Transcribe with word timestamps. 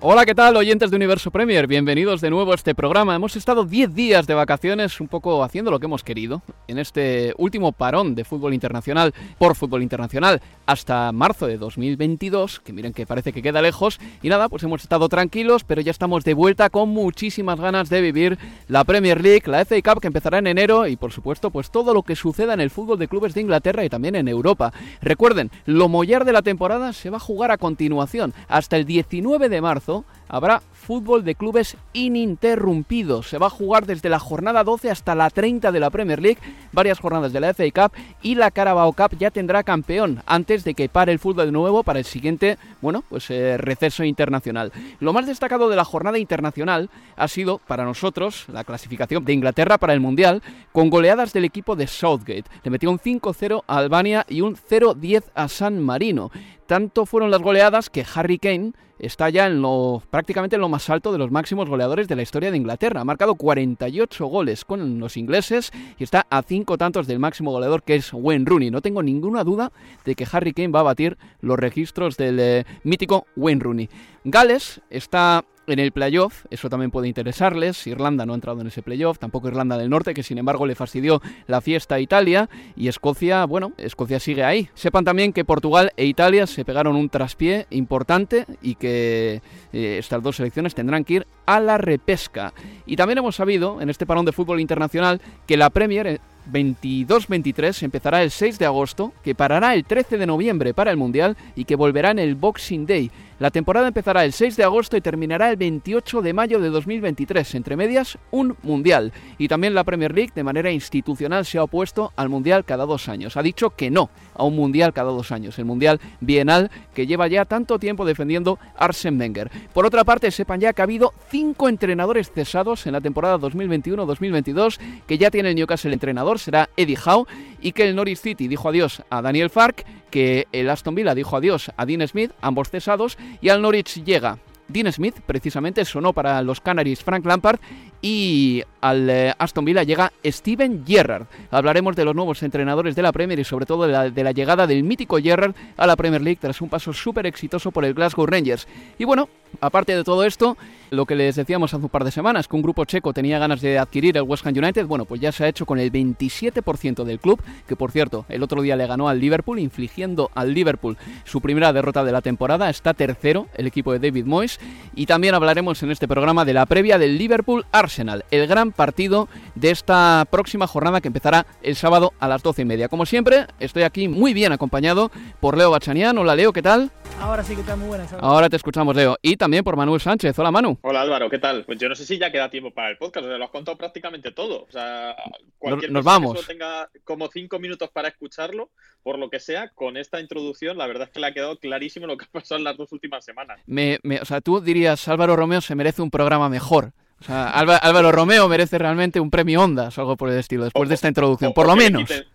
Hola, 0.00 0.24
¿qué 0.24 0.34
tal, 0.36 0.56
oyentes 0.56 0.90
de 0.90 0.96
Universo 0.96 1.32
Premier? 1.32 1.66
Bienvenidos 1.66 2.20
de 2.20 2.30
nuevo 2.30 2.52
a 2.52 2.54
este 2.54 2.72
programa. 2.72 3.16
Hemos 3.16 3.34
estado 3.34 3.64
10 3.64 3.96
días 3.96 4.28
de 4.28 4.34
vacaciones, 4.34 5.00
un 5.00 5.08
poco 5.08 5.42
haciendo 5.42 5.72
lo 5.72 5.80
que 5.80 5.86
hemos 5.86 6.04
querido, 6.04 6.40
en 6.68 6.78
este 6.78 7.34
último 7.36 7.72
parón 7.72 8.14
de 8.14 8.22
fútbol 8.22 8.54
internacional 8.54 9.12
por 9.38 9.56
fútbol 9.56 9.82
internacional 9.82 10.40
hasta 10.66 11.10
marzo 11.10 11.48
de 11.48 11.58
2022, 11.58 12.60
que 12.60 12.72
miren 12.72 12.92
que 12.92 13.06
parece 13.06 13.32
que 13.32 13.42
queda 13.42 13.60
lejos. 13.60 13.98
Y 14.22 14.28
nada, 14.28 14.48
pues 14.48 14.62
hemos 14.62 14.82
estado 14.82 15.08
tranquilos, 15.08 15.64
pero 15.64 15.80
ya 15.80 15.90
estamos 15.90 16.22
de 16.22 16.34
vuelta 16.34 16.70
con 16.70 16.90
muchísimas 16.90 17.58
ganas 17.58 17.88
de 17.88 18.00
vivir 18.00 18.38
la 18.68 18.84
Premier 18.84 19.20
League, 19.20 19.50
la 19.50 19.64
FA 19.64 19.82
Cup 19.82 20.00
que 20.00 20.06
empezará 20.06 20.38
en 20.38 20.46
enero 20.46 20.86
y 20.86 20.94
por 20.94 21.10
supuesto, 21.10 21.50
pues 21.50 21.72
todo 21.72 21.92
lo 21.92 22.04
que 22.04 22.14
suceda 22.14 22.54
en 22.54 22.60
el 22.60 22.70
fútbol 22.70 23.00
de 23.00 23.08
clubes 23.08 23.34
de 23.34 23.40
Inglaterra 23.40 23.84
y 23.84 23.88
también 23.88 24.14
en 24.14 24.28
Europa. 24.28 24.72
Recuerden, 25.02 25.50
lo 25.66 25.88
mollar 25.88 26.24
de 26.24 26.34
la 26.34 26.42
temporada 26.42 26.92
se 26.92 27.10
va 27.10 27.16
a 27.16 27.20
jugar 27.20 27.50
a 27.50 27.58
continuación 27.58 28.32
hasta 28.46 28.76
el 28.76 28.84
19 28.84 29.48
de 29.48 29.60
marzo 29.60 29.87
habrá 30.28 30.62
fútbol 30.72 31.24
de 31.24 31.34
clubes 31.34 31.76
ininterrumpido. 31.92 33.22
Se 33.22 33.38
va 33.38 33.46
a 33.48 33.50
jugar 33.50 33.86
desde 33.86 34.08
la 34.08 34.18
jornada 34.18 34.64
12 34.64 34.90
hasta 34.90 35.14
la 35.14 35.30
30 35.30 35.72
de 35.72 35.80
la 35.80 35.90
Premier 35.90 36.20
League, 36.20 36.38
varias 36.72 37.00
jornadas 37.00 37.32
de 37.32 37.40
la 37.40 37.52
FA 37.54 37.64
Cup 37.74 37.96
y 38.22 38.34
la 38.34 38.50
Carabao 38.50 38.92
Cup 38.92 39.16
ya 39.18 39.30
tendrá 39.30 39.62
campeón 39.62 40.22
antes 40.26 40.64
de 40.64 40.74
que 40.74 40.88
pare 40.88 41.12
el 41.12 41.18
fútbol 41.18 41.46
de 41.46 41.52
nuevo 41.52 41.82
para 41.82 41.98
el 41.98 42.04
siguiente, 42.04 42.58
bueno, 42.80 43.04
pues 43.08 43.30
eh, 43.30 43.56
receso 43.58 44.04
internacional. 44.04 44.72
Lo 45.00 45.12
más 45.12 45.26
destacado 45.26 45.68
de 45.68 45.76
la 45.76 45.84
jornada 45.84 46.18
internacional 46.18 46.90
ha 47.16 47.28
sido 47.28 47.58
para 47.58 47.84
nosotros 47.84 48.46
la 48.48 48.64
clasificación 48.64 49.24
de 49.24 49.32
Inglaterra 49.32 49.78
para 49.78 49.94
el 49.94 50.00
Mundial 50.00 50.42
con 50.72 50.90
goleadas 50.90 51.32
del 51.32 51.44
equipo 51.44 51.76
de 51.76 51.86
Southgate. 51.86 52.44
Le 52.62 52.70
metió 52.70 52.90
un 52.90 52.98
5-0 52.98 53.64
a 53.66 53.76
Albania 53.76 54.24
y 54.28 54.42
un 54.42 54.56
0-10 54.56 55.24
a 55.34 55.48
San 55.48 55.80
Marino. 55.80 56.30
Tanto 56.66 57.06
fueron 57.06 57.30
las 57.30 57.40
goleadas 57.40 57.88
que 57.88 58.04
Harry 58.14 58.38
Kane 58.38 58.72
está 58.98 59.30
ya 59.30 59.46
en 59.46 59.62
lo 59.62 60.02
prácticamente 60.10 60.56
en 60.56 60.62
lo 60.62 60.68
más 60.68 60.88
alto 60.90 61.12
de 61.12 61.18
los 61.18 61.30
máximos 61.30 61.68
goleadores 61.68 62.08
de 62.08 62.16
la 62.16 62.22
historia 62.22 62.50
de 62.50 62.56
Inglaterra. 62.56 63.00
Ha 63.00 63.04
marcado 63.04 63.34
48 63.34 64.26
goles 64.26 64.64
con 64.64 64.98
los 64.98 65.16
ingleses 65.16 65.70
y 65.98 66.04
está 66.04 66.26
a 66.30 66.42
cinco 66.42 66.78
tantos 66.78 67.06
del 67.06 67.18
máximo 67.18 67.50
goleador 67.52 67.82
que 67.82 67.96
es 67.96 68.12
Wayne 68.12 68.44
Rooney. 68.46 68.70
No 68.70 68.82
tengo 68.82 69.02
ninguna 69.02 69.44
duda 69.44 69.72
de 70.04 70.14
que 70.14 70.26
Harry 70.30 70.52
Kane 70.52 70.68
va 70.68 70.80
a 70.80 70.84
batir 70.84 71.16
los 71.40 71.58
registros 71.58 72.16
del 72.16 72.38
eh, 72.40 72.64
mítico 72.82 73.26
Wayne 73.36 73.62
Rooney. 73.62 73.88
Gales 74.24 74.80
está 74.90 75.44
en 75.68 75.78
el 75.78 75.92
playoff, 75.92 76.46
eso 76.50 76.68
también 76.68 76.90
puede 76.90 77.08
interesarles. 77.08 77.86
Irlanda 77.86 78.26
no 78.26 78.32
ha 78.32 78.36
entrado 78.36 78.60
en 78.60 78.66
ese 78.66 78.82
playoff, 78.82 79.18
tampoco 79.18 79.48
Irlanda 79.48 79.76
del 79.78 79.90
Norte, 79.90 80.14
que 80.14 80.22
sin 80.22 80.38
embargo 80.38 80.66
le 80.66 80.74
fastidió 80.74 81.20
la 81.46 81.60
fiesta 81.60 81.96
a 81.96 82.00
Italia. 82.00 82.48
Y 82.76 82.88
Escocia, 82.88 83.44
bueno, 83.44 83.72
Escocia 83.76 84.20
sigue 84.20 84.44
ahí. 84.44 84.68
Sepan 84.74 85.04
también 85.04 85.32
que 85.32 85.44
Portugal 85.44 85.92
e 85.96 86.06
Italia 86.06 86.46
se 86.46 86.64
pegaron 86.64 86.96
un 86.96 87.08
traspié 87.08 87.66
importante 87.70 88.46
y 88.62 88.74
que 88.74 89.42
eh, 89.72 89.96
estas 89.98 90.22
dos 90.22 90.36
selecciones 90.36 90.74
tendrán 90.74 91.04
que 91.04 91.14
ir 91.14 91.26
a 91.46 91.60
la 91.60 91.78
repesca. 91.78 92.52
Y 92.86 92.96
también 92.96 93.18
hemos 93.18 93.36
sabido 93.36 93.80
en 93.80 93.90
este 93.90 94.06
parón 94.06 94.24
de 94.24 94.32
fútbol 94.32 94.60
internacional 94.60 95.20
que 95.46 95.56
la 95.56 95.70
Premier 95.70 96.20
22-23 96.50 97.82
empezará 97.82 98.22
el 98.22 98.30
6 98.30 98.58
de 98.58 98.66
agosto, 98.66 99.12
que 99.22 99.34
parará 99.34 99.74
el 99.74 99.84
13 99.84 100.18
de 100.18 100.26
noviembre 100.26 100.74
para 100.74 100.90
el 100.90 100.96
Mundial 100.96 101.36
y 101.54 101.64
que 101.64 101.76
volverá 101.76 102.10
en 102.10 102.18
el 102.18 102.34
Boxing 102.34 102.86
Day. 102.86 103.10
La 103.38 103.52
temporada 103.52 103.86
empezará 103.86 104.24
el 104.24 104.32
6 104.32 104.56
de 104.56 104.64
agosto 104.64 104.96
y 104.96 105.00
terminará 105.00 105.48
el 105.48 105.56
28 105.56 106.22
de 106.22 106.32
mayo 106.32 106.58
de 106.58 106.70
2023. 106.70 107.54
Entre 107.54 107.76
medias, 107.76 108.18
un 108.32 108.56
Mundial. 108.62 109.12
Y 109.38 109.46
también 109.46 109.74
la 109.74 109.84
Premier 109.84 110.12
League, 110.12 110.32
de 110.34 110.42
manera 110.42 110.72
institucional, 110.72 111.46
se 111.46 111.58
ha 111.58 111.62
opuesto 111.62 112.12
al 112.16 112.28
Mundial 112.28 112.64
cada 112.64 112.84
dos 112.84 113.08
años. 113.08 113.36
Ha 113.36 113.42
dicho 113.42 113.70
que 113.70 113.90
no 113.90 114.10
a 114.34 114.42
un 114.42 114.56
Mundial 114.56 114.92
cada 114.92 115.12
dos 115.12 115.30
años. 115.30 115.56
El 115.60 115.66
Mundial 115.66 116.00
bienal 116.20 116.72
que 116.94 117.06
lleva 117.06 117.28
ya 117.28 117.44
tanto 117.44 117.78
tiempo 117.78 118.04
defendiendo 118.04 118.58
Arsene 118.76 119.18
Wenger. 119.18 119.52
Por 119.72 119.86
otra 119.86 120.02
parte, 120.02 120.32
sepan 120.32 120.58
ya 120.58 120.72
que 120.72 120.82
ha 120.82 120.84
habido 120.84 121.14
cinco 121.30 121.68
entrenadores 121.68 122.32
cesados 122.32 122.88
en 122.88 122.92
la 122.92 123.00
temporada 123.00 123.38
2021-2022, 123.38 124.80
que 125.06 125.16
ya 125.16 125.30
tiene 125.30 125.50
el 125.50 125.54
Newcastle 125.54 125.92
entrenador, 125.92 126.37
será 126.38 126.68
Eddie 126.76 126.98
Howe, 127.04 127.26
y 127.60 127.72
que 127.72 127.88
el 127.88 127.96
Norwich 127.96 128.18
City 128.18 128.48
dijo 128.48 128.68
adiós 128.68 129.02
a 129.10 129.22
Daniel 129.22 129.50
Fark, 129.50 129.84
que 130.10 130.46
el 130.52 130.70
Aston 130.70 130.94
Villa 130.94 131.14
dijo 131.14 131.36
adiós 131.36 131.70
a 131.76 131.84
Dean 131.86 132.06
Smith, 132.06 132.32
ambos 132.40 132.70
cesados, 132.70 133.18
y 133.40 133.48
al 133.48 133.62
Norwich 133.62 134.02
llega. 134.04 134.38
Dean 134.68 134.92
Smith, 134.92 135.16
precisamente 135.24 135.84
sonó 135.84 136.12
para 136.12 136.42
los 136.42 136.60
Canaries 136.60 137.02
Frank 137.02 137.24
Lampard 137.24 137.58
y 138.00 138.62
al 138.80 139.10
eh, 139.10 139.34
Aston 139.38 139.64
Villa 139.64 139.82
llega 139.82 140.12
Steven 140.24 140.84
Gerrard. 140.86 141.26
Hablaremos 141.50 141.96
de 141.96 142.04
los 142.04 142.14
nuevos 142.14 142.42
entrenadores 142.42 142.94
de 142.94 143.02
la 143.02 143.12
Premier 143.12 143.38
y 143.38 143.44
sobre 143.44 143.66
todo 143.66 143.86
de 143.86 143.92
la, 143.92 144.10
de 144.10 144.24
la 144.24 144.32
llegada 144.32 144.66
del 144.66 144.84
mítico 144.84 145.18
Gerrard 145.18 145.54
a 145.76 145.86
la 145.86 145.96
Premier 145.96 146.22
League 146.22 146.38
tras 146.40 146.60
un 146.60 146.68
paso 146.68 146.92
súper 146.92 147.26
exitoso 147.26 147.70
por 147.70 147.84
el 147.84 147.94
Glasgow 147.94 148.26
Rangers. 148.26 148.68
Y 148.98 149.04
bueno, 149.04 149.28
aparte 149.60 149.96
de 149.96 150.04
todo 150.04 150.24
esto, 150.24 150.56
lo 150.90 151.06
que 151.06 151.16
les 151.16 151.36
decíamos 151.36 151.74
hace 151.74 151.82
un 151.82 151.90
par 151.90 152.04
de 152.04 152.10
semanas, 152.10 152.48
que 152.48 152.56
un 152.56 152.62
grupo 152.62 152.84
checo 152.84 153.12
tenía 153.12 153.38
ganas 153.38 153.60
de 153.60 153.78
adquirir 153.78 154.16
el 154.16 154.22
West 154.22 154.46
Ham 154.46 154.54
United, 154.56 154.86
bueno, 154.86 155.04
pues 155.04 155.20
ya 155.20 155.32
se 155.32 155.44
ha 155.44 155.48
hecho 155.48 155.66
con 155.66 155.78
el 155.78 155.92
27% 155.92 157.04
del 157.04 157.18
club, 157.18 157.42
que 157.66 157.76
por 157.76 157.90
cierto, 157.90 158.26
el 158.28 158.42
otro 158.42 158.62
día 158.62 158.76
le 158.76 158.86
ganó 158.86 159.08
al 159.08 159.20
Liverpool, 159.20 159.58
infligiendo 159.58 160.30
al 160.34 160.54
Liverpool 160.54 160.96
su 161.24 161.40
primera 161.40 161.72
derrota 161.72 162.04
de 162.04 162.12
la 162.12 162.22
temporada. 162.22 162.70
Está 162.70 162.94
tercero 162.94 163.48
el 163.54 163.66
equipo 163.66 163.92
de 163.92 163.98
David 163.98 164.24
Moyes. 164.24 164.60
Y 164.94 165.06
también 165.06 165.34
hablaremos 165.34 165.82
en 165.82 165.90
este 165.90 166.08
programa 166.08 166.44
de 166.44 166.54
la 166.54 166.66
previa 166.66 166.98
del 166.98 167.18
Liverpool 167.18 167.66
Arsenal, 167.88 168.24
el 168.30 168.46
gran 168.46 168.70
partido 168.70 169.28
de 169.54 169.70
esta 169.70 170.26
próxima 170.30 170.66
jornada 170.66 171.00
que 171.00 171.08
empezará 171.08 171.46
el 171.62 171.74
sábado 171.74 172.12
a 172.20 172.28
las 172.28 172.42
12 172.42 172.62
y 172.62 172.64
media. 172.66 172.88
Como 172.88 173.06
siempre, 173.06 173.46
estoy 173.60 173.82
aquí 173.82 174.08
muy 174.08 174.34
bien 174.34 174.52
acompañado 174.52 175.10
por 175.40 175.56
Leo 175.56 175.70
Bachanian. 175.70 176.18
Hola 176.18 176.36
Leo, 176.36 176.52
¿qué 176.52 176.60
tal? 176.60 176.90
Ahora 177.18 177.42
sí 177.42 177.54
que 177.54 177.62
está 177.62 177.76
muy 177.76 177.88
buena. 177.88 178.06
Ahora 178.20 178.50
te 178.50 178.56
escuchamos, 178.56 178.94
Leo. 178.94 179.16
Y 179.22 179.36
también 179.38 179.64
por 179.64 179.74
Manuel 179.74 180.00
Sánchez. 180.02 180.38
Hola, 180.38 180.50
Manu. 180.50 180.78
Hola, 180.82 181.00
Álvaro, 181.00 181.30
¿qué 181.30 181.38
tal? 181.38 181.64
Pues 181.64 181.78
yo 181.78 181.88
no 181.88 181.94
sé 181.94 182.04
si 182.04 182.18
ya 182.18 182.30
queda 182.30 182.50
tiempo 182.50 182.70
para 182.70 182.90
el 182.90 182.98
podcast, 182.98 183.26
lo 183.26 183.42
has 183.42 183.50
contado 183.50 183.76
prácticamente 183.78 184.30
todo. 184.32 184.64
O 184.68 184.70
sea, 184.70 185.16
cualquier 185.58 185.90
nos, 185.90 186.04
persona 186.04 186.12
vamos. 186.20 186.32
que 186.34 186.40
solo 186.42 186.46
tenga 186.58 186.90
como 187.04 187.28
cinco 187.28 187.58
minutos 187.58 187.88
para 187.90 188.08
escucharlo, 188.08 188.68
por 189.02 189.18
lo 189.18 189.30
que 189.30 189.40
sea, 189.40 189.70
con 189.70 189.96
esta 189.96 190.20
introducción, 190.20 190.76
la 190.76 190.86
verdad 190.86 191.04
es 191.08 191.10
que 191.10 191.20
le 191.20 191.26
ha 191.28 191.32
quedado 191.32 191.58
clarísimo 191.58 192.06
lo 192.06 192.18
que 192.18 192.26
ha 192.26 192.28
pasado 192.30 192.58
en 192.58 192.64
las 192.64 192.76
dos 192.76 192.92
últimas 192.92 193.24
semanas. 193.24 193.58
Me, 193.66 193.98
me- 194.02 194.20
o 194.20 194.24
sea, 194.26 194.42
tú 194.42 194.60
dirías, 194.60 195.08
Álvaro 195.08 195.34
Romeo 195.36 195.62
se 195.62 195.74
merece 195.74 196.02
un 196.02 196.10
programa 196.10 196.48
mejor. 196.50 196.92
O 197.20 197.24
sea, 197.24 197.50
Álva- 197.50 197.76
Álvaro 197.78 198.12
Romeo 198.12 198.48
merece 198.48 198.78
realmente 198.78 199.18
un 199.20 199.30
premio 199.30 199.62
Ondas 199.62 199.96
o 199.98 200.00
algo 200.00 200.16
por 200.16 200.30
el 200.30 200.38
estilo, 200.38 200.64
después 200.64 200.88
de 200.88 200.94
esta 200.94 201.08
introducción, 201.08 201.50
O- 201.50 201.54
por 201.54 201.66
lo 201.66 201.74
menos. 201.76 202.02
quiten- 202.02 202.26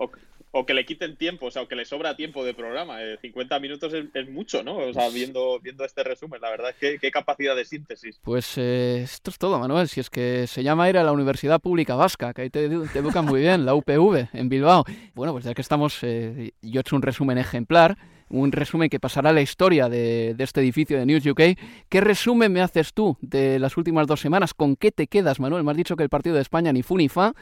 o, 0.56 0.68
que 0.68 0.76
le 0.76 0.86
quiten 0.86 1.16
tiempo, 1.18 1.48
o 1.48 1.52
sea, 1.52 1.64
o 1.64 1.68
que 1.68 1.76
le 1.76 1.84
sobra 1.84 2.16
tiempo 2.16 2.46
de 2.46 2.54
programa. 2.54 2.98
50 3.22 3.60
minutos 3.60 3.92
es, 3.92 4.30
mucho, 4.30 4.62
¿no? 4.64 4.76
O 4.78 4.94
sea, 4.94 5.10
viendo, 5.10 5.60
viendo 5.60 5.84
este 5.84 6.04
resumen, 6.04 6.40
la 6.42 6.52
verdad 6.52 6.70
es 6.70 6.76
que 6.76 7.00
qué 7.00 7.10
capacidad 7.10 7.56
de 7.56 7.66
síntesis. 7.66 8.20
Pues 8.24 8.56
esto 8.60 9.32
es 9.32 9.38
todo, 9.40 9.58
Manuel. 9.58 9.88
Si 9.88 10.00
es 10.00 10.12
que 10.12 10.46
se 10.46 10.62
llama 10.62 10.88
ir 10.92 10.98
a 11.00 11.04
la 11.04 11.12
Universidad 11.12 11.60
Pública 11.60 11.96
Vasca, 11.96 12.36
que 12.36 12.44
ahí 12.44 12.50
te, 12.52 12.70
te 12.70 13.00
educan 13.00 13.26
muy 13.26 13.40
bien, 13.42 13.66
la 13.66 13.74
UPV, 13.74 14.28
en 14.34 14.48
Bilbao. 14.50 14.86
Bueno, 15.16 15.34
pues 15.34 15.44
ya 15.46 15.56
que 15.56 15.62
estamos, 15.62 16.00
yo 16.02 16.08
he 16.08 16.52
hecho 16.62 16.96
un 16.96 17.02
resumen 17.02 17.40
ejemplar 17.40 17.98
un 18.30 18.52
resumen 18.52 18.90
que 18.90 19.00
pasará 19.00 19.30
a 19.30 19.34
la 19.34 19.42
historia 19.42 19.90
de, 19.90 20.36
este 20.38 20.62
edificio 20.62 20.98
de 20.98 21.06
News 21.06 21.26
UK. 21.26 21.42
¿Qué 21.90 22.02
resumen 22.02 22.52
me 22.52 22.62
haces 22.62 22.94
tú 22.94 23.18
de 23.22 23.60
las 23.60 23.78
últimas 23.78 24.08
dos 24.08 24.20
semanas? 24.20 24.54
¿Con 24.54 24.76
qué 24.76 24.92
te 24.92 25.08
quedas, 25.08 25.40
Manuel? 25.40 25.64
Me 25.64 25.72
has 25.72 25.78
dicho 25.78 25.96
que 25.96 26.04
el 26.04 26.10
partido 26.10 26.36
de 26.36 26.42
España 26.42 26.74
ni 26.74 26.84
fu 26.84 26.98
ni 26.98 27.10
fa 27.10 27.34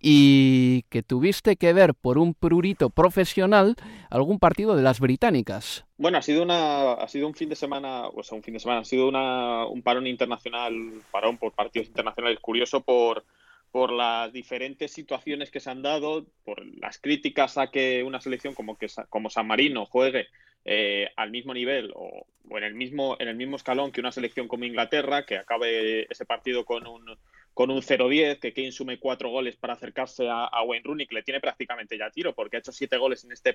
y 0.00 0.82
que 0.90 1.02
tuviste 1.02 1.56
que 1.56 1.72
ver 1.72 1.94
por 1.94 2.18
un 2.18 2.34
prurito 2.34 2.90
profesional 2.90 3.74
algún 4.10 4.38
partido 4.38 4.76
de 4.76 4.82
las 4.82 5.00
británicas. 5.00 5.84
Bueno, 5.96 6.18
ha 6.18 6.22
sido 6.22 6.42
una, 6.42 6.92
ha 6.92 7.08
sido 7.08 7.26
un 7.26 7.34
fin 7.34 7.48
de 7.48 7.56
semana, 7.56 8.06
o 8.06 8.22
sea, 8.22 8.36
un 8.36 8.42
fin 8.42 8.54
de 8.54 8.60
semana, 8.60 8.80
ha 8.80 8.84
sido 8.84 9.08
una, 9.08 9.66
un 9.66 9.82
parón 9.82 10.06
internacional, 10.06 10.72
parón 11.10 11.36
por 11.36 11.52
partidos 11.52 11.88
internacionales 11.88 12.38
curioso 12.40 12.80
por 12.80 13.24
por 13.70 13.92
las 13.92 14.32
diferentes 14.32 14.92
situaciones 14.92 15.50
que 15.50 15.60
se 15.60 15.70
han 15.70 15.82
dado, 15.82 16.26
por 16.44 16.64
las 16.76 16.98
críticas 16.98 17.58
a 17.58 17.70
que 17.70 18.02
una 18.02 18.20
selección 18.20 18.54
como, 18.54 18.76
que, 18.76 18.88
como 19.08 19.30
San 19.30 19.46
Marino 19.46 19.86
juegue 19.86 20.28
eh, 20.64 21.08
al 21.16 21.30
mismo 21.30 21.54
nivel 21.54 21.92
o, 21.94 22.26
en, 22.50 22.64
el 22.64 22.74
mismo, 22.74 23.16
en 23.18 23.28
el 23.28 23.36
mismo 23.36 23.56
escalón 23.56 23.92
que 23.92 24.00
una 24.00 24.12
selección 24.12 24.48
como 24.48 24.64
Inglaterra, 24.64 25.26
que 25.26 25.36
acabe 25.36 26.10
ese 26.10 26.24
partido 26.24 26.64
con 26.64 26.86
un, 26.86 27.18
con 27.58 27.72
un 27.72 27.82
0-10, 27.82 28.38
que 28.38 28.52
Kane 28.52 28.70
sume 28.70 29.00
cuatro 29.00 29.30
goles 29.30 29.56
para 29.56 29.72
acercarse 29.72 30.28
a, 30.30 30.62
Wayne 30.62 30.84
Rooney, 30.84 31.08
que 31.08 31.16
le 31.16 31.24
tiene 31.24 31.40
prácticamente 31.40 31.98
ya 31.98 32.08
tiro, 32.08 32.32
porque 32.32 32.56
ha 32.56 32.60
hecho 32.60 32.70
siete 32.70 32.96
goles 32.98 33.24
en 33.24 33.32
este 33.32 33.52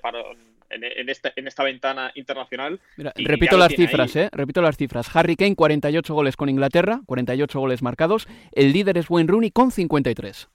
en, 0.68 1.08
esta, 1.08 1.32
en 1.34 1.48
esta 1.48 1.64
ventana 1.64 2.12
internacional. 2.14 2.78
repito 2.98 3.56
las 3.56 3.74
cifras, 3.74 4.14
¿eh? 4.16 4.28
Repito 4.30 4.60
las 4.60 4.76
cifras. 4.76 5.08
Harry 5.16 5.36
Kane, 5.36 5.56
48 5.56 6.12
goles 6.12 6.36
con 6.36 6.50
Inglaterra, 6.50 7.00
48 7.06 7.58
goles 7.58 7.80
marcados. 7.80 8.28
El 8.52 8.74
líder 8.74 8.98
es 8.98 9.08
Wayne 9.08 9.32
Rooney 9.32 9.50
con 9.50 9.70
53. 9.70 10.48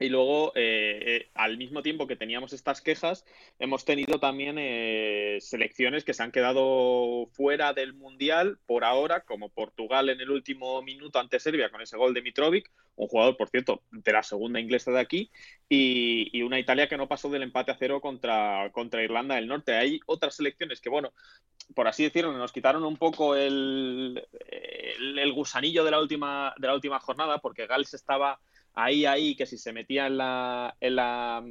Y 0.00 0.08
luego, 0.08 0.52
eh, 0.56 1.00
eh, 1.06 1.30
al 1.34 1.58
mismo 1.58 1.82
tiempo 1.82 2.06
que 2.06 2.16
teníamos 2.16 2.52
estas 2.52 2.80
quejas, 2.80 3.24
hemos 3.58 3.84
tenido 3.84 4.18
también 4.18 4.56
eh, 4.58 5.38
selecciones 5.40 6.04
que 6.04 6.14
se 6.14 6.22
han 6.22 6.32
quedado 6.32 7.28
fuera 7.32 7.72
del 7.72 7.92
Mundial 7.92 8.58
por 8.66 8.84
ahora, 8.84 9.20
como 9.20 9.50
Portugal 9.50 10.08
en 10.08 10.20
el 10.20 10.30
último 10.30 10.82
minuto 10.82 11.18
ante 11.18 11.38
Serbia 11.38 11.70
con 11.70 11.82
ese 11.82 11.96
gol 11.96 12.14
de 12.14 12.22
Mitrovic, 12.22 12.70
un 12.96 13.06
jugador, 13.06 13.36
por 13.36 13.50
cierto, 13.50 13.82
de 13.90 14.12
la 14.12 14.22
segunda 14.22 14.60
inglesa 14.60 14.90
de 14.90 15.00
aquí, 15.00 15.30
y, 15.68 16.42
una 16.42 16.58
Italia 16.58 16.88
que 16.88 16.96
no 16.96 17.08
pasó 17.08 17.28
del 17.28 17.42
empate 17.42 17.70
a 17.70 17.76
cero 17.78 18.00
contra, 18.00 18.70
contra 18.72 19.02
Irlanda 19.02 19.36
del 19.36 19.46
Norte. 19.46 19.74
Hay 19.74 20.00
otras 20.06 20.34
selecciones 20.34 20.80
que, 20.80 20.90
bueno, 20.90 21.12
por 21.74 21.86
así 21.86 22.02
decirlo, 22.02 22.32
nos 22.32 22.52
quitaron 22.52 22.82
un 22.84 22.96
poco 22.96 23.36
el, 23.36 24.26
el, 24.48 25.32
gusanillo 25.32 25.84
de 25.84 25.90
la, 25.90 26.00
última, 26.00 26.54
de 26.58 26.66
la 26.66 26.74
última 26.74 26.98
jornada, 26.98 27.38
porque 27.38 27.66
Gales 27.66 27.94
estaba 27.94 28.40
ahí, 28.74 29.04
ahí, 29.04 29.36
que 29.36 29.46
si 29.46 29.58
se 29.58 29.72
metía 29.72 30.06
en 30.06 30.18
la, 30.18 30.76
en 30.80 30.96
la... 30.96 31.44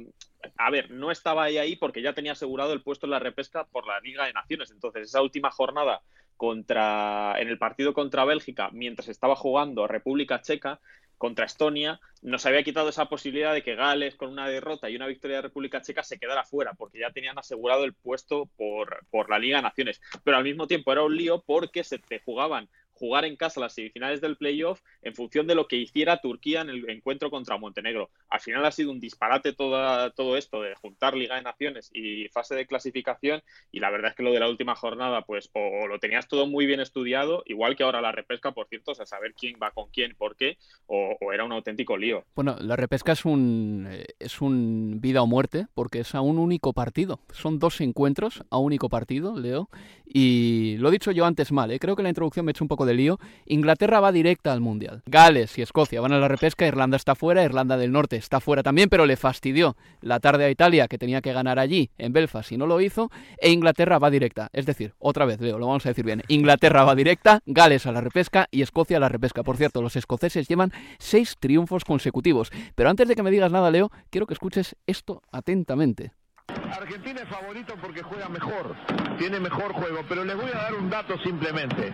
A 0.56 0.70
ver, 0.70 0.90
no 0.90 1.10
estaba 1.10 1.44
ahí, 1.44 1.58
ahí 1.58 1.76
porque 1.76 2.02
ya 2.02 2.14
tenía 2.14 2.32
asegurado 2.32 2.72
el 2.72 2.82
puesto 2.82 3.06
en 3.06 3.10
la 3.10 3.18
repesca 3.18 3.64
por 3.64 3.86
la 3.86 4.00
Liga 4.00 4.26
de 4.26 4.32
Naciones. 4.32 4.70
Entonces, 4.70 5.08
esa 5.08 5.22
última 5.22 5.50
jornada 5.50 6.02
contra, 6.36 7.36
en 7.38 7.48
el 7.48 7.58
partido 7.58 7.94
contra 7.94 8.24
Bélgica, 8.24 8.70
mientras 8.72 9.08
estaba 9.08 9.36
jugando 9.36 9.86
República 9.86 10.42
Checa, 10.42 10.80
contra 11.22 11.44
Estonia, 11.44 12.00
nos 12.22 12.46
había 12.46 12.64
quitado 12.64 12.88
esa 12.88 13.04
posibilidad 13.04 13.54
de 13.54 13.62
que 13.62 13.76
Gales, 13.76 14.16
con 14.16 14.30
una 14.30 14.48
derrota 14.48 14.90
y 14.90 14.96
una 14.96 15.06
victoria 15.06 15.36
de 15.36 15.42
República 15.42 15.80
Checa, 15.80 16.02
se 16.02 16.18
quedara 16.18 16.42
fuera, 16.42 16.74
porque 16.74 16.98
ya 16.98 17.12
tenían 17.12 17.38
asegurado 17.38 17.84
el 17.84 17.94
puesto 17.94 18.46
por, 18.56 19.06
por 19.08 19.30
la 19.30 19.38
Liga 19.38 19.58
de 19.58 19.62
Naciones. 19.62 20.00
Pero 20.24 20.36
al 20.36 20.42
mismo 20.42 20.66
tiempo 20.66 20.90
era 20.90 21.04
un 21.04 21.16
lío 21.16 21.40
porque 21.46 21.84
se 21.84 22.00
te 22.00 22.18
jugaban 22.18 22.68
jugar 22.92 23.24
en 23.24 23.36
casa 23.36 23.60
las 23.60 23.74
semifinales 23.74 24.20
del 24.20 24.36
playoff 24.36 24.80
en 25.02 25.14
función 25.14 25.46
de 25.46 25.54
lo 25.54 25.66
que 25.66 25.76
hiciera 25.76 26.20
Turquía 26.20 26.60
en 26.60 26.70
el 26.70 26.88
encuentro 26.88 27.30
contra 27.30 27.56
Montenegro. 27.56 28.10
Al 28.28 28.40
final 28.40 28.64
ha 28.64 28.72
sido 28.72 28.90
un 28.90 29.00
disparate 29.00 29.52
todo, 29.52 30.10
todo 30.12 30.36
esto 30.36 30.62
de 30.62 30.74
juntar 30.76 31.14
Liga 31.14 31.36
de 31.36 31.42
Naciones 31.42 31.90
y 31.92 32.28
fase 32.28 32.54
de 32.54 32.66
clasificación 32.66 33.42
y 33.70 33.80
la 33.80 33.90
verdad 33.90 34.10
es 34.10 34.16
que 34.16 34.22
lo 34.22 34.32
de 34.32 34.40
la 34.40 34.48
última 34.48 34.74
jornada 34.74 35.22
pues 35.22 35.50
o, 35.54 35.86
lo 35.86 35.98
tenías 35.98 36.28
todo 36.28 36.46
muy 36.46 36.66
bien 36.66 36.80
estudiado, 36.80 37.42
igual 37.46 37.76
que 37.76 37.82
ahora 37.82 38.00
la 38.00 38.12
repesca, 38.12 38.52
por 38.52 38.68
cierto, 38.68 38.92
o 38.92 38.94
sea, 38.94 39.06
saber 39.06 39.34
quién 39.34 39.56
va 39.62 39.70
con 39.70 39.88
quién, 39.90 40.14
por 40.16 40.36
qué, 40.36 40.58
o, 40.86 41.16
era 41.32 41.44
un 41.44 41.52
auténtico 41.52 41.96
lío. 41.96 42.24
Bueno, 42.34 42.56
la 42.60 42.76
repesca 42.76 43.12
es 43.12 43.24
un, 43.24 43.88
es 44.18 44.40
un 44.40 45.00
vida 45.00 45.22
o 45.22 45.26
muerte 45.26 45.66
porque 45.74 46.00
es 46.00 46.14
a 46.14 46.20
un 46.20 46.38
único 46.38 46.72
partido. 46.72 47.20
Son 47.32 47.58
dos 47.58 47.80
encuentros 47.80 48.44
a 48.50 48.58
único 48.58 48.88
partido, 48.88 49.38
Leo, 49.38 49.68
y 50.06 50.76
lo 50.78 50.88
he 50.88 50.92
dicho 50.92 51.10
yo 51.10 51.24
antes 51.24 51.52
mal, 51.52 51.70
¿eh? 51.70 51.78
creo 51.78 51.96
que 51.96 52.02
la 52.02 52.10
introducción 52.10 52.44
me 52.44 52.50
ha 52.50 52.52
hecho 52.52 52.64
un 52.64 52.68
poco 52.68 52.81
de 52.84 52.94
lío. 52.94 53.18
Inglaterra 53.46 54.00
va 54.00 54.12
directa 54.12 54.52
al 54.52 54.60
Mundial. 54.60 55.02
Gales 55.06 55.58
y 55.58 55.62
Escocia 55.62 56.00
van 56.00 56.12
a 56.12 56.18
la 56.18 56.28
repesca, 56.28 56.66
Irlanda 56.66 56.96
está 56.96 57.14
fuera, 57.14 57.44
Irlanda 57.44 57.76
del 57.76 57.92
Norte 57.92 58.16
está 58.16 58.40
fuera 58.40 58.62
también, 58.62 58.88
pero 58.88 59.06
le 59.06 59.16
fastidió 59.16 59.76
la 60.00 60.20
tarde 60.20 60.44
a 60.44 60.50
Italia, 60.50 60.88
que 60.88 60.98
tenía 60.98 61.20
que 61.20 61.32
ganar 61.32 61.58
allí, 61.58 61.90
en 61.98 62.12
Belfast, 62.12 62.52
y 62.52 62.56
no 62.56 62.66
lo 62.66 62.80
hizo, 62.80 63.10
e 63.38 63.50
Inglaterra 63.50 63.98
va 63.98 64.10
directa. 64.10 64.48
Es 64.52 64.66
decir, 64.66 64.94
otra 64.98 65.24
vez, 65.24 65.40
Leo, 65.40 65.58
lo 65.58 65.66
vamos 65.66 65.86
a 65.86 65.90
decir 65.90 66.04
bien. 66.04 66.22
Inglaterra 66.28 66.84
va 66.84 66.94
directa, 66.94 67.40
Gales 67.46 67.86
a 67.86 67.92
la 67.92 68.00
repesca 68.00 68.48
y 68.50 68.62
Escocia 68.62 68.96
a 68.96 69.00
la 69.00 69.08
repesca. 69.08 69.42
Por 69.42 69.56
cierto, 69.56 69.82
los 69.82 69.96
escoceses 69.96 70.48
llevan 70.48 70.72
seis 70.98 71.36
triunfos 71.38 71.84
consecutivos. 71.84 72.50
Pero 72.74 72.90
antes 72.90 73.08
de 73.08 73.14
que 73.14 73.22
me 73.22 73.30
digas 73.30 73.52
nada, 73.52 73.70
Leo, 73.70 73.90
quiero 74.10 74.26
que 74.26 74.34
escuches 74.34 74.76
esto 74.86 75.22
atentamente. 75.32 76.12
Argentina 76.48 77.20
es 77.22 77.28
favorito 77.28 77.74
porque 77.80 78.02
juega 78.02 78.28
mejor, 78.28 78.74
tiene 79.18 79.38
mejor 79.40 79.72
juego, 79.72 80.00
pero 80.08 80.24
les 80.24 80.36
voy 80.36 80.50
a 80.52 80.58
dar 80.58 80.74
un 80.74 80.90
dato 80.90 81.16
simplemente. 81.18 81.92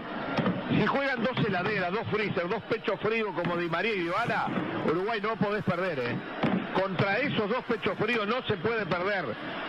Si 0.70 0.87
juegan 0.87 1.23
dos 1.23 1.37
heladeras, 1.47 1.93
dos 1.93 2.06
freezer, 2.11 2.49
dos 2.49 2.62
pechos 2.65 3.00
fríos 3.00 3.35
como 3.35 3.56
Di 3.56 3.69
María 3.69 3.94
y 3.94 4.00
Ivana, 4.00 4.47
Uruguay 4.87 5.20
no 5.20 5.37
podés 5.37 5.65
perder, 5.65 5.99
¿eh? 5.99 6.17
Contra 6.75 7.19
esos 7.19 7.49
dos 7.49 7.65
pechos 7.65 7.97
fríos 7.99 8.26
no 8.26 8.43
se 8.43 8.56
puede 8.59 8.85
perder. 8.87 9.25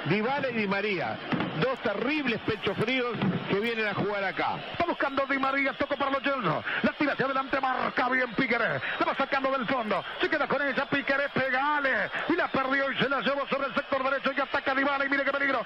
Dybala 0.06 0.50
y 0.50 0.54
Di 0.56 0.68
María, 0.68 1.18
dos 1.62 1.80
terribles 1.80 2.40
pechos 2.42 2.78
fríos 2.78 3.14
que 3.50 3.60
vienen 3.60 3.88
a 3.88 3.94
jugar 3.94 4.24
acá. 4.24 4.58
Está 4.74 4.86
buscando 4.86 5.26
Di 5.26 5.40
María, 5.40 5.74
toco 5.74 5.96
para 5.96 6.12
los 6.12 6.22
yernos. 6.22 6.64
La 6.84 6.92
tira 6.92 7.14
hacia 7.14 7.26
adelante, 7.26 7.60
marca 7.60 8.10
bien 8.10 8.34
Piqueré. 8.36 8.82
La 9.00 9.06
va 9.06 9.16
sacando 9.16 9.52
del 9.52 9.66
fondo. 9.66 10.04
Se 10.22 10.30
queda 10.30 10.48
con 10.48 10.62
ella, 10.62 10.86
Piqueré, 10.86 11.30
pegale. 11.30 12.12
Y 12.28 12.36
la 12.36 12.48
perdió 12.50 12.92
y 12.92 12.98
se 12.98 13.10
la 13.10 13.22
llevó 13.22 13.48
sobre 13.48 13.68
el 13.68 13.74
sector 13.74 14.04
derecho 14.04 14.32
y 14.36 14.42
ataca 14.42 14.76
Dybala 14.76 15.06
y 15.06 15.10
mire 15.10 15.24
qué 15.24 15.32
peligro. 15.32 15.66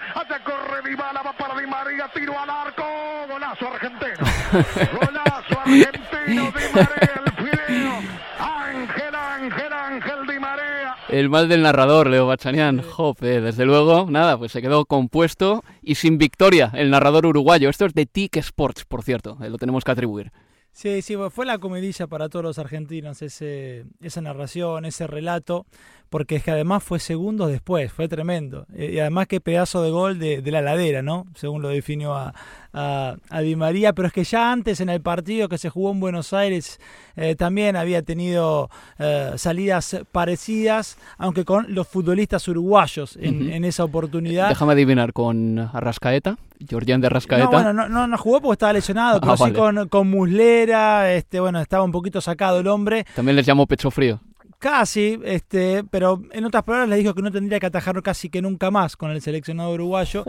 Corre 1.13 1.21
Dybala, 1.21 1.21
va 1.23 1.33
para 1.37 1.59
Di 1.59 1.67
María, 1.67 2.09
tiro 2.13 2.39
al 2.39 2.49
arco. 2.49 2.83
Golazo 3.29 3.67
argentino. 3.67 4.17
Golazo 4.99 5.59
argentino, 5.59 6.51
Di 6.51 6.73
María, 6.73 7.21
el 7.25 7.31
fideo. 7.33 7.93
Ángel, 8.39 9.15
Ángel, 9.15 9.73
Ángel 9.73 10.27
Di 10.27 10.39
María. 10.39 10.95
El 11.09 11.29
mal 11.29 11.47
del 11.47 11.61
narrador, 11.61 12.09
Leo 12.09 12.25
Bachanian. 12.27 12.81
Jope, 12.81 13.41
desde 13.41 13.65
luego, 13.65 14.07
nada, 14.09 14.37
pues 14.37 14.51
se 14.51 14.61
quedó 14.61 14.85
compuesto 14.85 15.63
y 15.81 15.95
sin 15.95 16.17
victoria 16.17 16.71
el 16.73 16.89
narrador 16.89 17.25
uruguayo. 17.25 17.69
Esto 17.69 17.85
es 17.85 17.93
de 17.93 18.05
TIC 18.05 18.37
Sports, 18.37 18.85
por 18.85 19.03
cierto, 19.03 19.37
eh, 19.41 19.49
lo 19.49 19.57
tenemos 19.57 19.83
que 19.83 19.91
atribuir. 19.91 20.31
Sí, 20.71 21.03
sí, 21.03 21.15
fue 21.29 21.45
la 21.45 21.59
comidilla 21.59 22.07
para 22.07 22.29
todos 22.29 22.43
los 22.43 22.57
argentinos, 22.57 23.21
ese, 23.21 23.85
esa 24.01 24.21
narración, 24.21 24.85
ese 24.85 25.05
relato, 25.05 25.67
porque 26.13 26.35
es 26.35 26.43
que 26.43 26.51
además 26.51 26.83
fue 26.83 26.99
segundos 26.99 27.49
después, 27.49 27.91
fue 27.91 28.07
tremendo. 28.07 28.67
Eh, 28.75 28.91
y 28.93 28.99
además 28.99 29.25
qué 29.25 29.41
pedazo 29.41 29.81
de 29.81 29.89
gol 29.89 30.19
de, 30.19 30.43
de 30.43 30.51
la 30.51 30.61
ladera, 30.61 31.01
¿no? 31.01 31.25
Según 31.33 31.63
lo 31.63 31.69
definió 31.69 32.13
a, 32.13 32.35
a, 32.71 33.41
Di 33.41 33.55
María, 33.55 33.93
pero 33.93 34.09
es 34.09 34.13
que 34.13 34.23
ya 34.23 34.51
antes 34.51 34.79
en 34.79 34.89
el 34.89 35.01
partido 35.01 35.49
que 35.49 35.57
se 35.57 35.69
jugó 35.69 35.91
en 35.91 35.99
Buenos 35.99 36.31
Aires 36.31 36.79
eh, 37.15 37.35
también 37.35 37.75
había 37.75 38.03
tenido 38.03 38.69
eh, 38.99 39.31
salidas 39.37 40.01
parecidas, 40.11 40.99
aunque 41.17 41.45
con 41.45 41.73
los 41.73 41.87
futbolistas 41.87 42.47
uruguayos 42.47 43.17
en, 43.19 43.65
esa 43.65 43.83
oportunidad. 43.83 44.49
Déjame 44.49 44.73
adivinar, 44.73 45.13
con 45.13 45.57
Arrascaeta, 45.57 46.37
Georgian 46.67 47.01
de 47.01 47.07
Arrascaeta. 47.07 47.45
No, 47.45 47.51
bueno, 47.51 47.73
no, 47.89 48.07
no, 48.07 48.17
jugó 48.19 48.39
porque 48.39 48.53
estaba 48.53 48.73
lesionado, 48.73 49.19
pero 49.21 49.33
ah, 49.33 49.37
sí 49.37 49.51
con, 49.51 49.87
con 49.89 50.11
Muslera, 50.11 51.11
este, 51.11 51.39
bueno, 51.39 51.59
estaba 51.59 51.83
un 51.83 51.91
poquito 51.91 52.21
sacado 52.21 52.59
el 52.59 52.67
hombre. 52.67 53.05
También 53.15 53.35
les 53.35 53.47
llamó 53.47 53.65
pecho 53.65 53.89
frío. 53.89 54.19
Casi, 54.63 55.19
este, 55.25 55.83
pero 55.83 56.21
en 56.31 56.45
otras 56.45 56.63
palabras 56.63 56.87
le 56.87 56.95
dijo 56.95 57.13
que 57.13 57.21
no 57.21 57.29
tendría 57.29 57.59
que 57.59 57.65
atajar 57.65 58.01
casi 58.01 58.29
que 58.29 58.41
nunca 58.41 58.71
más 58.71 58.95
con 58.95 59.11
el 59.11 59.21
seleccionado 59.21 59.73
uruguayo. 59.73 60.23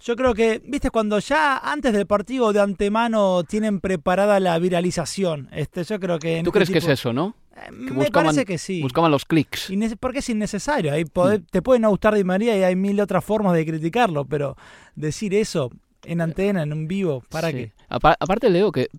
Yo 0.00 0.14
creo 0.14 0.34
que, 0.34 0.62
viste, 0.64 0.90
cuando 0.90 1.18
ya 1.18 1.58
antes 1.58 1.92
del 1.92 2.06
partido 2.06 2.52
de 2.52 2.60
antemano 2.60 3.42
tienen 3.42 3.80
preparada 3.80 4.38
la 4.38 4.56
viralización, 4.60 5.48
este, 5.50 5.82
yo 5.82 5.98
creo 5.98 6.20
que... 6.20 6.42
¿Tú 6.44 6.50
este 6.50 6.52
crees 6.52 6.70
que 6.70 6.78
es 6.78 7.00
eso, 7.00 7.12
no? 7.12 7.34
Eh, 7.56 7.72
me 7.72 8.08
parece 8.12 8.44
que 8.44 8.56
sí. 8.56 8.80
Buscaban 8.82 9.10
los 9.10 9.24
clics. 9.24 9.68
Porque 9.98 10.20
es 10.20 10.28
innecesario. 10.28 10.92
Ahí 10.92 11.04
Te 11.50 11.60
puede 11.60 11.80
no 11.80 11.90
gustar 11.90 12.14
Di 12.14 12.22
María 12.22 12.56
y 12.56 12.62
hay 12.62 12.76
mil 12.76 13.00
otras 13.00 13.24
formas 13.24 13.52
de 13.54 13.66
criticarlo, 13.66 14.24
pero 14.24 14.56
decir 14.94 15.34
eso 15.34 15.72
en 16.04 16.20
antena, 16.20 16.62
en 16.62 16.72
un 16.72 16.86
vivo, 16.86 17.24
¿para 17.30 17.52
qué? 17.52 17.72
Aparte, 17.88 18.48
Leo, 18.48 18.70
que 18.70 18.90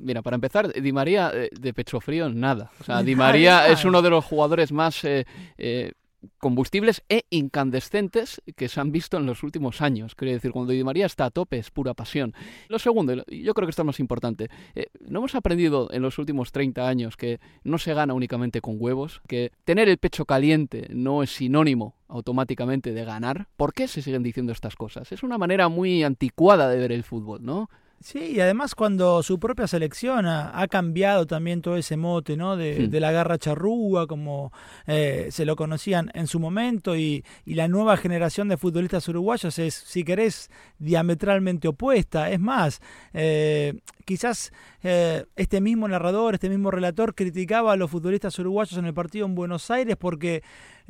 Mira, 0.00 0.22
para 0.22 0.34
empezar, 0.34 0.72
Di 0.72 0.92
María 0.92 1.30
eh, 1.34 1.50
de 1.52 1.74
pecho 1.74 2.00
frío, 2.00 2.28
nada. 2.28 2.70
O 2.80 2.84
sea, 2.84 3.02
Di 3.04 3.14
María 3.14 3.68
es 3.68 3.84
uno 3.84 4.02
de 4.02 4.10
los 4.10 4.24
jugadores 4.24 4.72
más 4.72 5.04
eh, 5.04 5.26
eh, 5.58 5.92
combustibles 6.38 7.02
e 7.08 7.24
incandescentes 7.30 8.42
que 8.56 8.68
se 8.68 8.80
han 8.80 8.92
visto 8.92 9.16
en 9.16 9.26
los 9.26 9.42
últimos 9.42 9.80
años. 9.80 10.14
Quiero 10.14 10.32
decir, 10.32 10.52
cuando 10.52 10.72
Di 10.72 10.84
María 10.84 11.06
está 11.06 11.26
a 11.26 11.30
tope 11.30 11.58
es 11.58 11.70
pura 11.70 11.94
pasión. 11.94 12.34
Lo 12.68 12.78
segundo, 12.78 13.24
yo 13.26 13.54
creo 13.54 13.66
que 13.66 13.70
esto 13.70 13.82
es 13.82 13.86
más 13.86 14.00
importante, 14.00 14.48
eh, 14.74 14.86
no 15.00 15.20
hemos 15.20 15.34
aprendido 15.34 15.88
en 15.92 16.02
los 16.02 16.18
últimos 16.18 16.52
30 16.52 16.86
años 16.86 17.16
que 17.16 17.40
no 17.64 17.78
se 17.78 17.94
gana 17.94 18.14
únicamente 18.14 18.60
con 18.60 18.76
huevos, 18.78 19.20
que 19.26 19.52
tener 19.64 19.88
el 19.88 19.98
pecho 19.98 20.24
caliente 20.24 20.88
no 20.90 21.22
es 21.22 21.30
sinónimo 21.30 21.94
automáticamente 22.08 22.92
de 22.92 23.04
ganar. 23.04 23.48
¿Por 23.56 23.72
qué 23.72 23.88
se 23.88 24.02
siguen 24.02 24.22
diciendo 24.22 24.52
estas 24.52 24.76
cosas? 24.76 25.12
Es 25.12 25.22
una 25.22 25.38
manera 25.38 25.68
muy 25.68 26.02
anticuada 26.02 26.68
de 26.68 26.78
ver 26.78 26.92
el 26.92 27.04
fútbol, 27.04 27.42
¿no? 27.42 27.70
Sí, 28.02 28.18
y 28.36 28.40
además 28.40 28.74
cuando 28.74 29.22
su 29.22 29.38
propia 29.38 29.66
selección 29.66 30.26
ha, 30.26 30.66
cambiado 30.68 31.26
también 31.26 31.60
todo 31.60 31.76
ese 31.76 31.98
mote, 31.98 32.34
¿no? 32.34 32.56
De, 32.56 32.88
de 32.88 33.00
la 33.00 33.12
garra 33.12 33.36
charrúa, 33.36 34.06
como 34.06 34.54
eh, 34.86 35.28
se 35.30 35.44
lo 35.44 35.54
conocían 35.54 36.10
en 36.14 36.26
su 36.26 36.40
momento, 36.40 36.96
y, 36.96 37.26
y, 37.44 37.54
la 37.54 37.68
nueva 37.68 37.98
generación 37.98 38.48
de 38.48 38.56
futbolistas 38.56 39.06
uruguayos 39.06 39.58
es, 39.58 39.74
si 39.74 40.02
querés, 40.02 40.50
diametralmente 40.78 41.68
opuesta. 41.68 42.30
Es 42.30 42.40
más, 42.40 42.80
eh, 43.12 43.80
quizás 44.06 44.50
eh, 44.82 45.24
este 45.36 45.60
mismo 45.60 45.88
narrador, 45.88 46.34
este 46.34 46.48
mismo 46.48 46.70
relator 46.70 47.14
criticaba 47.14 47.72
a 47.72 47.76
los 47.76 47.90
futbolistas 47.90 48.38
uruguayos 48.38 48.78
en 48.78 48.86
el 48.86 48.94
partido 48.94 49.26
en 49.26 49.34
Buenos 49.34 49.70
Aires 49.70 49.96
porque 49.98 50.42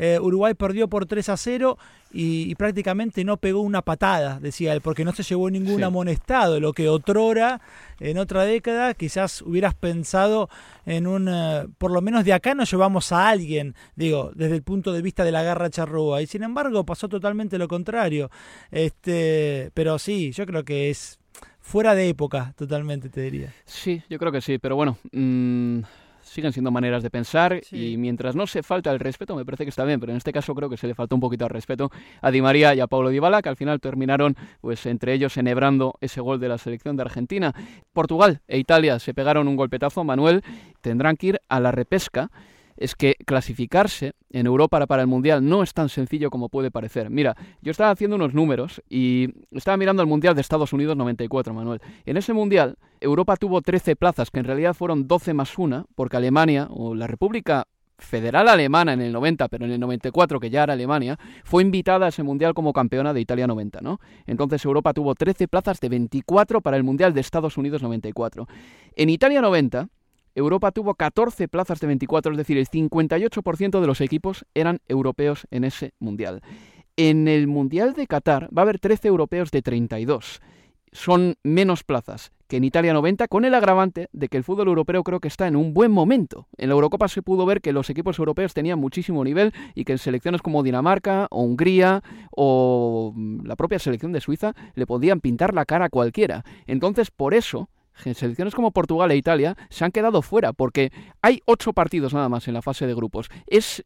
eh, 0.03 0.19
Uruguay 0.19 0.55
perdió 0.55 0.89
por 0.89 1.05
3 1.05 1.29
a 1.29 1.37
0 1.37 1.77
y, 2.13 2.55
prácticamente 2.55 3.23
no 3.23 3.37
pegó 3.37 3.61
una 3.61 3.83
patada, 3.83 4.41
decía 4.41 4.73
él, 4.73 4.81
porque 4.81 5.05
no 5.05 5.13
se 5.13 5.23
llevó 5.23 5.51
ningún 5.51 5.85
amonestado, 5.85 6.59
lo 6.59 6.73
que 6.73 6.89
otrora, 6.89 7.61
en 8.01 8.19
otra 8.19 8.45
década, 8.45 8.95
quizás 8.95 9.43
hubieras 9.43 9.75
pensado 9.75 10.49
en 10.87 11.07
un, 11.07 11.29
eh, 11.29 11.69
por 11.79 11.91
lo 11.93 12.01
menos 12.01 12.25
de 12.25 12.33
acá 12.33 12.55
nos 12.55 12.71
llevamos 12.71 13.13
a 13.13 13.29
alguien, 13.29 13.75
digo, 13.95 14.33
desde 14.35 14.57
el 14.57 14.63
punto 14.63 14.93
de 14.93 15.03
vista 15.03 15.23
de 15.23 15.33
la 15.33 15.43
garra 15.43 15.71
charrúa, 15.71 16.23
y 16.23 16.27
sin 16.27 16.43
embargo 16.43 16.85
pasó 16.85 17.09
totalmente 17.09 17.59
lo 17.59 17.69
contrario. 17.69 18.31
Este, 18.71 19.71
pero 19.75 19.99
sí, 19.99 20.33
yo 20.33 20.47
creo 20.47 20.65
que 20.65 20.91
es 20.91 21.20
fuera 21.71 21.95
de 21.95 22.09
época, 22.09 22.53
totalmente, 22.57 23.09
te 23.09 23.21
diría. 23.21 23.53
Sí, 23.65 24.03
yo 24.11 24.19
creo 24.19 24.33
que 24.33 24.41
sí, 24.41 24.59
pero 24.59 24.75
bueno, 24.75 24.99
mm, 25.13 25.79
siguen 26.21 26.53
siendo 26.53 26.73
maneras 26.73 27.05
de 27.05 27.11
pensar 27.11 27.61
y 27.71 27.97
mientras 27.97 28.35
no 28.35 28.49
se 28.49 28.65
falta 28.65 28.91
el 28.91 28.99
respeto, 28.99 29.37
me 29.37 29.45
parece 29.45 29.63
que 29.63 29.71
está 29.71 29.85
bien, 29.85 30.01
pero 30.01 30.11
en 30.11 30.19
este 30.19 30.33
caso 30.33 30.53
creo 30.53 30.69
que 30.69 30.77
se 30.77 30.89
le 30.89 30.97
faltó 30.97 31.15
un 31.15 31.21
poquito 31.21 31.45
de 31.45 31.51
respeto 31.51 31.93
a 32.21 32.33
Di 32.33 32.43
María 32.43 32.75
y 32.75 32.81
a 32.81 32.89
Paulo 32.89 33.11
Dybala, 33.11 33.41
que 33.41 33.51
al 33.51 33.57
final 33.57 33.79
terminaron, 33.79 34.35
pues 34.61 34.85
entre 34.87 35.13
ellos, 35.13 35.37
enhebrando 35.37 35.95
ese 36.01 36.21
gol 36.21 36.41
de 36.41 36.49
la 36.49 36.59
selección 36.59 36.97
de 36.97 37.03
Argentina. 37.03 37.55
Portugal 37.93 38.41
e 38.49 38.59
Italia 38.59 38.99
se 38.99 39.15
pegaron 39.15 39.47
un 39.47 39.55
golpetazo, 39.55 40.03
Manuel, 40.03 40.43
tendrán 40.81 41.17
que 41.17 41.29
ir 41.29 41.41
a 41.49 41.61
la 41.61 41.71
repesca 41.71 42.33
es 42.81 42.97
que 42.97 43.15
clasificarse 43.27 44.15
en 44.31 44.47
Europa 44.47 44.85
para 44.87 45.03
el 45.03 45.07
Mundial 45.07 45.47
no 45.47 45.63
es 45.63 45.75
tan 45.75 45.91
sencillo 45.91 46.31
como 46.31 46.49
puede 46.49 46.71
parecer. 46.71 47.11
Mira, 47.11 47.37
yo 47.61 47.71
estaba 47.71 47.91
haciendo 47.91 48.17
unos 48.17 48.35
números 48.35 48.83
y 48.89 49.29
estaba 49.53 49.77
mirando 49.77 50.03
el 50.03 50.09
Mundial 50.09 50.35
de 50.35 50.41
Estados 50.41 50.73
Unidos 50.73 50.97
94, 50.97 51.53
Manuel. 51.53 51.81
En 52.07 52.17
ese 52.17 52.33
Mundial, 52.33 52.79
Europa 52.99 53.37
tuvo 53.37 53.61
13 53.61 53.97
plazas, 53.97 54.31
que 54.31 54.41
en 54.41 54.47
realidad 54.47 54.73
fueron 54.73 55.07
12 55.07 55.35
más 55.35 55.59
una, 55.59 55.85
porque 55.95 56.17
Alemania 56.17 56.69
o 56.71 56.95
la 56.95 57.07
República 57.07 57.67
Federal 57.99 58.49
Alemana 58.49 58.95
en 58.95 59.03
el 59.03 59.13
90, 59.13 59.49
pero 59.49 59.67
en 59.67 59.73
el 59.73 59.81
94, 59.81 60.41
que 60.41 60.49
ya 60.49 60.63
era 60.63 60.73
Alemania, 60.73 61.19
fue 61.45 61.63
invitada 61.63 62.07
a 62.07 62.09
ese 62.09 62.23
Mundial 62.23 62.55
como 62.55 62.73
campeona 62.73 63.13
de 63.13 63.21
Italia 63.21 63.47
90, 63.47 63.81
¿no? 63.83 64.01
Entonces 64.27 64.65
Europa 64.65 64.95
tuvo 64.95 65.15
13 65.15 65.49
plazas 65.49 65.81
de 65.81 65.91
24 65.91 66.63
para 66.63 66.79
el 66.79 66.83
Mundial 66.83 67.13
de 67.13 67.21
Estados 67.21 67.59
Unidos 67.59 67.83
94. 67.83 68.49
En 68.97 69.11
Italia 69.11 69.43
90, 69.43 69.89
Europa 70.35 70.71
tuvo 70.73 70.95
14 70.95 71.49
plazas 71.49 71.81
de 71.81 71.87
24, 71.87 72.33
es 72.33 72.39
decir, 72.39 72.59
el 72.59 72.69
58% 72.69 73.81
de 73.81 73.87
los 73.87 74.01
equipos 74.01 74.47
eran 74.55 74.81
europeos 74.89 75.47
en 75.51 75.65
ese 75.65 75.93
mundial. 75.99 76.43
En 76.97 77.29
el 77.29 77.47
mundial 77.47 77.95
de 77.95 78.07
Qatar 78.07 78.49
va 78.57 78.63
a 78.63 78.65
haber 78.65 78.79
13 78.79 79.09
europeos 79.09 79.51
de 79.51 79.63
32. 79.63 80.41
Son 80.93 81.37
menos 81.43 81.85
plazas 81.85 82.33
que 82.51 82.57
en 82.57 82.65
Italia 82.65 82.93
90, 82.93 83.29
con 83.29 83.45
el 83.45 83.55
agravante 83.55 84.09
de 84.13 84.29
que 84.29 84.37
el 84.37 84.43
fútbol 84.43 84.67
europeo 84.67 85.05
creo 85.05 85.21
que 85.21 85.29
está 85.29 85.47
en 85.47 85.55
un 85.55 85.73
buen 85.73 85.93
momento. 85.93 86.49
En 86.59 86.69
la 86.69 86.75
Eurocopa 86.75 87.07
se 87.07 87.23
pudo 87.23 87.47
ver 87.47 87.61
que 87.61 87.73
los 87.73 87.89
equipos 87.91 88.19
europeos 88.19 88.53
tenían 88.53 88.79
muchísimo 88.81 89.23
nivel 89.23 89.55
y 89.77 89.85
que 89.85 89.93
en 89.93 89.99
selecciones 89.99 90.43
como 90.43 90.65
Dinamarca 90.65 91.29
o 91.31 91.45
Hungría 91.45 92.03
o 92.33 93.15
la 93.45 93.55
propia 93.55 93.79
selección 93.79 94.11
de 94.11 94.21
Suiza 94.21 94.55
le 94.75 94.85
podían 94.85 95.21
pintar 95.21 95.55
la 95.55 95.65
cara 95.65 95.87
a 95.87 95.91
cualquiera. 95.91 96.45
Entonces, 96.67 97.13
por 97.13 97.35
eso, 97.35 97.71
selecciones 98.01 98.55
como 98.55 98.71
Portugal 98.71 99.11
e 99.11 99.17
Italia 99.17 99.57
se 99.69 99.85
han 99.85 99.93
quedado 99.93 100.23
fuera 100.23 100.53
porque 100.53 100.93
hay 101.23 101.41
ocho 101.47 101.73
partidos 101.73 102.15
nada 102.15 102.29
más 102.29 102.49
en 102.49 102.55
la 102.55 102.63
fase 102.63 102.87
de 102.87 102.95
grupos. 102.95 103.29
Es 103.47 103.85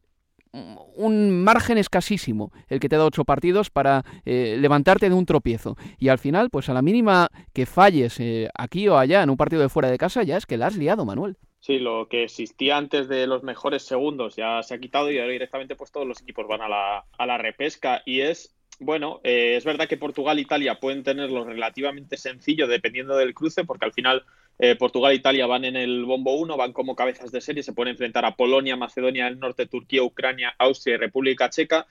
un 0.95 1.43
margen 1.43 1.77
escasísimo 1.77 2.51
el 2.69 2.79
que 2.79 2.89
te 2.89 2.95
da 2.95 3.05
ocho 3.05 3.25
partidos 3.25 3.69
para 3.69 4.03
eh, 4.25 4.55
levantarte 4.59 5.09
de 5.09 5.15
un 5.15 5.25
tropiezo. 5.25 5.75
Y 5.99 6.09
al 6.09 6.19
final, 6.19 6.49
pues 6.49 6.69
a 6.69 6.73
la 6.73 6.81
mínima 6.81 7.29
que 7.53 7.65
falles 7.65 8.19
eh, 8.19 8.49
aquí 8.57 8.87
o 8.87 8.97
allá 8.97 9.23
en 9.23 9.29
un 9.29 9.37
partido 9.37 9.61
de 9.61 9.69
fuera 9.69 9.89
de 9.89 9.97
casa, 9.97 10.23
ya 10.23 10.37
es 10.37 10.45
que 10.45 10.57
la 10.57 10.67
has 10.67 10.77
liado, 10.77 11.05
Manuel. 11.05 11.37
Sí, 11.59 11.79
lo 11.79 12.07
que 12.07 12.23
existía 12.23 12.77
antes 12.77 13.07
de 13.07 13.25
los 13.25 13.41
mejores 13.41 13.83
segundos 13.83 14.35
ya 14.35 14.61
se 14.61 14.75
ha 14.75 14.79
quitado 14.79 15.11
y 15.11 15.17
ahora 15.17 15.31
directamente 15.31 15.75
pues 15.75 15.91
todos 15.91 16.05
los 16.05 16.21
equipos 16.21 16.47
van 16.47 16.61
a 16.61 16.69
la, 16.69 17.05
a 17.17 17.25
la 17.25 17.39
repesca 17.39 18.03
y 18.05 18.21
es 18.21 18.54
bueno, 18.79 19.21
eh, 19.23 19.55
es 19.55 19.63
verdad 19.63 19.87
que 19.87 19.97
Portugal 19.97 20.37
e 20.37 20.41
Italia 20.41 20.79
pueden 20.79 21.03
tenerlo 21.03 21.43
relativamente 21.43 22.17
sencillo 22.17 22.67
dependiendo 22.67 23.15
del 23.15 23.33
cruce, 23.33 23.63
porque 23.63 23.85
al 23.85 23.93
final 23.93 24.23
eh, 24.57 24.75
Portugal 24.75 25.11
e 25.11 25.15
Italia 25.15 25.47
van 25.47 25.65
en 25.65 25.75
el 25.75 26.05
bombo 26.05 26.35
1, 26.35 26.55
van 26.57 26.73
como 26.73 26.95
cabezas 26.95 27.31
de 27.31 27.41
serie, 27.41 27.63
se 27.63 27.73
pueden 27.73 27.91
enfrentar 27.91 28.25
a 28.25 28.35
Polonia, 28.35 28.75
Macedonia 28.75 29.25
del 29.25 29.39
Norte, 29.39 29.65
Turquía, 29.65 30.03
Ucrania, 30.03 30.55
Austria 30.57 30.95
y 30.95 30.97
República 30.97 31.49
Checa. 31.49 31.85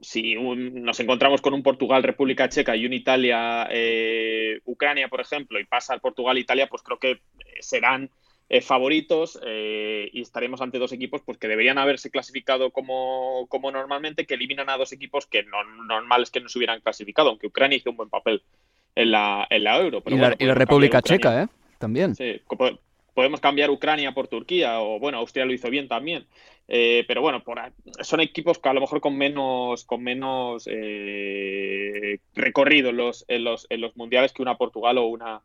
Si 0.00 0.34
nos 0.34 0.98
encontramos 0.98 1.40
con 1.40 1.54
un 1.54 1.62
Portugal, 1.62 2.02
República 2.02 2.48
Checa 2.48 2.74
y 2.74 2.86
un 2.86 2.92
Italia, 2.92 3.68
eh, 3.70 4.60
Ucrania, 4.64 5.08
por 5.08 5.20
ejemplo, 5.20 5.60
y 5.60 5.64
pasa 5.64 5.94
al 5.94 6.00
Portugal, 6.00 6.38
Italia, 6.38 6.66
pues 6.66 6.82
creo 6.82 6.98
que 6.98 7.20
serán 7.60 8.10
eh, 8.52 8.60
favoritos 8.60 9.40
eh, 9.46 10.10
y 10.12 10.20
estaremos 10.20 10.60
ante 10.60 10.78
dos 10.78 10.92
equipos 10.92 11.22
pues, 11.24 11.38
que 11.38 11.48
deberían 11.48 11.78
haberse 11.78 12.10
clasificado 12.10 12.70
como, 12.70 13.46
como 13.48 13.70
normalmente, 13.70 14.26
que 14.26 14.34
eliminan 14.34 14.68
a 14.68 14.76
dos 14.76 14.92
equipos 14.92 15.24
que 15.24 15.42
no, 15.44 15.64
normal 15.86 16.24
es 16.24 16.30
que 16.30 16.40
no 16.40 16.50
se 16.50 16.58
hubieran 16.58 16.82
clasificado, 16.82 17.30
aunque 17.30 17.46
Ucrania 17.46 17.78
hizo 17.78 17.88
un 17.88 17.96
buen 17.96 18.10
papel 18.10 18.42
en 18.94 19.10
la, 19.10 19.46
en 19.48 19.64
la 19.64 19.80
Euro. 19.80 20.02
y, 20.04 20.16
la, 20.16 20.54
República 20.54 21.00
Checa, 21.00 21.44
¿eh? 21.44 21.46
También. 21.78 22.14
Sí, 22.14 22.42
podemos 23.14 23.40
cambiar 23.40 23.70
Ucrania 23.70 24.12
por 24.12 24.28
Turquía, 24.28 24.82
o 24.82 24.98
bueno, 24.98 25.16
Austria 25.16 25.46
lo 25.46 25.54
hizo 25.54 25.70
bien 25.70 25.88
también. 25.88 26.26
Eh, 26.68 27.06
pero 27.08 27.22
bueno, 27.22 27.42
por, 27.42 27.58
son 28.02 28.20
equipos 28.20 28.58
que 28.58 28.68
a 28.68 28.74
lo 28.74 28.82
mejor 28.82 29.00
con 29.00 29.16
menos, 29.16 29.86
con 29.86 30.02
menos 30.02 30.66
recorrido 32.34 32.90
en 32.90 32.98
los, 32.98 33.24
en, 33.28 33.44
los, 33.44 33.66
en 33.70 33.80
los 33.80 33.96
mundiales 33.96 34.34
que 34.34 34.42
una 34.42 34.58
Portugal 34.58 34.98
o 34.98 35.06
una, 35.06 35.40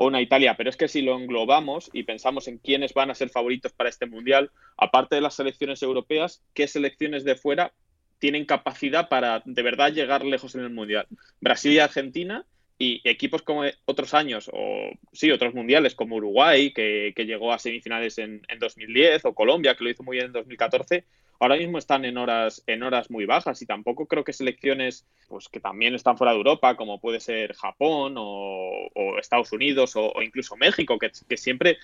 o 0.00 0.06
una 0.06 0.22
Italia, 0.22 0.54
pero 0.56 0.70
es 0.70 0.76
que 0.76 0.86
si 0.86 1.02
lo 1.02 1.18
englobamos 1.18 1.90
y 1.92 2.04
pensamos 2.04 2.46
en 2.46 2.58
quiénes 2.58 2.94
van 2.94 3.10
a 3.10 3.16
ser 3.16 3.30
favoritos 3.30 3.72
para 3.72 3.90
este 3.90 4.06
Mundial, 4.06 4.52
aparte 4.76 5.16
de 5.16 5.20
las 5.20 5.34
selecciones 5.34 5.82
europeas, 5.82 6.40
¿qué 6.54 6.68
selecciones 6.68 7.24
de 7.24 7.34
fuera 7.34 7.72
tienen 8.20 8.44
capacidad 8.44 9.08
para 9.08 9.42
de 9.44 9.62
verdad 9.62 9.92
llegar 9.92 10.24
lejos 10.24 10.54
en 10.54 10.60
el 10.60 10.70
Mundial? 10.70 11.08
Brasil 11.40 11.72
y 11.72 11.80
Argentina 11.80 12.46
y 12.78 13.00
equipos 13.02 13.42
como 13.42 13.64
otros 13.86 14.14
años, 14.14 14.48
o 14.52 14.88
sí, 15.12 15.32
otros 15.32 15.52
mundiales 15.52 15.96
como 15.96 16.14
Uruguay, 16.14 16.72
que, 16.72 17.12
llegó 17.16 17.52
a 17.52 17.58
semifinales 17.58 18.18
en, 18.18 18.42
en 18.46 18.60
2010, 18.60 19.24
o 19.24 19.34
Colombia, 19.34 19.74
que 19.74 19.82
lo 19.82 19.90
hizo 19.90 20.04
muy 20.04 20.18
bien 20.18 20.26
en 20.26 20.32
2014, 20.32 21.06
ahora 21.38 21.56
mismo 21.56 21.78
están 21.78 22.04
en 22.04 22.18
horas, 22.18 22.62
en 22.66 22.82
horas 22.82 23.10
muy 23.10 23.24
bajas 23.24 23.62
y 23.62 23.66
tampoco 23.66 24.06
creo 24.06 24.24
que 24.24 24.32
selecciones 24.32 25.06
pues, 25.28 25.48
que 25.48 25.60
también 25.60 25.94
están 25.94 26.18
fuera 26.18 26.32
de 26.32 26.38
Europa, 26.38 26.76
como 26.76 27.00
puede 27.00 27.20
ser 27.20 27.54
Japón 27.54 28.14
o, 28.16 28.88
Estados 29.18 29.52
Unidos 29.52 29.94
o, 29.96 30.12
incluso 30.22 30.56
México, 30.56 30.98
que, 30.98 31.36
siempre 31.36 31.78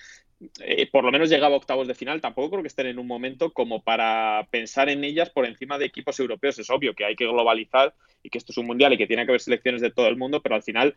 eh, 0.59 0.89
por 0.89 1.03
lo 1.03 1.11
menos 1.11 1.29
llegaba 1.29 1.55
a 1.55 1.57
octavos 1.57 1.87
de 1.87 1.95
final, 1.95 2.21
tampoco 2.21 2.51
creo 2.51 2.61
que 2.61 2.67
estén 2.67 2.87
en 2.87 2.99
un 2.99 3.07
momento 3.07 3.51
como 3.51 3.81
para 3.81 4.47
pensar 4.51 4.89
en 4.89 5.03
ellas 5.03 5.29
por 5.29 5.45
encima 5.45 5.77
de 5.77 5.85
equipos 5.85 6.19
europeos. 6.19 6.59
Es 6.59 6.69
obvio 6.69 6.93
que 6.93 7.05
hay 7.05 7.15
que 7.15 7.25
globalizar 7.25 7.93
y 8.23 8.29
que 8.29 8.37
esto 8.37 8.51
es 8.51 8.57
un 8.57 8.67
mundial 8.67 8.93
y 8.93 8.97
que 8.97 9.07
tiene 9.07 9.25
que 9.25 9.31
haber 9.31 9.41
selecciones 9.41 9.81
de 9.81 9.91
todo 9.91 10.07
el 10.07 10.17
mundo, 10.17 10.41
pero 10.41 10.55
al 10.55 10.63
final 10.63 10.95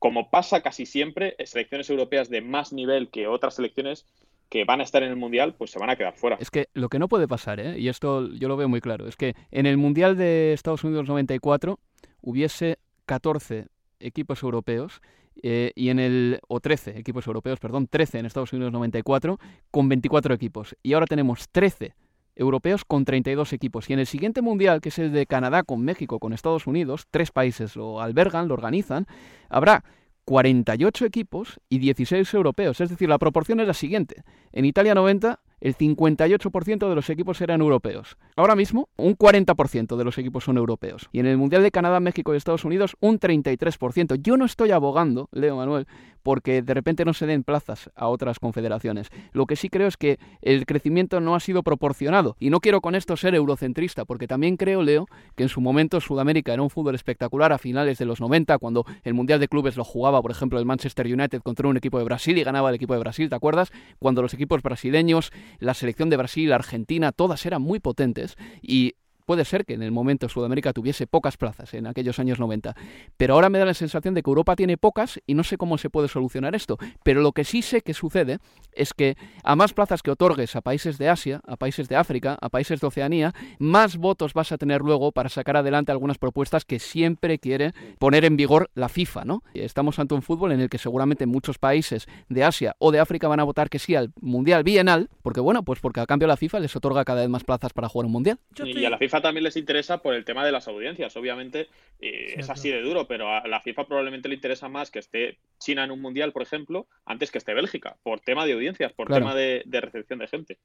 como 0.00 0.30
pasa 0.30 0.62
casi 0.62 0.86
siempre, 0.86 1.36
selecciones 1.44 1.90
europeas 1.90 2.30
de 2.30 2.40
más 2.40 2.72
nivel 2.72 3.10
que 3.10 3.26
otras 3.26 3.56
selecciones 3.56 4.06
que 4.50 4.64
van 4.64 4.80
a 4.80 4.82
estar 4.82 5.02
en 5.02 5.10
el 5.10 5.16
Mundial, 5.16 5.54
pues 5.56 5.70
se 5.70 5.78
van 5.78 5.88
a 5.90 5.96
quedar 5.96 6.14
fuera. 6.14 6.36
Es 6.40 6.50
que 6.50 6.68
lo 6.74 6.88
que 6.88 6.98
no 6.98 7.08
puede 7.08 7.28
pasar, 7.28 7.60
¿eh? 7.60 7.78
y 7.78 7.88
esto 7.88 8.28
yo 8.34 8.48
lo 8.48 8.56
veo 8.56 8.68
muy 8.68 8.80
claro, 8.80 9.06
es 9.06 9.16
que 9.16 9.34
en 9.50 9.64
el 9.64 9.78
Mundial 9.78 10.16
de 10.16 10.52
Estados 10.52 10.84
Unidos 10.84 11.08
94 11.08 11.78
hubiese 12.20 12.78
14 13.06 13.68
equipos 14.00 14.42
europeos 14.42 15.00
eh, 15.42 15.72
y 15.76 15.88
en 15.90 16.00
el 16.00 16.40
o 16.48 16.60
13 16.60 16.98
equipos 16.98 17.26
europeos, 17.26 17.60
perdón, 17.60 17.86
13 17.86 18.18
en 18.18 18.26
Estados 18.26 18.52
Unidos 18.52 18.72
94 18.72 19.38
con 19.70 19.88
24 19.88 20.34
equipos 20.34 20.76
y 20.82 20.94
ahora 20.94 21.06
tenemos 21.06 21.48
13 21.50 21.94
europeos 22.34 22.84
con 22.84 23.04
32 23.04 23.52
equipos 23.52 23.88
y 23.88 23.92
en 23.92 24.00
el 24.00 24.06
siguiente 24.06 24.42
mundial, 24.42 24.80
que 24.80 24.88
es 24.88 24.98
el 24.98 25.12
de 25.12 25.26
Canadá 25.26 25.62
con 25.62 25.82
México 25.82 26.18
con 26.18 26.32
Estados 26.32 26.66
Unidos, 26.66 27.06
tres 27.10 27.30
países 27.30 27.76
lo 27.76 28.00
albergan, 28.00 28.48
lo 28.48 28.54
organizan, 28.54 29.06
habrá 29.48 29.84
48 30.30 31.06
equipos 31.06 31.58
y 31.68 31.80
16 31.80 32.34
europeos. 32.34 32.80
Es 32.80 32.88
decir, 32.88 33.08
la 33.08 33.18
proporción 33.18 33.58
es 33.58 33.66
la 33.66 33.74
siguiente. 33.74 34.22
En 34.52 34.64
Italia 34.64 34.94
90, 34.94 35.40
el 35.60 35.76
58% 35.76 36.88
de 36.88 36.94
los 36.94 37.10
equipos 37.10 37.40
eran 37.40 37.60
europeos. 37.60 38.16
Ahora 38.36 38.56
mismo, 38.56 38.88
un 38.96 39.16
40% 39.16 39.96
de 39.96 40.04
los 40.04 40.18
equipos 40.18 40.44
son 40.44 40.56
europeos. 40.56 41.08
Y 41.12 41.20
en 41.20 41.26
el 41.26 41.36
Mundial 41.36 41.62
de 41.62 41.70
Canadá, 41.70 42.00
México 42.00 42.34
y 42.34 42.36
Estados 42.36 42.64
Unidos, 42.64 42.96
un 43.00 43.18
33%. 43.18 44.16
Yo 44.20 44.36
no 44.36 44.44
estoy 44.44 44.70
abogando, 44.70 45.28
Leo 45.32 45.56
Manuel, 45.56 45.86
porque 46.22 46.62
de 46.62 46.74
repente 46.74 47.04
no 47.04 47.14
se 47.14 47.26
den 47.26 47.44
plazas 47.44 47.90
a 47.94 48.08
otras 48.08 48.38
confederaciones. 48.38 49.08
Lo 49.32 49.46
que 49.46 49.56
sí 49.56 49.68
creo 49.68 49.88
es 49.88 49.96
que 49.96 50.18
el 50.42 50.66
crecimiento 50.66 51.20
no 51.20 51.34
ha 51.34 51.40
sido 51.40 51.62
proporcionado. 51.62 52.36
Y 52.38 52.50
no 52.50 52.60
quiero 52.60 52.80
con 52.80 52.94
esto 52.94 53.16
ser 53.16 53.34
eurocentrista, 53.34 54.04
porque 54.04 54.26
también 54.26 54.56
creo, 54.56 54.82
Leo, 54.82 55.06
que 55.36 55.44
en 55.44 55.48
su 55.48 55.60
momento 55.60 56.00
Sudamérica 56.00 56.52
era 56.52 56.62
un 56.62 56.70
fútbol 56.70 56.94
espectacular 56.94 57.52
a 57.52 57.58
finales 57.58 57.98
de 57.98 58.04
los 58.04 58.20
90, 58.20 58.58
cuando 58.58 58.84
el 59.02 59.14
Mundial 59.14 59.40
de 59.40 59.48
Clubes 59.48 59.76
lo 59.76 59.84
jugaba, 59.84 60.22
por 60.22 60.30
ejemplo, 60.30 60.58
el 60.58 60.66
Manchester 60.66 61.06
United 61.06 61.42
contra 61.42 61.68
un 61.68 61.76
equipo 61.76 61.98
de 61.98 62.04
Brasil 62.04 62.36
y 62.38 62.44
ganaba 62.44 62.68
el 62.68 62.74
equipo 62.74 62.94
de 62.94 63.00
Brasil, 63.00 63.28
¿te 63.28 63.34
acuerdas? 63.34 63.72
Cuando 63.98 64.22
los 64.22 64.34
equipos 64.34 64.62
brasileños, 64.62 65.32
la 65.58 65.74
selección 65.74 66.10
de 66.10 66.16
Brasil, 66.16 66.52
Argentina, 66.52 67.12
todas 67.12 67.44
eran 67.46 67.62
muy 67.62 67.80
potentes 67.80 68.36
y 68.62 68.94
Puede 69.30 69.44
ser 69.44 69.64
que 69.64 69.74
en 69.74 69.84
el 69.84 69.92
momento 69.92 70.28
Sudamérica 70.28 70.72
tuviese 70.72 71.06
pocas 71.06 71.36
plazas 71.36 71.72
en 71.74 71.86
aquellos 71.86 72.18
años 72.18 72.40
90, 72.40 72.74
pero 73.16 73.34
ahora 73.34 73.48
me 73.48 73.60
da 73.60 73.64
la 73.64 73.74
sensación 73.74 74.12
de 74.12 74.24
que 74.24 74.28
Europa 74.28 74.56
tiene 74.56 74.76
pocas 74.76 75.20
y 75.24 75.34
no 75.34 75.44
sé 75.44 75.56
cómo 75.56 75.78
se 75.78 75.88
puede 75.88 76.08
solucionar 76.08 76.56
esto. 76.56 76.78
Pero 77.04 77.20
lo 77.20 77.30
que 77.30 77.44
sí 77.44 77.62
sé 77.62 77.80
que 77.82 77.94
sucede 77.94 78.38
es 78.72 78.92
que 78.92 79.16
a 79.44 79.54
más 79.54 79.72
plazas 79.72 80.02
que 80.02 80.10
otorgues 80.10 80.56
a 80.56 80.62
países 80.62 80.98
de 80.98 81.08
Asia, 81.08 81.42
a 81.46 81.54
países 81.54 81.88
de 81.88 81.94
África, 81.94 82.38
a 82.40 82.48
países 82.48 82.80
de 82.80 82.88
Oceanía, 82.88 83.32
más 83.60 83.98
votos 83.98 84.34
vas 84.34 84.50
a 84.50 84.58
tener 84.58 84.80
luego 84.80 85.12
para 85.12 85.28
sacar 85.28 85.56
adelante 85.56 85.92
algunas 85.92 86.18
propuestas 86.18 86.64
que 86.64 86.80
siempre 86.80 87.38
quiere 87.38 87.72
poner 88.00 88.24
en 88.24 88.36
vigor 88.36 88.68
la 88.74 88.88
FIFA, 88.88 89.26
¿no? 89.26 89.44
Estamos 89.54 90.00
ante 90.00 90.14
un 90.14 90.22
fútbol 90.22 90.50
en 90.50 90.60
el 90.60 90.68
que 90.68 90.78
seguramente 90.78 91.26
muchos 91.26 91.58
países 91.58 92.08
de 92.28 92.42
Asia 92.42 92.74
o 92.80 92.90
de 92.90 92.98
África 92.98 93.28
van 93.28 93.38
a 93.38 93.44
votar 93.44 93.70
que 93.70 93.78
sí 93.78 93.94
al 93.94 94.10
Mundial 94.20 94.64
bienal, 94.64 95.08
porque 95.22 95.38
bueno, 95.38 95.62
pues 95.62 95.78
porque 95.78 96.00
a 96.00 96.06
cambio 96.06 96.26
la 96.26 96.36
FIFA 96.36 96.58
les 96.58 96.74
otorga 96.74 97.04
cada 97.04 97.20
vez 97.20 97.30
más 97.30 97.44
plazas 97.44 97.72
para 97.72 97.88
jugar 97.88 98.06
un 98.06 98.12
Mundial. 98.12 98.40
Y 98.56 98.84
a 98.84 98.90
la 98.90 98.98
FIFA 98.98 99.19
también 99.22 99.44
les 99.44 99.56
interesa 99.56 99.98
por 99.98 100.14
el 100.14 100.24
tema 100.24 100.44
de 100.44 100.52
las 100.52 100.68
audiencias. 100.68 101.16
Obviamente 101.16 101.68
eh, 102.00 102.34
es 102.36 102.50
así 102.50 102.70
de 102.70 102.82
duro, 102.82 103.06
pero 103.06 103.28
a 103.28 103.46
la 103.46 103.60
FIFA 103.60 103.86
probablemente 103.86 104.28
le 104.28 104.34
interesa 104.34 104.68
más 104.68 104.90
que 104.90 104.98
esté 104.98 105.38
China 105.58 105.84
en 105.84 105.90
un 105.90 106.00
mundial, 106.00 106.32
por 106.32 106.42
ejemplo, 106.42 106.86
antes 107.04 107.30
que 107.30 107.38
esté 107.38 107.54
Bélgica, 107.54 107.96
por 108.02 108.20
tema 108.20 108.46
de 108.46 108.52
audiencias, 108.52 108.92
por 108.92 109.08
tema 109.08 109.34
de, 109.34 109.62
de 109.66 109.80
recepción 109.80 110.18
de 110.18 110.28
gente. 110.28 110.58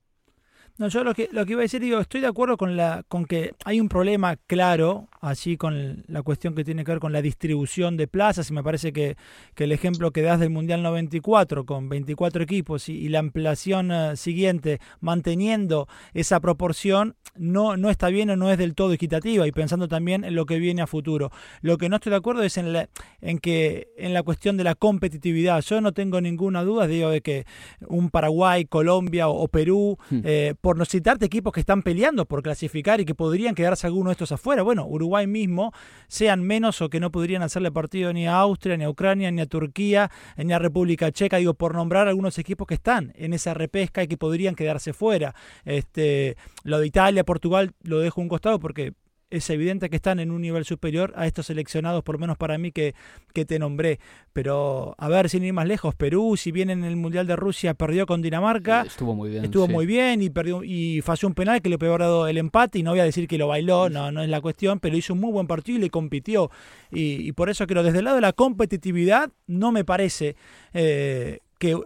No, 0.77 0.89
yo 0.89 1.05
lo 1.05 1.13
que, 1.13 1.29
lo 1.31 1.45
que 1.45 1.53
iba 1.53 1.61
a 1.61 1.63
decir, 1.63 1.79
digo, 1.79 2.01
estoy 2.01 2.19
de 2.19 2.27
acuerdo 2.27 2.57
con, 2.57 2.75
la, 2.75 3.03
con 3.07 3.25
que 3.25 3.53
hay 3.63 3.79
un 3.79 3.87
problema 3.87 4.35
claro, 4.35 5.07
así 5.21 5.55
con 5.55 6.03
la 6.07 6.21
cuestión 6.21 6.53
que 6.53 6.65
tiene 6.65 6.83
que 6.83 6.91
ver 6.91 6.99
con 6.99 7.13
la 7.13 7.21
distribución 7.21 7.95
de 7.95 8.09
plazas, 8.09 8.49
y 8.49 8.53
me 8.53 8.61
parece 8.61 8.91
que, 8.91 9.15
que 9.53 9.63
el 9.63 9.71
ejemplo 9.71 10.11
que 10.11 10.21
das 10.21 10.41
del 10.41 10.49
Mundial 10.49 10.83
94, 10.83 11.65
con 11.65 11.87
24 11.87 12.43
equipos 12.43 12.89
y, 12.89 13.07
la 13.07 13.19
ampliación 13.19 13.89
eh, 13.89 14.17
siguiente, 14.17 14.81
manteniendo 14.99 15.87
esa 16.13 16.41
proporción, 16.41 17.15
no, 17.37 17.77
no 17.77 17.89
está 17.89 18.09
bien 18.09 18.29
o 18.29 18.35
no 18.35 18.51
es 18.51 18.57
del 18.57 18.75
todo 18.75 18.93
equitativa, 18.93 19.47
y 19.47 19.51
pensando 19.51 19.87
también 19.87 20.23
en 20.23 20.35
lo 20.35 20.45
que 20.45 20.59
viene 20.59 20.81
a 20.81 20.87
futuro. 20.87 21.31
Lo 21.61 21.77
que 21.77 21.89
no 21.89 21.97
estoy 21.97 22.11
de 22.11 22.17
acuerdo 22.17 22.43
es 22.43 22.57
en, 22.57 22.73
la, 22.73 22.89
en, 23.21 23.39
que, 23.39 23.89
en 23.97 24.13
la 24.13 24.23
cuestión 24.23 24.57
de 24.57 24.63
la 24.63 24.75
competitividad. 24.75 25.61
Yo 25.61 25.81
no 25.81 25.91
tengo 25.91 26.21
ninguna 26.21 26.63
duda, 26.63 26.87
digo, 26.87 27.09
de 27.09 27.21
que 27.21 27.45
un 27.87 28.09
Paraguay, 28.09 28.65
Colombia 28.65 29.27
o, 29.27 29.47
Perú, 29.47 29.97
hmm. 30.09 30.19
eh, 30.23 30.53
por 30.59 30.77
no 30.77 30.85
citarte 30.85 31.25
equipos 31.25 31.53
que 31.53 31.59
están 31.59 31.81
peleando 31.83 32.25
por 32.25 32.41
clasificar 32.41 32.99
y 33.01 33.05
que 33.05 33.15
podrían 33.15 33.55
quedarse 33.55 33.87
algunos 33.87 34.11
de 34.11 34.13
estos 34.13 34.31
afuera. 34.31 34.63
Bueno, 34.63 34.85
Uruguay 34.85 35.27
mismo, 35.27 35.73
sean 36.07 36.41
menos 36.41 36.81
o 36.81 36.89
que 36.89 36.99
no 36.99 37.11
podrían 37.11 37.41
hacerle 37.41 37.71
partido 37.71 38.13
ni 38.13 38.27
a 38.27 38.37
Austria, 38.37 38.77
ni 38.77 38.83
a 38.83 38.89
Ucrania, 38.89 39.31
ni 39.31 39.41
a 39.41 39.45
Turquía, 39.45 40.11
ni 40.37 40.53
a 40.53 40.59
República 40.59 41.11
Checa, 41.11 41.37
digo, 41.37 41.53
por 41.53 41.75
nombrar 41.75 42.07
algunos 42.07 42.37
equipos 42.37 42.67
que 42.67 42.75
están 42.75 43.13
en 43.15 43.33
esa 43.33 43.53
repesca 43.53 44.03
y 44.03 44.07
que 44.07 44.17
podrían 44.17 44.55
quedarse 44.55 44.93
fuera. 44.93 45.35
Este, 45.65 46.37
lo 46.63 46.79
de 46.79 46.87
Italia, 46.87 47.24
Portugal, 47.25 47.71
lo 47.81 47.99
dejo 47.99 48.21
un 48.21 48.29
costado 48.29 48.59
porque 48.59 48.93
es 49.29 49.49
evidente 49.49 49.89
que 49.89 49.95
están 49.95 50.19
en 50.19 50.31
un 50.31 50.41
nivel 50.41 50.65
superior 50.65 51.13
a 51.15 51.25
estos 51.25 51.47
seleccionados, 51.47 52.03
por 52.03 52.15
lo 52.15 52.19
menos 52.19 52.37
para 52.37 52.57
mí 52.57 52.71
que, 52.71 52.93
que 53.33 53.45
te 53.45 53.59
nombré. 53.59 53.99
Pero 54.33 54.95
a 54.97 55.07
ver, 55.09 55.29
sin 55.29 55.43
ir 55.43 55.53
más 55.53 55.67
lejos, 55.67 55.95
Perú, 55.95 56.35
si 56.37 56.51
bien 56.51 56.69
en 56.69 56.83
el 56.83 56.95
Mundial 56.95 57.27
de 57.27 57.35
Rusia 57.35 57.73
perdió 57.73 58.05
con 58.05 58.21
Dinamarca, 58.21 58.83
estuvo 58.83 59.15
muy 59.15 59.29
bien. 59.29 59.45
Estuvo 59.45 59.67
muy 59.67 59.85
bien 59.85 60.21
y 60.21 60.29
perdió 60.29 60.63
y 60.63 61.01
falló 61.01 61.27
un 61.27 61.33
penal 61.33 61.61
que 61.61 61.69
le 61.69 61.77
peor 61.77 62.01
dado 62.01 62.27
el 62.27 62.37
empate 62.37 62.79
y 62.79 62.83
no 62.83 62.91
voy 62.91 62.99
a 62.99 63.05
decir 63.05 63.27
que 63.27 63.37
lo 63.37 63.47
bailó, 63.47 63.89
no, 63.89 64.11
no 64.11 64.21
es 64.21 64.29
la 64.29 64.41
cuestión, 64.41 64.79
pero 64.79 64.95
hizo 64.95 65.13
un 65.13 65.19
muy 65.19 65.31
buen 65.31 65.47
partido 65.47 65.77
y 65.77 65.81
le 65.81 65.89
compitió. 65.89 66.51
Y, 66.91 67.31
por 67.33 67.49
eso 67.49 67.67
creo, 67.67 67.83
desde 67.83 67.99
el 67.99 68.05
lado 68.05 68.15
de 68.15 68.21
la 68.21 68.33
competitividad, 68.33 69.31
no 69.47 69.71
me 69.71 69.83
parece 69.83 70.35
eh, 70.73 71.39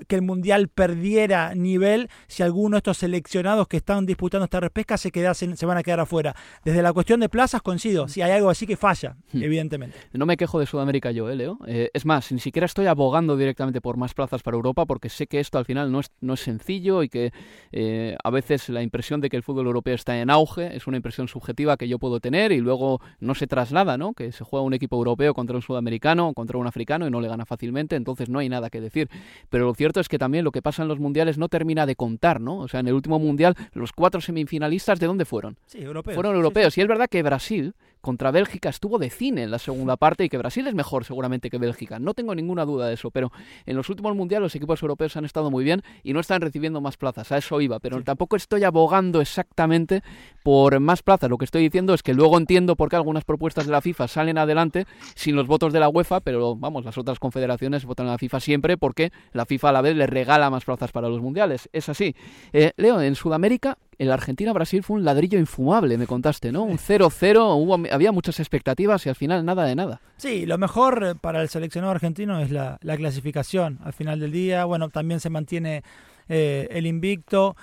que, 0.08 0.16
el 0.16 0.22
Mundial 0.22 0.68
perdiera 0.68 1.56
nivel 1.56 2.10
si 2.28 2.44
alguno 2.44 2.76
de 2.76 2.80
estos 2.80 2.98
seleccionados 2.98 3.68
que 3.68 3.78
están 3.78 4.06
disputando 4.06 4.46
esta 4.46 4.60
repesca 4.60 4.98
se, 4.98 5.12
quedasen, 5.12 5.56
se 5.56 5.66
van 5.66 5.78
a 5.78 5.84
quedar 5.84 6.00
afuera. 6.00 6.36
Desde 6.64 6.82
la 6.82 6.94
cuestión 6.94 7.20
de 7.20 7.30
plazas 7.30 7.62
coincido, 7.62 8.08
si 8.08 8.22
hay 8.22 8.32
algo 8.32 8.50
así 8.50 8.68
que 8.68 8.76
falla, 8.76 9.16
hmm. 9.34 9.44
evidentemente. 9.44 9.98
No 10.14 10.26
me 10.26 10.38
quejo 10.38 10.60
de 10.60 10.66
Sudamérica 10.66 11.12
yo, 11.12 11.30
¿eh, 11.30 11.36
Leo? 11.36 11.60
Eh, 11.68 11.90
es 11.94 12.06
más, 12.06 12.32
ni 12.32 12.40
siquiera 12.40 12.66
estoy 12.66 12.88
abogando 12.88 13.38
directamente 13.38 13.82
por 13.82 13.98
más 13.98 14.14
plazas 14.14 14.44
para 14.44 14.56
Europa 14.56 14.86
porque 14.86 15.10
sé 15.10 15.28
que 15.28 15.40
esto 15.40 15.58
al 15.58 15.66
final 15.66 15.92
no 15.92 16.00
es, 16.00 16.12
no 16.22 16.34
es 16.34 16.40
sencillo 16.42 17.04
y 17.04 17.10
que 17.10 17.32
eh, 17.72 18.18
a 18.24 18.30
veces 18.30 18.70
la 18.70 18.82
impresión 18.82 19.22
de 19.22 19.30
que 19.30 19.38
el 19.38 19.44
fútbol 19.44 19.68
europeo 19.68 19.96
está 19.96 20.20
en 20.20 20.30
auge 20.30 20.76
es 20.76 20.88
una 20.88 20.98
impresión 20.98 21.28
subjetiva 21.28 21.78
que 21.78 21.88
yo 21.88 22.00
puedo 22.00 22.20
tener 22.20 22.52
y 22.52 22.60
luego 22.60 23.02
no 23.20 23.36
se 23.36 23.48
traslada, 23.48 23.98
¿no? 23.98 24.14
Que 24.14 24.32
se 24.32 24.44
juega 24.44 24.64
un 24.64 24.74
equipo 24.74 24.98
europeo 24.98 25.34
contra 25.34 25.56
un 25.56 25.62
sudamericano 25.62 26.30
o 26.30 26.34
contra 26.34 26.58
un 26.58 26.68
africano 26.68 27.08
y 27.08 27.12
no 27.12 27.22
le 27.22 27.28
gana 27.28 27.46
fácilmente, 27.46 27.96
entonces 27.96 28.30
no 28.30 28.40
hay 28.40 28.50
nada 28.50 28.70
que 28.70 28.82
decir. 28.82 29.10
Pero 29.50 29.69
lo 29.70 29.76
cierto 29.76 30.00
es 30.00 30.10
que 30.10 30.18
también 30.18 30.44
lo 30.44 30.52
que 30.52 30.64
pasa 30.64 30.82
en 30.82 30.88
los 30.88 31.00
mundiales 31.00 31.38
no 31.38 31.48
termina 31.48 31.86
de 31.86 31.96
contar, 31.96 32.42
¿no? 32.42 32.58
O 32.58 32.68
sea, 32.68 32.80
en 32.80 32.88
el 32.88 32.96
último 32.96 33.20
mundial, 33.20 33.56
los 33.74 33.94
cuatro 33.94 34.20
semifinalistas, 34.20 35.00
¿de 35.00 35.06
dónde 35.06 35.26
fueron? 35.26 35.58
Sí, 35.68 35.78
europeos. 35.78 36.16
Fueron 36.16 36.36
europeos. 36.36 36.76
Y 36.76 36.82
es 36.82 36.88
verdad 36.88 37.08
que 37.08 37.22
Brasil 37.22 37.76
contra 38.02 38.32
Bélgica 38.32 38.70
estuvo 38.70 38.98
de 39.00 39.10
cine 39.10 39.44
en 39.44 39.52
la 39.52 39.60
segunda 39.60 39.98
parte 39.98 40.24
y 40.24 40.30
que 40.30 40.38
Brasil 40.38 40.66
es 40.68 40.74
mejor 40.74 41.06
seguramente 41.06 41.50
que 41.50 41.58
Bélgica. 41.58 42.00
No 42.00 42.14
tengo 42.14 42.36
ninguna 42.36 42.66
duda 42.66 42.88
de 42.88 42.94
eso, 42.94 43.12
pero 43.12 43.32
en 43.66 43.76
los 43.76 43.90
últimos 43.90 44.16
mundiales 44.16 44.44
los 44.44 44.56
equipos 44.56 44.82
europeos 44.82 45.16
han 45.18 45.26
estado 45.26 45.52
muy 45.52 45.64
bien 45.64 45.82
y 46.04 46.14
no 46.14 46.20
están 46.20 46.42
recibiendo 46.42 46.82
más 46.82 46.98
plazas. 46.98 47.32
A 47.32 47.38
eso 47.38 47.60
iba, 47.62 47.80
pero 47.80 48.02
tampoco 48.04 48.36
estoy 48.36 48.64
abogando 48.64 49.22
exactamente 49.22 50.04
por 50.44 50.80
más 50.80 51.04
plazas. 51.04 51.30
Lo 51.30 51.38
que 51.38 51.46
estoy 51.46 51.64
diciendo 51.64 51.94
es 51.94 52.04
que 52.04 52.14
luego 52.14 52.38
entiendo 52.38 52.76
por 52.76 52.90
qué 52.90 52.96
algunas 52.96 53.26
propuestas 53.26 53.66
de 53.66 53.72
la 53.72 53.82
FIFA 53.82 54.08
salen 54.08 54.38
adelante 54.38 54.86
sin 55.16 55.36
los 55.36 55.48
votos 55.48 55.74
de 55.74 55.80
la 55.80 55.90
UEFA, 55.90 56.22
pero 56.22 56.56
vamos, 56.56 56.86
las 56.86 56.98
otras 56.98 57.20
confederaciones 57.20 57.86
votan 57.86 58.08
a 58.08 58.12
la 58.12 58.18
FIFA 58.18 58.40
siempre 58.40 58.78
porque 58.78 59.12
la 59.34 59.46
FIFA 59.46 59.70
a 59.70 59.72
la 59.74 59.82
vez 59.82 59.96
le 59.96 60.08
regala 60.08 60.50
más 60.50 60.66
plazas 60.66 60.92
para 60.92 61.10
los 61.10 61.22
mundiales. 61.22 61.70
Es 61.74 61.90
así. 61.90 62.16
Eh, 62.54 62.72
Leo, 62.78 63.02
en 63.02 63.16
Sudamérica 63.16 63.78
el 64.00 64.12
Argentina-Brasil 64.12 64.82
fue 64.82 64.98
un 64.98 65.04
ladrillo 65.04 65.38
infumable, 65.38 65.98
me 65.98 66.08
contaste, 66.08 66.54
¿no? 66.54 66.64
Un 66.64 66.78
0-0, 66.78 67.90
había 67.92 68.14
muchas 68.14 68.40
expectativas 68.40 69.06
y 69.06 69.10
al 69.10 69.16
final 69.16 69.46
nada 69.46 69.66
de 69.66 69.76
nada. 69.76 70.02
Sí, 70.16 70.46
lo 70.46 70.58
mejor 70.58 71.18
para 71.20 71.42
el 71.42 71.50
seleccionado 71.50 71.92
argentino 71.92 72.40
es 72.40 72.50
la, 72.50 72.80
clasificación 72.80 73.78
al 73.84 73.92
final 73.92 74.22
del 74.22 74.32
día. 74.32 74.64
Bueno, 74.64 74.90
también 74.90 75.20
se 75.20 75.30
mantiene 75.30 75.84
eh, 76.30 76.70
el 76.72 76.88
invicto. 76.88 77.58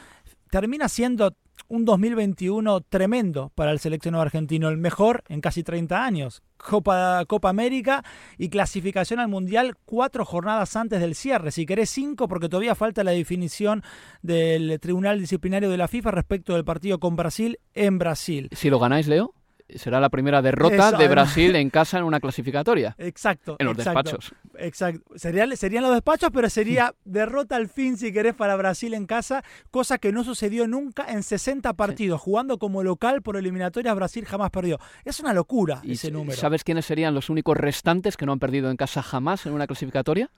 Termina 0.51 0.89
siendo 0.91 1.35
un 1.69 1.85
2021 1.85 2.81
tremendo 2.83 3.51
para 3.55 3.73
el 3.73 3.79
seleccionado 3.79 4.23
argentino, 4.23 4.69
el 4.69 4.77
mejor 4.77 5.25
en 5.29 5.41
casi 5.41 5.63
30 5.63 6.05
años. 6.05 6.43
Copa, 6.57 7.25
Copa 7.27 7.49
América 7.49 8.03
y 8.39 8.49
clasificación 8.49 9.21
al 9.21 9.29
Mundial 9.29 9.77
cuatro 9.85 10.25
jornadas 10.25 10.75
antes 10.75 11.01
del 11.01 11.15
cierre. 11.15 11.53
Si 11.53 11.67
querés 11.67 11.91
cinco, 11.91 12.29
porque 12.29 12.49
todavía 12.49 12.75
falta 12.75 13.05
la 13.05 13.11
definición 13.13 13.83
del 14.23 14.81
Tribunal 14.81 15.21
Disciplinario 15.21 15.71
de 15.71 15.77
la 15.77 15.89
FIFA 15.89 16.11
respecto 16.13 16.55
del 16.55 16.65
partido 16.65 16.99
con 16.99 17.15
Brasil 17.15 17.59
en 17.75 17.99
Brasil. 17.99 18.49
Si 18.53 18.71
lo 18.71 18.79
ganáis, 18.79 19.07
Leo 19.07 19.36
será 19.75 20.01
la 20.01 20.09
primera 20.11 20.43
derrota 20.43 20.93
de 20.93 21.09
Brasil 21.09 21.57
en 21.57 21.71
casa 21.71 21.99
en 21.99 22.05
una 22.05 22.21
clasificatoria. 22.21 22.95
Exacto. 22.99 23.57
En 23.59 23.67
los 23.67 23.77
despachos. 23.77 24.35
Exacto. 24.59 25.03
Serían, 25.17 25.57
serían 25.57 25.83
los 25.83 25.93
despachos, 25.93 26.31
pero 26.33 26.49
sería 26.49 26.95
derrota 27.05 27.57
al 27.57 27.69
fin, 27.69 27.97
si 27.97 28.13
querés, 28.13 28.35
para 28.35 28.57
Brasil 28.57 28.95
en 28.95 29.07
casa, 29.07 29.43
cosa 29.71 29.99
que 29.99 30.13
no 30.13 30.25
sucedió 30.25 30.67
nunca 30.67 31.07
en 31.09 31.23
60 31.23 31.75
partidos. 31.75 32.21
Jugando 32.21 32.59
como 32.59 32.83
local 32.83 33.23
por 33.23 33.37
eliminatorias, 33.37 33.95
Brasil 33.95 34.25
jamás 34.25 34.51
perdió. 34.51 34.79
Es 35.05 35.21
una 35.21 35.33
locura 35.33 35.81
ese 35.85 36.11
número. 36.11 36.37
¿Sabes 36.37 36.65
quiénes 36.65 36.87
serían 36.87 37.15
los 37.15 37.31
únicos 37.31 37.57
restantes 37.57 38.17
que 38.17 38.27
no 38.27 38.33
han 38.33 38.39
perdido 38.39 38.71
en 38.71 38.77
casa 38.77 39.03
jamás 39.03 39.47
en 39.47 39.53
una 39.53 39.67
clasificatoria? 39.67 40.31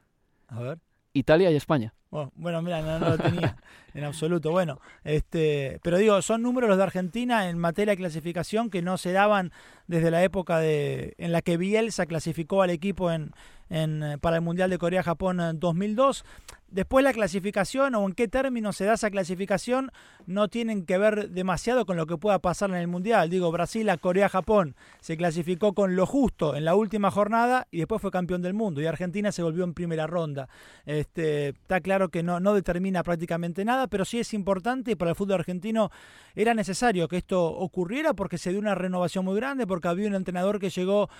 A 0.48 0.60
ver. 0.60 0.78
Italia 1.12 1.50
y 1.50 1.56
España. 1.56 1.94
Bueno, 2.10 2.62
mira, 2.62 2.80
no, 2.80 2.98
lo 2.98 3.18
tenía 3.18 3.56
en 3.94 4.04
absoluto. 4.04 4.50
Bueno, 4.50 4.80
este, 5.04 5.78
pero 5.82 5.98
digo, 5.98 6.22
son 6.22 6.42
números 6.42 6.68
los 6.68 6.78
de 6.78 6.84
Argentina 6.84 7.48
en 7.48 7.58
materia 7.58 7.92
de 7.92 7.98
clasificación 7.98 8.70
que 8.70 8.80
no 8.80 8.96
se 8.96 9.12
daban 9.12 9.52
desde 9.86 10.10
la 10.10 10.22
época 10.22 10.58
de 10.58 11.14
en 11.18 11.32
la 11.32 11.42
que 11.42 11.56
Bielsa 11.56 12.06
clasificó 12.06 12.62
al 12.62 12.70
equipo 12.70 13.10
en, 13.10 13.32
en 13.68 14.18
para 14.20 14.36
el 14.36 14.42
Mundial 14.42 14.70
de 14.70 14.78
Corea-Japón 14.78 15.40
en 15.40 15.60
2002. 15.60 16.24
Después 16.70 17.02
la 17.02 17.14
clasificación 17.14 17.94
o 17.94 18.06
en 18.06 18.12
qué 18.12 18.28
términos 18.28 18.76
se 18.76 18.84
da 18.84 18.92
esa 18.92 19.10
clasificación 19.10 19.90
no 20.26 20.48
tienen 20.48 20.84
que 20.84 20.98
ver 20.98 21.30
demasiado 21.30 21.86
con 21.86 21.96
lo 21.96 22.06
que 22.06 22.18
pueda 22.18 22.40
pasar 22.40 22.68
en 22.68 22.76
el 22.76 22.88
Mundial. 22.88 23.30
Digo, 23.30 23.50
Brasil 23.50 23.88
a 23.88 23.96
Corea-Japón 23.96 24.76
se 25.00 25.16
clasificó 25.16 25.72
con 25.72 25.96
lo 25.96 26.04
justo 26.04 26.56
en 26.56 26.66
la 26.66 26.74
última 26.74 27.10
jornada 27.10 27.66
y 27.70 27.78
después 27.78 28.02
fue 28.02 28.10
campeón 28.10 28.42
del 28.42 28.52
mundo. 28.52 28.82
Y 28.82 28.86
Argentina 28.86 29.32
se 29.32 29.42
volvió 29.42 29.64
en 29.64 29.72
primera 29.72 30.06
ronda. 30.06 30.50
Este, 30.84 31.48
está 31.48 31.80
claro 31.80 31.97
claro 31.98 32.10
que 32.10 32.22
no, 32.22 32.38
no 32.38 32.54
determina 32.54 33.02
prácticamente 33.02 33.64
nada, 33.64 33.88
pero 33.88 34.04
sí 34.04 34.20
es 34.20 34.32
importante 34.32 34.96
para 34.96 35.10
el 35.10 35.16
fútbol 35.16 35.40
argentino 35.40 35.90
era 36.36 36.54
necesario 36.54 37.08
que 37.08 37.16
esto 37.16 37.44
ocurriera 37.44 38.14
porque 38.14 38.38
se 38.38 38.50
dio 38.50 38.60
una 38.60 38.76
renovación 38.76 39.24
muy 39.24 39.34
grande, 39.34 39.66
porque 39.66 39.88
había 39.88 40.06
un 40.06 40.14
entrenador 40.14 40.60
que 40.60 40.70
llegó 40.70 41.10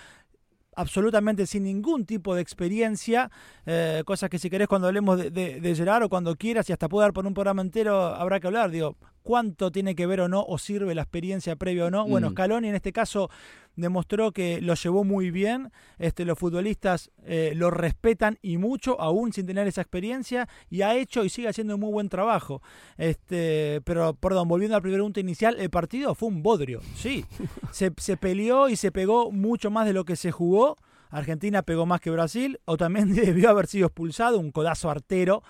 absolutamente 0.77 1.45
sin 1.47 1.63
ningún 1.63 2.05
tipo 2.05 2.33
de 2.33 2.41
experiencia, 2.41 3.29
eh, 3.65 4.03
cosas 4.05 4.29
que 4.29 4.39
si 4.39 4.49
querés 4.49 4.69
cuando 4.69 4.87
hablemos 4.87 5.17
de, 5.17 5.31
de, 5.59 5.75
Gerard 5.75 6.03
o 6.03 6.09
cuando 6.09 6.37
quieras 6.37 6.69
y 6.69 6.71
hasta 6.71 6.87
puedo 6.87 7.01
dar 7.01 7.11
por 7.11 7.27
un 7.27 7.33
programa 7.33 7.61
entero 7.61 7.97
habrá 8.15 8.39
que 8.39 8.47
hablar, 8.47 8.71
digo, 8.71 8.95
cuánto 9.29 9.71
tiene 9.71 9.93
que 9.93 10.07
ver 10.07 10.21
o 10.21 10.27
no, 10.27 10.43
o 10.43 10.57
sirve 10.57 10.95
la 10.95 11.03
experiencia 11.03 11.55
previa 11.55 11.85
o 11.85 11.91
no. 11.91 12.07
Bueno, 12.07 12.31
mm. 12.31 12.33
Scaloni 12.33 12.69
en 12.69 12.73
este 12.73 12.91
caso 12.91 13.29
demostró 13.75 14.31
que 14.31 14.59
lo 14.59 14.73
llevó 14.73 15.03
muy 15.03 15.29
bien, 15.29 15.71
este, 15.99 16.25
los 16.25 16.39
futbolistas 16.39 17.11
eh, 17.25 17.51
lo 17.55 17.69
respetan 17.69 18.39
y 18.41 18.57
mucho, 18.57 18.99
aún 18.99 19.31
sin 19.31 19.45
tener 19.45 19.67
esa 19.67 19.81
experiencia, 19.81 20.49
y 20.71 20.81
ha 20.81 20.95
hecho 20.95 21.23
y 21.23 21.29
sigue 21.29 21.47
haciendo 21.47 21.75
un 21.75 21.81
muy 21.81 21.91
buen 21.91 22.09
trabajo. 22.09 22.63
Este, 22.97 23.81
pero, 23.83 24.15
perdón, 24.15 24.47
volviendo 24.47 24.75
a 24.75 24.79
la 24.79 24.81
pregunta 24.81 25.19
inicial, 25.19 25.59
el 25.59 25.69
partido 25.69 26.15
fue 26.15 26.29
un 26.29 26.41
bodrio, 26.41 26.81
sí. 26.95 27.23
Se, 27.71 27.93
se 27.97 28.17
peleó 28.17 28.67
y 28.67 28.77
se 28.77 28.91
pegó 28.91 29.31
mucho 29.31 29.69
más 29.69 29.85
de 29.85 29.93
lo 29.93 30.05
que 30.05 30.15
se 30.15 30.31
jugó. 30.31 30.75
Argentina 31.11 31.61
pegó 31.61 31.85
más 31.85 32.01
que 32.01 32.09
Brasil, 32.09 32.59
o 32.65 32.77
también 32.77 33.13
debió 33.13 33.51
haber 33.51 33.67
sido 33.67 33.85
expulsado, 33.85 34.39
un 34.39 34.49
codazo 34.49 34.89
artero, 34.89 35.43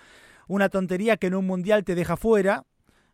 una 0.49 0.67
tontería 0.67 1.15
que 1.15 1.27
en 1.27 1.35
un 1.35 1.47
mundial 1.47 1.85
te 1.85 1.95
deja 1.95 2.17
fuera, 2.17 2.65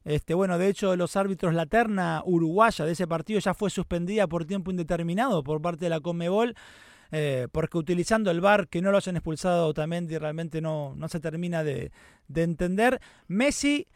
este, 0.06 0.36
bueno, 0.36 0.60
de 0.60 0.70
hecho, 0.70 0.96
los 0.96 1.16
árbitros, 1.16 1.56
la 1.56 1.66
terna 1.66 2.22
uruguaya 2.26 2.86
de 2.86 2.92
ese 2.92 3.08
partido 3.08 3.40
ya 3.40 3.56
fue 3.56 3.72
suspendida 3.72 4.28
por 4.28 4.46
tiempo 4.46 4.70
indeterminado 4.70 5.44
por 5.44 5.62
parte 5.62 5.86
de 5.86 5.90
la 5.90 6.00
Conmebol. 6.00 6.56
Eh, 7.12 7.48
porque 7.52 7.78
utilizando 7.78 8.32
el 8.32 8.42
VAR 8.42 8.68
que 8.68 8.82
no 8.82 8.90
lo 8.90 8.98
hayan 8.98 9.16
expulsado 9.16 9.76
también 9.76 10.10
realmente 10.10 10.60
no, 10.60 10.96
no 10.96 11.08
se 11.08 11.20
termina 11.20 11.64
de, 11.64 11.92
entender. 12.34 13.00
Messi 13.28 13.88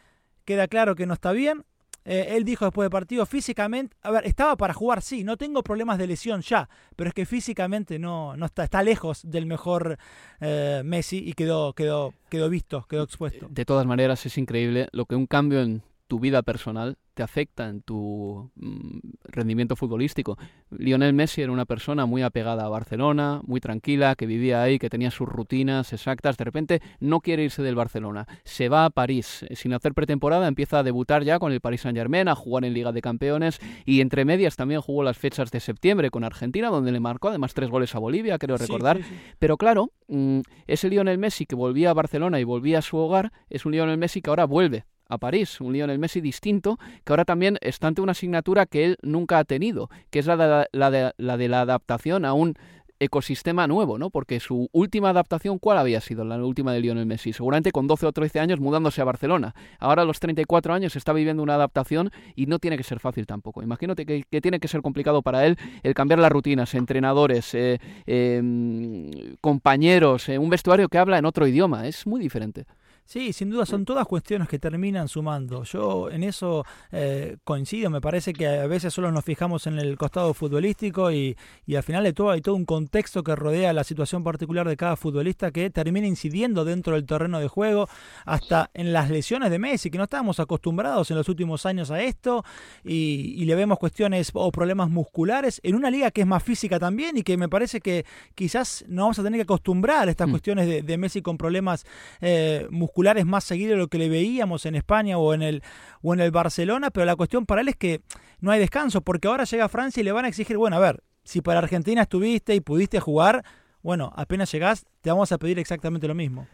queda 0.46 0.68
claro 0.68 0.96
que 0.96 1.06
no 1.06 1.14
está 1.14 1.32
bien. 1.32 1.66
Eh, 2.06 2.38
él 2.38 2.44
dijo 2.44 2.66
después 2.66 2.86
del 2.86 2.92
partido, 2.92 3.26
físicamente, 3.26 3.96
a 4.04 4.12
ver, 4.12 4.26
estaba 4.26 4.56
para 4.56 4.74
jugar, 4.74 5.02
sí, 5.02 5.24
no 5.24 5.38
tengo 5.38 5.64
problemas 5.64 5.98
de 5.98 6.08
lesión 6.08 6.42
ya, 6.42 6.70
pero 6.96 7.10
es 7.10 7.14
que 7.14 7.26
físicamente 7.26 8.00
no, 8.00 8.38
no 8.38 8.46
está, 8.46 8.64
está 8.64 8.82
lejos 8.82 9.30
del 9.30 9.46
mejor 9.46 9.98
eh, 10.40 10.82
Messi 10.86 11.18
y 11.18 11.34
quedó, 11.34 11.74
quedó, 11.74 12.14
quedó 12.30 12.50
visto, 12.50 12.86
quedó 12.88 13.04
expuesto. 13.04 13.48
De 13.50 13.66
todas 13.66 13.86
maneras, 13.86 14.26
es 14.26 14.38
increíble 14.38 14.88
lo 14.92 15.06
que 15.06 15.16
un 15.16 15.28
cambio 15.28 15.62
en 15.62 15.84
tu 16.10 16.20
vida 16.20 16.42
personal 16.42 16.98
te 17.14 17.22
afecta 17.22 17.70
en 17.70 17.82
tu 17.82 18.50
mm, 18.56 19.00
rendimiento 19.26 19.76
futbolístico. 19.76 20.38
Lionel 20.72 21.14
Messi 21.14 21.42
era 21.42 21.52
una 21.52 21.66
persona 21.66 22.08
muy 22.08 22.24
apegada 22.24 22.66
a 22.66 22.70
Barcelona, 22.70 23.42
muy 23.46 23.62
tranquila, 23.62 24.16
que 24.16 24.26
vivía 24.26 24.64
ahí, 24.64 24.80
que 24.80 24.90
tenía 24.90 25.12
sus 25.12 25.30
rutinas 25.30 25.94
exactas. 25.94 26.38
De 26.38 26.46
repente 26.46 26.82
no 27.00 27.20
quiere 27.20 27.44
irse 27.44 27.62
del 27.62 27.76
Barcelona. 27.76 28.26
Se 28.44 28.70
va 28.70 28.86
a 28.86 28.90
París. 28.90 29.46
Eh, 29.50 29.56
sin 29.56 29.74
hacer 29.74 29.94
pretemporada 29.94 30.48
empieza 30.48 30.80
a 30.80 30.84
debutar 30.84 31.24
ya 31.24 31.38
con 31.38 31.52
el 31.52 31.62
Paris 31.62 31.82
Saint-Germain, 31.82 32.28
a 32.28 32.36
jugar 32.36 32.66
en 32.66 32.74
Liga 32.74 32.92
de 32.92 33.02
Campeones 33.02 33.60
y 33.86 34.02
entre 34.02 34.26
medias 34.26 34.56
también 34.56 34.82
jugó 34.82 35.04
las 35.04 35.18
fechas 35.18 35.52
de 35.52 35.60
septiembre 35.60 36.10
con 36.10 36.24
Argentina, 36.24 36.70
donde 36.70 36.92
le 36.92 37.00
marcó 37.00 37.30
además 37.30 37.54
tres 37.54 37.70
goles 37.70 37.94
a 37.94 38.00
Bolivia, 38.00 38.40
creo 38.40 38.58
recordar. 38.58 39.00
Pero 39.38 39.58
claro, 39.58 39.92
mm, 40.08 40.40
ese 40.66 40.90
Lionel 40.90 41.20
Messi 41.20 41.46
que 41.46 41.56
volvía 41.56 41.92
a 41.92 41.94
Barcelona 41.94 42.40
y 42.40 42.46
volvía 42.46 42.80
a 42.80 42.82
su 42.82 42.98
hogar, 42.98 43.32
es 43.52 43.68
un 43.68 43.74
Lionel 43.74 44.00
Messi 44.00 44.24
que 44.24 44.32
ahora 44.32 44.46
vuelve 44.46 44.86
a 45.10 45.18
París, 45.18 45.60
un 45.60 45.74
Lionel 45.74 46.00
Messi 46.00 46.22
distinto, 46.22 46.80
que 47.04 47.12
ahora 47.12 47.26
también 47.26 47.58
está 47.62 47.88
ante 47.88 48.02
una 48.02 48.12
asignatura 48.12 48.66
que 48.66 48.86
él 48.86 48.98
nunca 49.02 49.40
ha 49.40 49.44
tenido, 49.44 49.90
que 50.12 50.20
es 50.20 50.28
la 50.28 50.38
de 50.38 50.68
la, 50.72 50.92
de, 51.38 51.48
la, 51.50 51.62
adaptación 51.62 52.26
a 52.26 52.34
un 52.34 52.56
ecosistema 53.02 53.66
nuevo, 53.66 53.98
¿no? 53.98 54.10
Porque 54.10 54.40
su 54.40 54.68
última 54.74 55.10
adaptación, 55.10 55.58
¿cuál 55.58 55.78
había 55.78 56.02
sido 56.02 56.26
la 56.26 56.38
última 56.44 56.74
de 56.74 56.82
Lionel 56.82 57.06
Messi? 57.06 57.32
Seguramente 57.32 57.72
con 57.72 57.88
12 57.88 58.06
o 58.06 58.12
13 58.12 58.42
años 58.42 58.60
mudándose 58.60 59.02
a 59.02 59.06
Barcelona. 59.06 59.56
Ahora 59.80 60.02
a 60.02 60.06
los 60.06 60.20
34 60.20 60.74
años 60.74 60.96
está 60.96 61.14
viviendo 61.14 61.42
una 61.42 61.56
adaptación 61.56 62.12
y 62.36 62.46
no 62.48 62.60
tiene 62.60 62.78
que 62.78 62.84
ser 62.84 63.00
fácil 63.00 63.26
tampoco. 63.26 63.64
Imagínate 63.64 64.06
que, 64.06 64.42
tiene 64.42 64.60
que 64.60 64.68
ser 64.68 64.82
complicado 64.82 65.22
para 65.22 65.46
él 65.46 65.58
el 65.82 65.94
cambiar 65.94 66.20
las 66.20 66.32
rutinas, 66.32 66.76
entrenadores, 66.76 67.54
eh, 67.54 67.80
em, 68.06 69.10
compañeros, 69.40 70.28
eh, 70.28 70.38
un 70.38 70.50
vestuario 70.50 70.90
que 70.90 70.98
habla 70.98 71.18
en 71.18 71.26
otro 71.26 71.48
idioma. 71.48 71.88
Es 71.88 72.06
muy 72.06 72.20
diferente. 72.20 72.66
Sí, 73.10 73.34
sin 73.34 73.50
duda 73.50 73.66
son 73.66 73.86
todas 73.86 74.06
cuestiones 74.06 74.48
que 74.48 74.60
terminan 74.60 75.08
sumando. 75.08 75.64
Yo 75.64 76.12
en 76.12 76.22
eso 76.22 76.64
eh, 76.92 77.38
coincido, 77.44 77.90
me 77.90 78.02
parece 78.02 78.34
que 78.34 78.48
a 78.48 78.68
veces 78.68 78.94
solo 78.94 79.12
nos 79.12 79.26
fijamos 79.26 79.66
en 79.66 79.80
el 79.80 79.98
costado 79.98 80.32
futbolístico 80.36 81.12
y, 81.12 81.36
y 81.66 81.74
al 81.74 81.82
final 81.82 82.04
de 82.04 82.14
todo 82.14 82.30
hay 82.30 82.42
todo 82.42 82.54
un 82.54 82.66
contexto 82.66 83.24
que 83.24 83.36
rodea 83.36 83.74
la 83.74 83.84
situación 83.84 84.24
particular 84.24 84.68
de 84.68 84.78
cada 84.78 84.96
futbolista 84.96 85.50
que 85.50 85.72
termina 85.72 86.06
incidiendo 86.06 86.66
dentro 86.66 86.94
del 86.94 87.08
terreno 87.08 87.40
de 87.40 87.48
juego, 87.48 87.90
hasta 88.26 88.70
en 88.76 88.94
las 88.94 89.10
lesiones 89.10 89.50
de 89.50 89.58
Messi, 89.58 89.90
que 89.90 89.98
no 89.98 90.04
estábamos 90.04 90.40
acostumbrados 90.40 91.10
en 91.10 91.18
los 91.18 91.28
últimos 91.30 91.66
años 91.66 91.90
a 91.90 92.04
esto 92.04 92.46
y, 92.84 93.44
le 93.44 93.56
vemos 93.56 93.80
cuestiones 93.80 94.30
o 94.36 94.52
problemas 94.52 94.92
musculares 94.92 95.60
en 95.64 95.74
una 95.74 95.90
liga 95.90 96.12
que 96.12 96.22
es 96.22 96.28
más 96.28 96.44
física 96.44 96.78
también 96.78 97.18
y 97.18 97.24
que 97.24 97.38
me 97.38 97.50
parece 97.50 97.82
que 97.82 98.06
quizás 98.36 98.86
no 98.88 99.02
vamos 99.02 99.18
a 99.18 99.24
tener 99.24 99.40
que 99.40 99.44
acostumbrar 99.46 100.08
a 100.08 100.12
estas 100.12 100.28
mm. 100.28 100.32
cuestiones 100.32 100.86
de, 100.86 100.98
Messi 101.00 101.24
con 101.24 101.40
problemas 101.40 101.88
eh, 102.22 102.68
musculares 102.70 102.99
es 103.18 103.26
más 103.26 103.44
seguido 103.44 103.72
de 103.72 103.78
lo 103.78 103.88
que 103.88 103.98
le 103.98 104.10
veíamos 104.10 104.66
en 104.66 104.76
España 104.76 105.18
o 105.18 105.34
en 105.34 105.42
el 105.42 105.64
o 106.02 106.14
en 106.14 106.20
el 106.20 106.32
Barcelona, 106.32 106.92
pero 106.92 107.06
la 107.06 107.16
cuestión 107.16 107.46
para 107.46 107.62
él 107.62 107.70
es 107.70 107.76
que 107.76 108.02
no 108.40 108.52
hay 108.52 108.60
descanso, 108.60 109.02
porque 109.02 109.28
ahora 109.28 109.44
llega 109.44 109.68
Francia 109.70 110.02
y 110.02 110.04
le 110.04 110.12
van 110.12 110.26
a 110.26 110.28
exigir, 110.28 110.58
bueno, 110.58 110.76
a 110.78 110.80
ver, 110.80 111.04
si 111.24 111.42
para 111.42 111.60
Argentina 111.60 112.04
estuviste 112.04 112.56
y 112.56 112.62
pudiste 112.62 113.00
jugar, 113.00 113.44
bueno, 113.82 114.12
apenas 114.16 114.52
llegás, 114.52 114.86
te 115.02 115.10
vamos 115.10 115.32
a 115.32 115.38
pedir 115.38 115.60
exactamente 115.60 116.08
lo 116.08 116.16
mismo. 116.16 116.48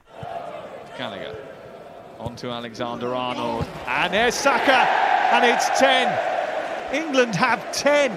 On 2.17 2.35
to 2.35 2.51
Alexander 2.51 3.13
Arnold. 3.13 3.67
And 3.87 4.33
Saka. 4.33 4.87
And 5.31 5.45
it's 5.45 5.69
10. 5.79 6.07
England 6.91 7.35
have 7.35 7.61
10. 7.71 8.11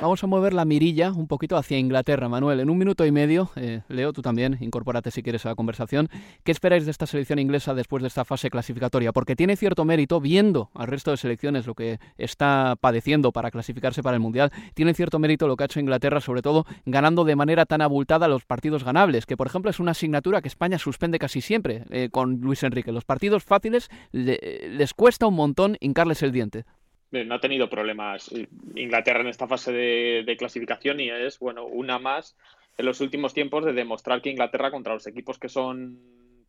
Vamos 0.00 0.22
a 0.22 0.26
mover 0.28 0.54
la 0.54 0.64
mirilla 0.64 1.10
un 1.10 1.26
poquito 1.26 1.56
hacia 1.56 1.78
Inglaterra, 1.78 2.28
Manuel. 2.28 2.60
En 2.60 2.70
un 2.70 2.78
minuto 2.78 3.04
y 3.04 3.10
medio, 3.10 3.50
eh, 3.56 3.82
Leo, 3.88 4.12
tú 4.12 4.22
también, 4.22 4.56
incorpórate 4.60 5.10
si 5.10 5.22
quieres 5.22 5.44
a 5.46 5.48
la 5.50 5.54
conversación. 5.56 6.08
¿Qué 6.44 6.52
esperáis 6.52 6.84
de 6.84 6.92
esta 6.92 7.06
selección 7.06 7.40
inglesa 7.40 7.74
después 7.74 8.02
de 8.02 8.06
esta 8.06 8.24
fase 8.24 8.50
clasificatoria? 8.50 9.12
Porque 9.12 9.34
tiene 9.34 9.56
cierto 9.56 9.84
mérito, 9.84 10.20
viendo 10.20 10.70
al 10.74 10.86
resto 10.86 11.10
de 11.10 11.16
selecciones 11.16 11.66
lo 11.66 11.74
que 11.74 11.98
está 12.18 12.76
padeciendo 12.80 13.32
para 13.32 13.50
clasificarse 13.50 14.02
para 14.02 14.14
el 14.14 14.20
Mundial, 14.20 14.52
tiene 14.74 14.94
cierto 14.94 15.18
mérito 15.18 15.48
lo 15.48 15.56
que 15.56 15.64
ha 15.64 15.66
hecho 15.66 15.80
Inglaterra, 15.80 16.20
sobre 16.20 16.40
todo 16.40 16.66
ganando 16.86 17.24
de 17.24 17.34
manera 17.34 17.66
tan 17.66 17.82
abultada 17.82 18.28
los 18.28 18.44
partidos 18.44 18.84
ganables, 18.84 19.26
que 19.26 19.36
por 19.36 19.48
ejemplo 19.48 19.72
es 19.72 19.80
una 19.80 19.90
asignatura 19.90 20.40
que 20.40 20.48
España 20.48 20.78
suspende 20.78 21.18
casi 21.18 21.40
siempre 21.40 21.82
eh, 21.90 22.10
con 22.12 22.40
Luis 22.40 22.62
Enrique. 22.62 22.92
Los 22.92 23.04
partidos 23.04 23.42
fáciles 23.42 23.90
les 24.12 24.94
cuesta 24.94 25.26
un 25.26 25.34
montón 25.34 25.76
hincarles 25.80 26.22
el 26.22 26.30
diente 26.30 26.64
no 27.10 27.34
ha 27.34 27.40
tenido 27.40 27.70
problemas 27.70 28.30
Inglaterra 28.74 29.20
en 29.20 29.28
esta 29.28 29.48
fase 29.48 29.72
de, 29.72 30.36
clasificación 30.38 31.00
y 31.00 31.10
es, 31.10 31.38
bueno, 31.38 31.66
una 31.66 31.98
más 31.98 32.36
en 32.76 32.86
los 32.86 33.00
últimos 33.00 33.34
tiempos 33.34 33.64
de 33.64 33.72
demostrar 33.72 34.22
que 34.22 34.30
Inglaterra 34.30 34.70
contra 34.70 34.94
los 34.94 35.06
equipos 35.06 35.38
que 35.38 35.48
son 35.48 35.98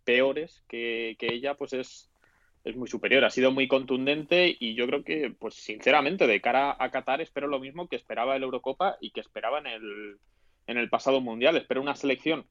peores 0.04 0.64
que, 0.68 1.16
ella, 1.20 1.56
pues 1.56 1.74
es, 1.74 2.12
es 2.64 2.76
muy 2.76 2.88
superior. 2.88 3.26
Ha 3.26 3.30
sido 3.30 3.52
muy 3.52 3.68
contundente 3.68 4.56
y 4.60 4.76
yo 4.76 4.86
creo 4.88 5.04
que, 5.04 5.34
pues 5.38 5.56
sinceramente, 5.56 6.28
de 6.28 6.42
cara 6.42 6.76
a 6.78 6.92
Qatar 6.92 7.22
espero 7.22 7.48
lo 7.48 7.60
mismo 7.60 7.88
que 7.88 7.96
esperaba 7.96 8.36
el 8.36 8.44
Eurocopa 8.44 8.98
y 9.02 9.12
que 9.12 9.22
esperaba 9.22 9.60
en 9.60 9.68
el, 9.68 10.18
en 10.68 10.78
el 10.78 10.90
pasado 10.90 11.22
Mundial. 11.22 11.58
Espero 11.58 11.82
una 11.82 11.96
selección 11.96 12.46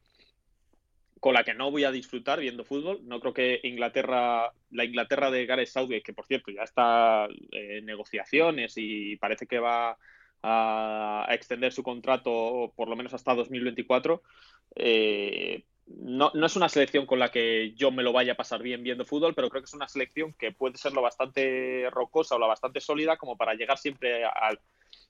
con 1.21 1.35
la 1.35 1.45
que 1.45 1.55
no 1.55 1.71
voy 1.71 1.85
a 1.85 1.91
disfrutar 1.91 2.41
viendo 2.41 2.65
fútbol. 2.65 3.01
No 3.05 3.21
creo 3.21 3.35
que 3.35 3.61
Inglaterra, 3.63 4.53
la 4.71 4.85
Inglaterra 4.85 5.31
de 5.31 5.47
Gareth 5.47 5.69
Southgate, 5.69 6.03
que 6.03 6.13
por 6.13 6.27
cierto 6.27 6.51
ya 6.51 6.63
está 6.63 7.29
en 7.51 7.87
negociaciones 7.87 8.75
y 8.77 9.17
parece 9.17 9.47
que 9.47 9.59
va 9.59 9.97
a, 10.43 11.27
extender 11.31 11.73
su 11.73 11.83
contrato 11.83 12.73
por 12.77 12.89
lo 12.89 12.97
menos 12.97 13.15
hasta 13.15 13.35
2024, 13.35 14.23
eh, 14.77 15.65
no, 15.87 16.31
no, 16.35 16.47
es 16.47 16.57
una 16.57 16.69
selección 16.69 17.07
con 17.07 17.19
la 17.19 17.31
que 17.31 17.73
yo 17.75 17.91
me 17.91 18.03
lo 18.03 18.13
vaya 18.13 18.33
a 18.33 18.37
pasar 18.37 18.63
bien 18.63 18.83
viendo 18.83 19.05
fútbol, 19.05 19.35
pero 19.35 19.49
creo 19.49 19.63
que 19.63 19.67
es 19.67 19.75
una 19.75 19.89
selección 19.89 20.35
que 20.35 20.53
puede 20.53 20.77
ser 20.77 20.93
lo 20.93 21.03
bastante 21.03 21.89
rocosa 21.91 22.37
o 22.37 22.39
lo 22.39 22.47
bastante 22.47 22.81
sólida 22.81 23.17
como 23.17 23.37
para 23.37 23.55
llegar 23.55 23.79
siempre 23.79 24.25
al 24.25 24.61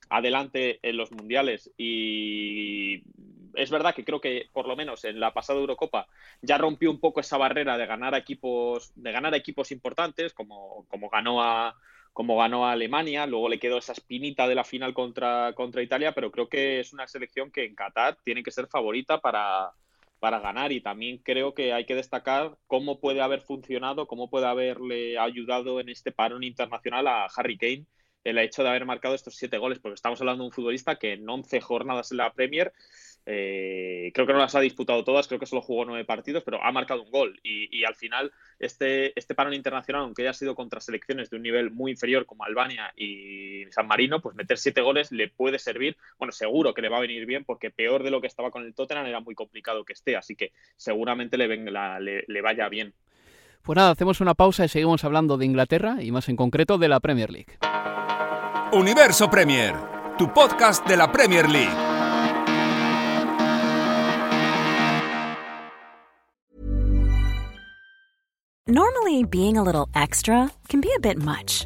adelante 0.09 0.79
en 0.81 0.97
los 0.97 1.11
mundiales. 1.11 1.71
Y 1.77 3.03
es 3.55 3.69
verdad 3.69 3.93
que 3.93 4.05
creo 4.05 4.21
que 4.21 4.49
por 4.53 4.67
lo 4.67 4.75
menos 4.75 5.03
en 5.05 5.19
la 5.19 5.33
pasada 5.33 5.59
Eurocopa 5.59 6.07
ya 6.41 6.57
rompió 6.57 6.91
un 6.91 6.99
poco 6.99 7.19
esa 7.19 7.37
barrera 7.37 7.77
de 7.77 7.85
ganar 7.85 8.15
equipos, 8.15 8.91
de 8.95 9.11
ganar 9.11 9.33
equipos 9.35 9.71
importantes, 9.71 10.33
como, 10.33 10.85
como 10.89 11.09
ganó 11.09 11.41
a 11.41 11.75
como 12.11 12.37
ganó 12.37 12.65
a 12.65 12.71
Alemania, 12.71 13.27
luego 13.27 13.47
le 13.47 13.59
quedó 13.59 13.77
esa 13.77 13.93
espinita 13.93 14.47
de 14.47 14.55
la 14.55 14.63
final 14.63 14.93
contra, 14.93 15.53
contra 15.53 15.83
Italia, 15.83 16.11
pero 16.13 16.31
creo 16.31 16.49
que 16.49 16.79
es 16.79 16.91
una 16.91 17.07
selección 17.07 17.51
que 17.51 17.63
en 17.63 17.75
Qatar 17.75 18.17
tiene 18.25 18.43
que 18.43 18.51
ser 18.51 18.67
favorita 18.67 19.21
para, 19.21 19.71
para 20.19 20.39
ganar 20.39 20.71
y 20.71 20.81
también 20.81 21.19
creo 21.19 21.53
que 21.53 21.71
hay 21.71 21.85
que 21.85 21.95
destacar 21.95 22.57
cómo 22.67 22.99
puede 22.99 23.21
haber 23.21 23.41
funcionado, 23.41 24.07
cómo 24.07 24.29
puede 24.29 24.47
haberle 24.47 25.17
ayudado 25.17 25.79
en 25.79 25.87
este 25.87 26.11
parón 26.11 26.43
internacional 26.43 27.07
a 27.07 27.27
Harry 27.35 27.57
Kane 27.57 27.85
el 28.23 28.37
hecho 28.37 28.63
de 28.63 28.69
haber 28.69 28.85
marcado 28.85 29.15
estos 29.15 29.35
siete 29.35 29.57
goles, 29.57 29.79
porque 29.79 29.95
estamos 29.95 30.19
hablando 30.21 30.43
de 30.43 30.47
un 30.47 30.53
futbolista 30.53 30.97
que 30.97 31.13
en 31.13 31.27
11 31.29 31.61
jornadas 31.61 32.11
en 32.11 32.17
la 32.17 32.33
Premier 32.33 32.73
eh, 33.31 34.11
creo 34.13 34.25
que 34.25 34.33
no 34.33 34.39
las 34.39 34.55
ha 34.55 34.59
disputado 34.59 35.03
todas, 35.03 35.27
creo 35.27 35.39
que 35.39 35.45
solo 35.45 35.61
jugó 35.61 35.85
nueve 35.85 36.03
partidos, 36.03 36.43
pero 36.43 36.63
ha 36.63 36.71
marcado 36.71 37.03
un 37.03 37.11
gol. 37.11 37.39
Y, 37.43 37.83
al 37.83 37.95
final, 37.95 38.31
este, 38.59 39.17
este 39.17 39.35
parón 39.35 39.53
internacional, 39.53 40.03
aunque 40.03 40.23
haya 40.23 40.33
sido 40.33 40.55
contra 40.55 40.81
selecciones 40.81 41.29
de 41.29 41.37
un 41.37 41.43
nivel 41.43 41.69
muy 41.71 41.91
inferior 41.91 42.25
como 42.25 42.43
Albania 42.43 42.91
y 42.95 43.65
San 43.69 43.87
Marino, 43.87 44.19
pues 44.19 44.35
meter 44.35 44.57
siete 44.57 44.81
goles 44.81 45.11
le 45.11 45.27
puede 45.27 45.59
servir. 45.59 45.95
Bueno, 46.17 46.31
seguro 46.31 46.73
que 46.73 46.81
le 46.81 46.89
va 46.89 46.97
a 46.97 47.01
venir 47.01 47.25
bien, 47.25 47.45
porque 47.45 47.69
peor 47.69 48.03
de 48.03 48.11
lo 48.11 48.21
que 48.21 48.27
estaba 48.27 48.51
con 48.51 48.63
el 48.65 48.73
Tottenham 48.73 49.05
era 49.05 49.19
muy 49.19 49.35
complicado 49.35 49.85
que 49.85 49.93
esté, 49.93 50.15
así 50.15 50.35
que 50.35 50.51
seguramente 50.75 51.37
le, 51.37 51.47
venga, 51.47 51.99
le 51.99 52.41
vaya 52.41 52.67
bien. 52.67 52.93
Pues 53.61 53.75
nada, 53.75 53.91
hacemos 53.91 54.21
una 54.21 54.33
pausa 54.33 54.65
y 54.65 54.69
seguimos 54.69 55.03
hablando 55.03 55.37
de 55.37 55.45
Inglaterra 55.45 55.97
y 56.01 56.11
más 56.11 56.29
en 56.29 56.35
concreto 56.35 56.77
de 56.77 56.87
la 56.87 56.99
Premier 56.99 57.29
League. 57.29 57.57
Universo 58.71 59.27
Premier, 59.27 59.73
tu 60.19 60.27
podcast 60.27 60.85
de 60.87 60.95
la 60.95 61.07
Premier 61.07 61.47
League. 61.47 61.73
Normally, 68.67 69.23
being 69.23 69.57
a 69.57 69.63
little 69.63 69.87
extra 69.95 70.51
can 70.67 70.81
be 70.81 70.91
a 70.95 70.99
bit 70.99 71.17
much, 71.17 71.65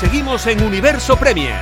Seguimos 0.00 0.46
en 0.46 0.62
Universo 0.62 1.16
Premier. 1.16 1.60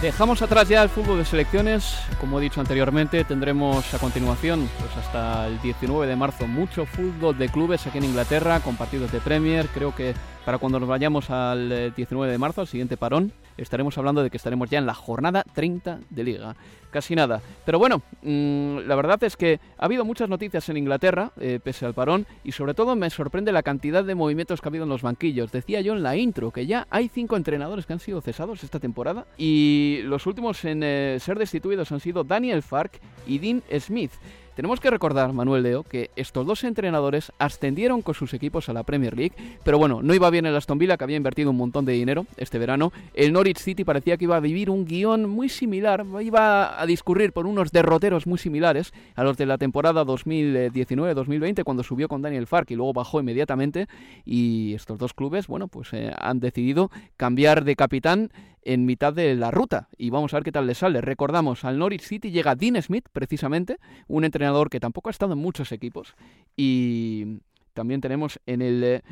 Dejamos 0.00 0.42
atrás 0.42 0.68
ya 0.68 0.82
el 0.82 0.90
fútbol 0.90 1.18
de 1.18 1.24
selecciones. 1.24 1.96
Como 2.20 2.38
he 2.38 2.42
dicho 2.42 2.60
anteriormente, 2.60 3.24
tendremos 3.24 3.94
a 3.94 3.98
continuación, 3.98 4.68
pues 4.78 4.94
hasta 4.96 5.46
el 5.48 5.60
19 5.60 6.06
de 6.06 6.14
marzo, 6.14 6.46
mucho 6.46 6.86
fútbol 6.86 7.36
de 7.36 7.48
clubes 7.48 7.86
aquí 7.86 7.98
en 7.98 8.04
Inglaterra, 8.04 8.60
con 8.60 8.76
partidos 8.76 9.10
de 9.10 9.20
Premier. 9.20 9.66
Creo 9.74 9.94
que 9.94 10.14
para 10.44 10.58
cuando 10.58 10.78
nos 10.78 10.88
vayamos 10.88 11.30
al 11.30 11.94
19 11.94 12.30
de 12.30 12.38
marzo, 12.38 12.60
al 12.60 12.66
siguiente 12.66 12.96
parón, 12.96 13.32
estaremos 13.56 13.96
hablando 13.98 14.22
de 14.22 14.30
que 14.30 14.36
estaremos 14.36 14.68
ya 14.68 14.78
en 14.78 14.86
la 14.86 14.94
jornada 14.94 15.44
30 15.54 16.00
de 16.10 16.24
liga. 16.24 16.56
Casi 16.90 17.16
nada. 17.16 17.40
Pero 17.64 17.80
bueno, 17.80 18.02
mm, 18.22 18.86
la 18.86 18.94
verdad 18.94 19.22
es 19.24 19.36
que 19.36 19.58
ha 19.78 19.86
habido 19.86 20.04
muchas 20.04 20.28
noticias 20.28 20.68
en 20.68 20.76
Inglaterra, 20.76 21.32
eh, 21.40 21.58
pese 21.62 21.86
al 21.86 21.94
parón, 21.94 22.24
y 22.44 22.52
sobre 22.52 22.74
todo 22.74 22.94
me 22.94 23.10
sorprende 23.10 23.50
la 23.50 23.64
cantidad 23.64 24.04
de 24.04 24.14
movimientos 24.14 24.60
que 24.60 24.68
ha 24.68 24.70
habido 24.70 24.84
en 24.84 24.90
los 24.90 25.02
banquillos. 25.02 25.50
Decía 25.50 25.80
yo 25.80 25.94
en 25.94 26.04
la 26.04 26.16
intro 26.16 26.52
que 26.52 26.66
ya 26.66 26.86
hay 26.90 27.08
cinco 27.08 27.36
entrenadores 27.36 27.86
que 27.86 27.94
han 27.94 27.98
sido 27.98 28.20
cesados 28.20 28.62
esta 28.62 28.78
temporada, 28.78 29.26
y 29.36 30.02
los 30.04 30.26
últimos 30.26 30.64
en 30.64 30.82
eh, 30.84 31.18
ser 31.20 31.38
destituidos 31.38 31.90
han 31.90 32.00
sido 32.00 32.22
Daniel 32.22 32.62
Fark 32.62 33.00
y 33.26 33.38
Dean 33.38 33.62
Smith. 33.80 34.12
Tenemos 34.54 34.78
que 34.78 34.88
recordar, 34.88 35.32
Manuel 35.32 35.64
Leo, 35.64 35.82
que 35.82 36.10
estos 36.14 36.46
dos 36.46 36.62
entrenadores 36.62 37.32
ascendieron 37.38 38.02
con 38.02 38.14
sus 38.14 38.34
equipos 38.34 38.68
a 38.68 38.72
la 38.72 38.84
Premier 38.84 39.16
League, 39.16 39.34
pero 39.64 39.78
bueno, 39.78 40.00
no 40.00 40.14
iba 40.14 40.30
bien 40.30 40.46
el 40.46 40.54
Aston 40.54 40.78
Villa, 40.78 40.96
que 40.96 41.02
había 41.02 41.16
invertido 41.16 41.50
un 41.50 41.56
montón 41.56 41.84
de 41.84 41.92
dinero 41.92 42.26
este 42.36 42.58
verano. 42.58 42.92
El 43.14 43.32
Norwich 43.32 43.58
City 43.58 43.82
parecía 43.82 44.16
que 44.16 44.24
iba 44.24 44.36
a 44.36 44.40
vivir 44.40 44.70
un 44.70 44.84
guion 44.84 45.28
muy 45.28 45.48
similar, 45.48 46.06
iba 46.22 46.80
a 46.80 46.86
discurrir 46.86 47.32
por 47.32 47.46
unos 47.46 47.72
derroteros 47.72 48.28
muy 48.28 48.38
similares 48.38 48.92
a 49.16 49.24
los 49.24 49.36
de 49.36 49.46
la 49.46 49.58
temporada 49.58 50.04
2019-2020, 50.04 51.64
cuando 51.64 51.82
subió 51.82 52.06
con 52.06 52.22
Daniel 52.22 52.46
Fark 52.46 52.70
y 52.70 52.76
luego 52.76 52.92
bajó 52.92 53.20
inmediatamente. 53.20 53.88
Y 54.24 54.74
estos 54.74 54.98
dos 54.98 55.14
clubes, 55.14 55.48
bueno, 55.48 55.66
pues 55.66 55.92
eh, 55.92 56.12
han 56.16 56.38
decidido 56.38 56.92
cambiar 57.16 57.64
de 57.64 57.74
capitán 57.74 58.30
en 58.64 58.86
mitad 58.86 59.12
de 59.12 59.34
la 59.34 59.50
ruta 59.50 59.88
y 59.96 60.10
vamos 60.10 60.32
a 60.32 60.38
ver 60.38 60.44
qué 60.44 60.52
tal 60.52 60.66
le 60.66 60.74
sale. 60.74 61.00
Recordamos, 61.00 61.64
al 61.64 61.78
Norwich 61.78 62.02
City 62.02 62.30
llega 62.30 62.54
Dean 62.54 62.80
Smith, 62.82 63.06
precisamente, 63.12 63.78
un 64.08 64.24
entrenador 64.24 64.70
que 64.70 64.80
tampoco 64.80 65.08
ha 65.08 65.12
estado 65.12 65.32
en 65.32 65.38
muchos 65.38 65.72
equipos 65.72 66.14
y 66.56 67.38
también 67.72 68.00
tenemos 68.00 68.40
en 68.46 68.62
el 68.62 68.84
eh, 68.84 69.02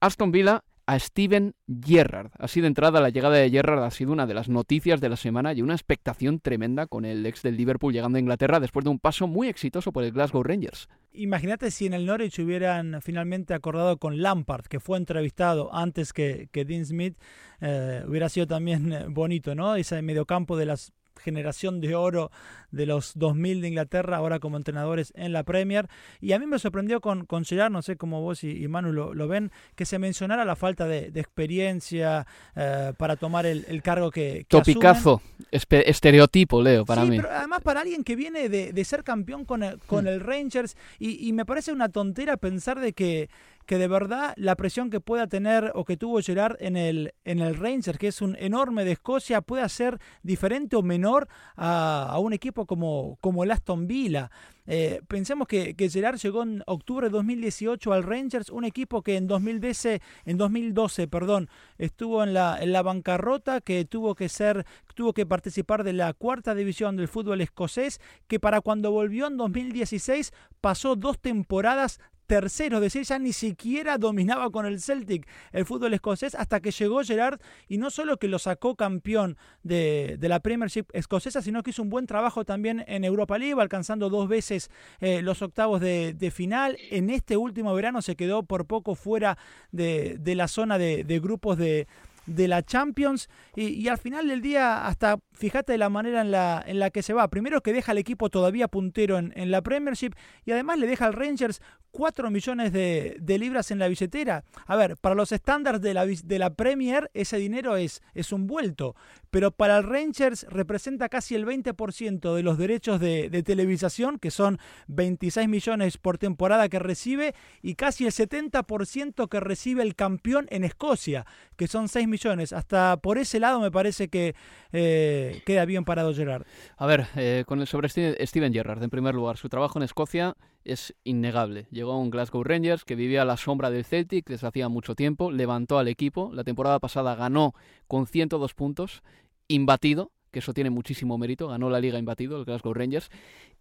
Aston 0.00 0.32
Villa 0.32 0.64
a 0.86 0.98
Steven 0.98 1.54
Gerrard. 1.84 2.30
Así 2.38 2.62
de 2.62 2.66
entrada, 2.66 3.02
la 3.02 3.10
llegada 3.10 3.36
de 3.36 3.50
Gerrard 3.50 3.82
ha 3.82 3.90
sido 3.90 4.12
una 4.12 4.26
de 4.26 4.32
las 4.32 4.48
noticias 4.48 5.02
de 5.02 5.10
la 5.10 5.16
semana 5.16 5.52
y 5.52 5.60
una 5.60 5.74
expectación 5.74 6.40
tremenda 6.40 6.86
con 6.86 7.04
el 7.04 7.26
ex 7.26 7.42
del 7.42 7.58
Liverpool 7.58 7.92
llegando 7.92 8.16
a 8.16 8.20
Inglaterra 8.20 8.58
después 8.58 8.84
de 8.84 8.90
un 8.90 8.98
paso 8.98 9.26
muy 9.26 9.48
exitoso 9.48 9.92
por 9.92 10.02
el 10.02 10.12
Glasgow 10.12 10.42
Rangers. 10.42 10.88
Imagínate 11.12 11.70
si 11.70 11.86
en 11.86 11.94
el 11.94 12.06
Norwich 12.06 12.38
hubieran 12.38 13.00
finalmente 13.02 13.54
acordado 13.54 13.96
con 13.96 14.20
Lampard, 14.20 14.66
que 14.66 14.78
fue 14.78 14.98
entrevistado 14.98 15.74
antes 15.74 16.12
que, 16.12 16.48
que 16.52 16.64
Dean 16.64 16.84
Smith, 16.84 17.16
eh, 17.60 18.04
hubiera 18.06 18.28
sido 18.28 18.46
también 18.46 18.92
eh, 18.92 19.06
bonito, 19.08 19.54
¿no? 19.54 19.74
Ese 19.74 20.00
mediocampo 20.02 20.56
de 20.56 20.66
las 20.66 20.92
generación 21.18 21.80
de 21.80 21.94
oro 21.94 22.30
de 22.70 22.86
los 22.86 23.12
2000 23.14 23.60
de 23.60 23.68
Inglaterra, 23.68 24.16
ahora 24.16 24.38
como 24.38 24.56
entrenadores 24.56 25.12
en 25.16 25.32
la 25.32 25.42
Premier. 25.42 25.88
Y 26.20 26.32
a 26.32 26.38
mí 26.38 26.46
me 26.46 26.58
sorprendió 26.58 27.00
con, 27.00 27.26
con 27.26 27.44
Gerard, 27.44 27.72
no 27.72 27.82
sé 27.82 27.96
cómo 27.96 28.20
vos 28.20 28.44
y, 28.44 28.66
Manu 28.68 28.92
lo, 28.92 29.28
ven, 29.28 29.50
que 29.74 29.86
se 29.86 29.98
mencionara 29.98 30.44
la 30.44 30.56
falta 30.56 30.86
de, 30.86 31.12
experiencia 31.18 32.26
eh, 32.54 32.92
para 32.96 33.16
tomar 33.16 33.46
el, 33.46 33.82
cargo 33.82 34.10
que, 34.10 34.44
que 34.48 34.56
Topicazo, 34.56 35.22
estereotipo, 35.50 36.62
Leo, 36.62 36.84
para 36.84 37.02
sí, 37.04 37.10
mí. 37.10 37.16
Pero 37.16 37.30
además 37.30 37.60
para 37.62 37.80
alguien 37.80 38.04
que 38.04 38.16
viene 38.16 38.48
de, 38.48 38.84
ser 38.84 39.04
campeón 39.04 39.44
con 39.44 39.62
el, 39.62 39.78
con 39.80 40.04
hmm. 40.04 40.08
el 40.08 40.20
Rangers, 40.20 40.76
y, 40.98 41.28
y 41.28 41.32
me 41.32 41.44
parece 41.44 41.72
una 41.72 41.88
tontera 41.88 42.36
pensar 42.36 42.80
de 42.80 42.92
que 42.92 43.28
que 43.68 43.76
de 43.76 43.86
verdad 43.86 44.32
la 44.36 44.56
presión 44.56 44.88
que 44.88 44.98
pueda 44.98 45.26
tener 45.26 45.72
o 45.74 45.84
que 45.84 45.98
tuvo 45.98 46.22
Gerard 46.22 46.56
en 46.58 46.74
el, 46.74 47.12
en 47.26 47.40
el 47.40 47.54
Rangers, 47.54 47.98
que 47.98 48.08
es 48.08 48.22
un 48.22 48.34
enorme 48.40 48.82
de 48.86 48.92
Escocia, 48.92 49.42
pueda 49.42 49.68
ser 49.68 49.98
diferente 50.22 50.74
o 50.74 50.82
menor 50.82 51.28
a, 51.54 52.16
un 52.18 52.32
equipo 52.32 52.64
como, 52.64 53.18
como 53.20 53.44
el 53.44 53.50
Aston 53.50 53.86
Villa. 53.86 54.30
Eh, 54.66 55.02
pensemos 55.06 55.46
que, 55.46 55.76
que, 55.76 55.90
Gerard 55.90 56.16
llegó 56.16 56.44
en 56.44 56.62
octubre 56.66 57.08
de 57.08 57.10
2018 57.10 57.92
al 57.92 58.04
Rangers, 58.04 58.48
un 58.48 58.64
equipo 58.64 59.02
que 59.02 59.16
en 59.16 59.26
2012, 59.26 60.00
en 60.24 60.38
2012 60.38 61.06
perdón, 61.06 61.50
estuvo 61.76 62.24
en 62.24 62.32
la, 62.32 62.56
en 62.58 62.72
la 62.72 62.80
bancarrota, 62.80 63.60
que 63.60 63.84
tuvo 63.84 64.14
que 64.14 64.30
ser, 64.30 64.64
tuvo 64.94 65.12
que 65.12 65.26
participar 65.26 65.84
de 65.84 65.92
la 65.92 66.14
cuarta 66.14 66.54
división 66.54 66.96
del 66.96 67.08
fútbol 67.08 67.42
escocés, 67.42 68.00
que 68.28 68.40
para 68.40 68.62
cuando 68.62 68.90
volvió 68.92 69.26
en 69.26 69.36
2016 69.36 70.32
pasó 70.62 70.96
dos 70.96 71.18
temporadas 71.18 72.00
tercero, 72.28 72.78
decir, 72.78 73.04
ya 73.04 73.18
ni 73.18 73.32
siquiera 73.32 73.96
dominaba 73.96 74.50
con 74.50 74.66
el 74.66 74.80
Celtic 74.80 75.26
el 75.50 75.64
fútbol 75.64 75.94
escocés 75.94 76.34
hasta 76.34 76.60
que 76.60 76.70
llegó 76.70 77.02
Gerard 77.02 77.40
y 77.68 77.78
no 77.78 77.90
solo 77.90 78.18
que 78.18 78.28
lo 78.28 78.38
sacó 78.38 78.76
campeón 78.76 79.38
de, 79.62 80.18
la 80.20 80.40
Premiership 80.40 80.84
escocesa, 80.92 81.40
sino 81.40 81.62
que 81.62 81.70
hizo 81.70 81.82
un 81.82 81.88
buen 81.88 82.06
trabajo 82.06 82.44
también 82.44 82.84
en 82.86 83.04
Europa 83.04 83.38
League, 83.38 83.58
alcanzando 83.58 84.10
dos 84.10 84.28
veces 84.28 84.70
eh, 85.00 85.22
los 85.22 85.40
octavos 85.40 85.80
de, 85.80 86.32
final. 86.34 86.76
En 86.90 87.08
este 87.08 87.38
último 87.38 87.74
verano 87.74 88.02
se 88.02 88.14
quedó 88.14 88.42
por 88.42 88.66
poco 88.66 88.94
fuera 88.94 89.38
de, 89.72 90.20
la 90.36 90.48
zona 90.48 90.76
de 90.76 91.20
grupos 91.20 91.56
de, 91.56 91.86
de 92.28 92.48
la 92.48 92.62
Champions 92.62 93.28
y, 93.56 93.88
al 93.88 93.98
final 93.98 94.28
del 94.28 94.40
día 94.40 94.86
hasta 94.86 95.18
fíjate 95.32 95.72
de 95.72 95.78
la 95.78 95.88
manera 95.88 96.20
en 96.20 96.30
la, 96.30 96.62
en 96.66 96.78
la 96.78 96.90
que 96.90 97.02
se 97.02 97.14
va. 97.14 97.28
Primero 97.28 97.62
que 97.62 97.72
deja 97.72 97.92
al 97.92 97.98
equipo 97.98 98.28
todavía 98.28 98.68
puntero 98.68 99.18
en, 99.18 99.32
en 99.36 99.50
la 99.50 99.62
Premiership 99.62 100.12
y 100.44 100.52
además 100.52 100.78
le 100.78 100.86
deja 100.86 101.06
al 101.06 101.14
Rangers 101.14 101.60
4 101.90 102.30
millones 102.30 102.72
de, 102.72 103.38
libras 103.38 103.70
en 103.70 103.78
la 103.78 103.88
billetera. 103.88 104.44
A 104.66 104.76
ver, 104.76 104.96
para 104.96 105.14
los 105.14 105.32
estándares 105.32 105.80
de 105.80 105.94
la, 105.94 106.06
de 106.06 106.38
la 106.38 106.54
Premier 106.54 107.10
ese 107.14 107.38
dinero 107.38 107.76
es, 107.76 108.02
es 108.14 108.32
un 108.32 108.46
vuelto, 108.46 108.94
pero 109.30 109.50
para 109.50 109.78
el 109.78 109.84
Rangers 109.84 110.46
representa 110.48 111.08
casi 111.08 111.34
el 111.34 111.46
20% 111.46 112.34
de 112.34 112.42
los 112.42 112.58
derechos 112.58 113.00
de, 113.00 113.30
de, 113.30 113.42
televisación, 113.42 114.18
que 114.18 114.30
son 114.30 114.58
26 114.88 115.48
millones 115.48 115.98
por 115.98 116.18
temporada 116.18 116.68
que 116.68 116.78
recibe, 116.78 117.34
y 117.62 117.74
casi 117.74 118.06
el 118.06 118.12
70% 118.12 119.28
que 119.28 119.40
recibe 119.40 119.82
el 119.82 119.94
campeón 119.94 120.46
en 120.50 120.64
Escocia, 120.64 121.26
que 121.56 121.68
son 121.68 121.88
6 121.88 122.06
millones. 122.06 122.17
Hasta 122.26 122.96
por 122.96 123.18
ese 123.18 123.38
lado 123.40 123.60
me 123.60 123.70
parece 123.70 124.08
que 124.08 124.34
eh, 124.72 125.42
queda 125.46 125.64
bien 125.64 125.84
parado 125.84 126.14
Gerard. 126.14 126.44
A 126.76 126.86
ver, 126.86 127.06
eh, 127.16 127.44
con 127.46 127.60
el 127.60 127.66
sobre 127.66 127.88
Steven 127.88 128.52
Gerrard, 128.52 128.82
en 128.82 128.90
primer 128.90 129.14
lugar, 129.14 129.36
su 129.36 129.48
trabajo 129.48 129.78
en 129.78 129.84
Escocia 129.84 130.36
es 130.64 130.94
innegable. 131.04 131.66
Llegó 131.70 131.92
a 131.92 131.98
un 131.98 132.10
Glasgow 132.10 132.42
Rangers 132.44 132.84
que 132.84 132.94
vivía 132.94 133.22
a 133.22 133.24
la 133.24 133.36
sombra 133.36 133.70
del 133.70 133.84
Celtic 133.84 134.26
desde 134.28 134.46
hacía 134.46 134.68
mucho 134.68 134.94
tiempo, 134.94 135.30
levantó 135.30 135.78
al 135.78 135.88
equipo, 135.88 136.30
la 136.32 136.44
temporada 136.44 136.78
pasada 136.78 137.14
ganó 137.14 137.54
con 137.86 138.06
102 138.06 138.54
puntos, 138.54 139.02
imbatido, 139.46 140.12
que 140.30 140.40
eso 140.40 140.52
tiene 140.52 140.70
muchísimo 140.70 141.16
mérito, 141.18 141.48
ganó 141.48 141.70
la 141.70 141.80
liga 141.80 141.98
imbatido 141.98 142.38
el 142.38 142.44
Glasgow 142.44 142.74
Rangers, 142.74 143.10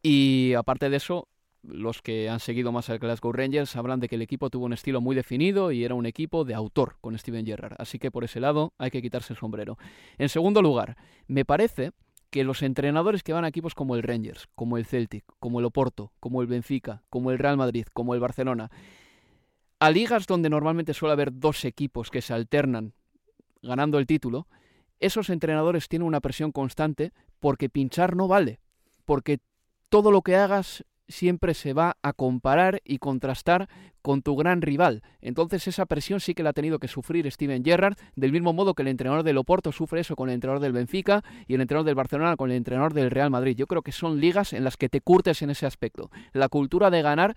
y 0.01 0.53
aparte 0.55 0.89
de 0.89 0.97
eso, 0.97 1.27
los 1.67 2.01
que 2.01 2.29
han 2.29 2.39
seguido 2.39 2.71
más 2.71 2.89
al 2.89 2.99
Glasgow 2.99 3.31
Rangers 3.31 3.75
hablan 3.75 3.99
de 3.99 4.07
que 4.07 4.15
el 4.15 4.21
equipo 4.21 4.49
tuvo 4.49 4.65
un 4.65 4.73
estilo 4.73 5.01
muy 5.01 5.15
definido 5.15 5.71
y 5.71 5.83
era 5.83 5.95
un 5.95 6.05
equipo 6.05 6.45
de 6.45 6.53
autor 6.53 6.97
con 7.01 7.17
Steven 7.17 7.45
Gerrard. 7.45 7.75
Así 7.77 7.99
que 7.99 8.09
por 8.09 8.23
ese 8.23 8.39
lado 8.39 8.73
hay 8.77 8.89
que 8.89 9.01
quitarse 9.01 9.33
el 9.33 9.39
sombrero. 9.39 9.77
En 10.17 10.29
segundo 10.29 10.61
lugar, 10.61 10.97
me 11.27 11.45
parece 11.45 11.91
que 12.29 12.43
los 12.43 12.61
entrenadores 12.61 13.23
que 13.23 13.33
van 13.33 13.45
a 13.45 13.49
equipos 13.49 13.75
como 13.75 13.95
el 13.95 14.03
Rangers, 14.03 14.47
como 14.55 14.77
el 14.77 14.85
Celtic, 14.85 15.25
como 15.39 15.59
el 15.59 15.65
Oporto, 15.65 16.11
como 16.19 16.41
el 16.41 16.47
Benfica, 16.47 17.03
como 17.09 17.31
el 17.31 17.39
Real 17.39 17.57
Madrid, 17.57 17.85
como 17.93 18.13
el 18.13 18.19
Barcelona, 18.19 18.69
a 19.79 19.91
ligas 19.91 20.25
donde 20.25 20.49
normalmente 20.49 20.93
suele 20.93 21.13
haber 21.13 21.31
dos 21.33 21.63
equipos 21.65 22.09
que 22.09 22.21
se 22.21 22.33
alternan 22.33 22.93
ganando 23.61 23.99
el 23.99 24.07
título, 24.07 24.47
esos 24.99 25.29
entrenadores 25.29 25.87
tienen 25.87 26.07
una 26.07 26.21
presión 26.21 26.51
constante 26.51 27.11
porque 27.39 27.69
pinchar 27.69 28.15
no 28.15 28.27
vale, 28.27 28.59
porque 29.05 29.39
todo 29.89 30.11
lo 30.11 30.21
que 30.21 30.35
hagas 30.35 30.83
siempre 31.07 31.53
se 31.53 31.73
va 31.73 31.97
a 32.01 32.13
comparar 32.13 32.81
y 32.83 32.97
contrastar 32.97 33.69
con 34.01 34.21
tu 34.21 34.37
gran 34.37 34.61
rival. 34.61 35.01
Entonces 35.19 35.67
esa 35.67 35.85
presión 35.85 36.21
sí 36.21 36.33
que 36.33 36.41
la 36.41 36.51
ha 36.51 36.53
tenido 36.53 36.79
que 36.79 36.87
sufrir 36.87 37.29
Steven 37.29 37.63
Gerrard, 37.63 37.97
del 38.15 38.31
mismo 38.31 38.53
modo 38.53 38.73
que 38.73 38.83
el 38.83 38.87
entrenador 38.87 39.23
del 39.23 39.37
Oporto 39.37 39.73
sufre 39.73 39.99
eso 39.99 40.15
con 40.15 40.29
el 40.29 40.35
entrenador 40.35 40.61
del 40.61 40.71
Benfica 40.71 41.23
y 41.45 41.55
el 41.55 41.61
entrenador 41.61 41.85
del 41.85 41.95
Barcelona 41.95 42.37
con 42.37 42.49
el 42.49 42.55
entrenador 42.55 42.93
del 42.93 43.11
Real 43.11 43.29
Madrid. 43.29 43.57
Yo 43.57 43.67
creo 43.67 43.81
que 43.81 43.91
son 43.91 44.21
ligas 44.21 44.53
en 44.53 44.63
las 44.63 44.77
que 44.77 44.87
te 44.87 45.01
curtes 45.01 45.41
en 45.41 45.49
ese 45.49 45.65
aspecto. 45.65 46.09
La 46.31 46.47
cultura 46.47 46.89
de 46.89 47.01
ganar 47.01 47.35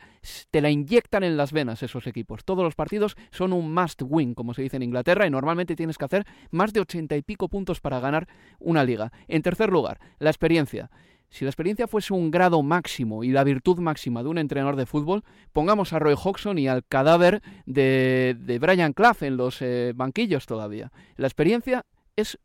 te 0.52 0.60
la 0.60 0.70
inyectan 0.70 1.24
en 1.24 1.36
las 1.36 1.50
venas 1.50 1.82
esos 1.82 2.06
equipos. 2.06 2.44
Todos 2.44 2.62
los 2.62 2.76
partidos 2.76 3.16
son 3.32 3.52
un 3.52 3.74
must 3.74 4.02
win, 4.04 4.34
como 4.34 4.54
se 4.54 4.62
dice 4.62 4.76
en 4.76 4.84
Inglaterra, 4.84 5.26
y 5.26 5.30
normalmente 5.30 5.74
tienes 5.74 5.98
que 5.98 6.04
hacer 6.04 6.24
más 6.50 6.72
de 6.72 6.80
ochenta 6.80 7.16
y 7.16 7.22
pico 7.22 7.48
puntos 7.48 7.80
para 7.80 7.98
ganar 7.98 8.28
una 8.60 8.84
liga. 8.84 9.10
En 9.26 9.42
tercer 9.42 9.70
lugar, 9.70 9.98
la 10.20 10.30
experiencia. 10.30 10.88
Si 11.30 11.44
la 11.44 11.50
experiencia 11.50 11.86
fuese 11.86 12.12
un 12.12 12.30
grado 12.30 12.62
máximo 12.62 13.22
y 13.22 13.30
la 13.30 13.44
virtud 13.44 13.78
máxima 13.78 14.22
de 14.22 14.28
un 14.28 14.38
entrenador 14.38 14.74
de 14.74 14.84
fútbol, 14.84 15.22
pongamos 15.52 15.92
a 15.92 16.00
Roy 16.00 16.16
Hodgson 16.20 16.58
y 16.58 16.66
al 16.66 16.84
cadáver 16.84 17.40
de, 17.66 18.36
de 18.38 18.58
Brian 18.58 18.92
Clough 18.92 19.22
en 19.22 19.36
los 19.36 19.62
eh, 19.62 19.92
banquillos 19.94 20.46
todavía. 20.46 20.90
La 21.16 21.28
experiencia 21.28 21.86
es 22.16 22.38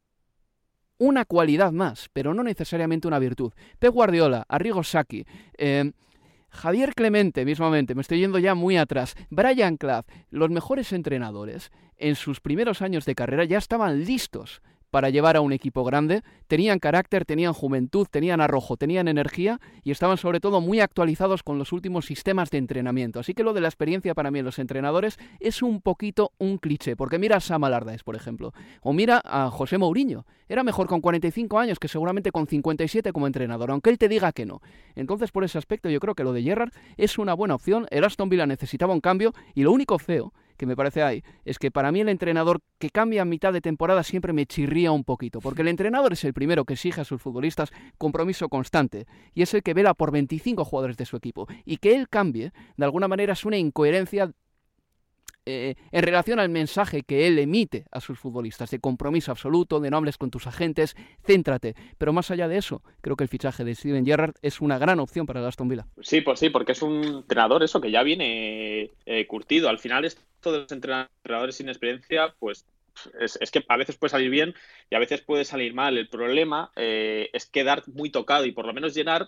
una 0.99 1.25
cualidad 1.25 1.71
más, 1.71 2.09
pero 2.13 2.33
no 2.33 2.43
necesariamente 2.43 3.07
una 3.07 3.19
virtud. 3.19 3.53
Pep 3.79 3.91
Guardiola, 3.91 4.45
Arrigo 4.47 4.83
Sacchi, 4.83 5.25
eh, 5.57 5.91
Javier 6.49 6.93
Clemente, 6.93 7.43
mismamente, 7.43 7.95
me 7.95 8.01
estoy 8.01 8.19
yendo 8.19 8.39
ya 8.39 8.55
muy 8.55 8.77
atrás, 8.77 9.15
Brian 9.29 9.77
Clough, 9.77 10.05
los 10.29 10.49
mejores 10.51 10.93
entrenadores 10.93 11.71
en 11.97 12.15
sus 12.15 12.39
primeros 12.39 12.81
años 12.81 13.05
de 13.05 13.15
carrera 13.15 13.45
ya 13.45 13.57
estaban 13.57 14.05
listos 14.05 14.61
para 14.95 15.09
llevar 15.09 15.35
a 15.35 15.41
un 15.41 15.51
equipo 15.51 15.83
grande. 15.83 16.21
Tenían 16.47 16.79
carácter, 16.79 17.25
tenían 17.25 17.51
juventud, 17.51 18.07
tenían 18.09 18.39
arrojo, 18.39 18.77
tenían 18.77 19.09
energía 19.09 19.59
y 19.83 19.91
estaban 19.91 20.15
sobre 20.15 20.39
todo 20.39 20.61
muy 20.61 20.79
actualizados 20.79 21.43
con 21.43 21.57
los 21.57 21.73
últimos 21.73 22.05
sistemas 22.05 22.49
de 22.49 22.59
entrenamiento. 22.59 23.19
Así 23.19 23.33
que 23.33 23.43
lo 23.43 23.51
de 23.51 23.59
la 23.59 23.67
experiencia 23.67 24.13
para 24.13 24.31
mí 24.31 24.39
en 24.39 24.45
los 24.45 24.57
entrenadores 24.57 25.19
es 25.41 25.61
un 25.61 25.81
poquito 25.81 26.31
un 26.37 26.59
cliché, 26.59 26.95
porque 26.95 27.19
mira 27.19 27.35
a 27.35 27.39
Sam 27.41 27.65
Allardyce, 27.65 28.05
por 28.05 28.15
ejemplo, 28.15 28.53
o 28.79 28.93
mira 28.93 29.21
a 29.25 29.49
José 29.49 29.77
Mourinho. 29.77 30.25
Era 30.47 30.63
mejor 30.63 30.87
con 30.87 31.01
45 31.01 31.59
años 31.59 31.77
que 31.77 31.89
seguramente 31.89 32.31
con 32.31 32.47
57 32.47 33.11
como 33.11 33.27
entrenador, 33.27 33.71
aunque 33.71 33.89
él 33.89 33.97
te 33.97 34.07
diga 34.07 34.31
que 34.31 34.45
no. 34.45 34.61
Entonces, 34.95 35.29
por 35.29 35.43
ese 35.43 35.57
aspecto, 35.57 35.89
yo 35.89 35.99
creo 35.99 36.15
que 36.15 36.23
lo 36.23 36.31
de 36.31 36.41
Gerrard 36.41 36.71
es 36.95 37.17
una 37.17 37.33
buena 37.33 37.55
opción. 37.55 37.85
El 37.91 38.05
Aston 38.05 38.29
Villa 38.29 38.45
necesitaba 38.45 38.93
un 38.93 39.01
cambio 39.01 39.33
y 39.55 39.63
lo 39.63 39.73
único 39.73 39.99
feo 39.99 40.31
que 40.57 40.65
me 40.65 40.75
parece 40.75 41.03
ahí, 41.03 41.23
es 41.43 41.59
que 41.59 41.71
para 41.71 41.91
mí 41.91 42.01
el 42.01 42.09
entrenador 42.09 42.61
que 42.79 42.89
cambia 42.89 43.21
a 43.21 43.25
mitad 43.25 43.53
de 43.53 43.61
temporada 43.61 44.03
siempre 44.03 44.33
me 44.33 44.45
chirría 44.45 44.91
un 44.91 45.03
poquito, 45.03 45.39
porque 45.39 45.61
el 45.61 45.67
entrenador 45.67 46.13
es 46.13 46.23
el 46.23 46.33
primero 46.33 46.65
que 46.65 46.73
exige 46.73 47.01
a 47.01 47.05
sus 47.05 47.21
futbolistas 47.21 47.71
compromiso 47.97 48.49
constante 48.49 49.05
y 49.33 49.41
es 49.41 49.53
el 49.53 49.63
que 49.63 49.73
vela 49.73 49.93
por 49.93 50.11
25 50.11 50.65
jugadores 50.65 50.97
de 50.97 51.05
su 51.05 51.17
equipo 51.17 51.47
y 51.65 51.77
que 51.77 51.95
él 51.95 52.09
cambie, 52.09 52.51
de 52.77 52.85
alguna 52.85 53.07
manera 53.07 53.33
es 53.33 53.45
una 53.45 53.57
incoherencia 53.57 54.31
eh, 55.45 55.75
en 55.91 56.03
relación 56.03 56.39
al 56.39 56.49
mensaje 56.49 57.03
que 57.03 57.27
él 57.27 57.39
emite 57.39 57.85
a 57.91 58.01
sus 58.01 58.19
futbolistas, 58.19 58.71
de 58.71 58.79
compromiso 58.79 59.31
absoluto, 59.31 59.79
de 59.79 59.89
no 59.89 59.97
hables 59.97 60.17
con 60.17 60.31
tus 60.31 60.47
agentes, 60.47 60.95
céntrate. 61.23 61.75
Pero 61.97 62.13
más 62.13 62.31
allá 62.31 62.47
de 62.47 62.57
eso, 62.57 62.81
creo 63.01 63.15
que 63.15 63.23
el 63.23 63.29
fichaje 63.29 63.63
de 63.63 63.75
Steven 63.75 64.05
Gerrard 64.05 64.35
es 64.41 64.61
una 64.61 64.77
gran 64.77 64.99
opción 64.99 65.25
para 65.25 65.45
Aston 65.47 65.67
Villa. 65.67 65.85
Sí, 66.01 66.21
pues 66.21 66.39
sí, 66.39 66.49
porque 66.49 66.71
es 66.71 66.81
un 66.81 67.03
entrenador 67.03 67.63
eso 67.63 67.81
que 67.81 67.91
ya 67.91 68.03
viene 68.03 68.91
eh, 69.05 69.27
curtido. 69.27 69.69
Al 69.69 69.79
final 69.79 70.05
esto 70.05 70.51
de 70.51 70.59
los 70.59 70.71
entrenadores 70.71 71.55
sin 71.55 71.69
experiencia, 71.69 72.33
pues 72.39 72.65
es, 73.19 73.51
que 73.51 73.63
a 73.67 73.77
veces 73.77 73.97
puede 73.97 74.11
salir 74.11 74.29
bien 74.29 74.53
y 74.89 74.95
a 74.95 74.99
veces 74.99 75.21
puede 75.21 75.45
salir 75.45 75.73
mal. 75.73 75.97
El 75.97 76.09
problema 76.09 76.71
eh, 76.75 77.29
es 77.33 77.45
quedar 77.45 77.83
muy 77.87 78.09
tocado 78.09 78.45
y 78.45 78.51
por 78.51 78.65
lo 78.65 78.73
menos 78.73 78.93
llenar 78.93 79.27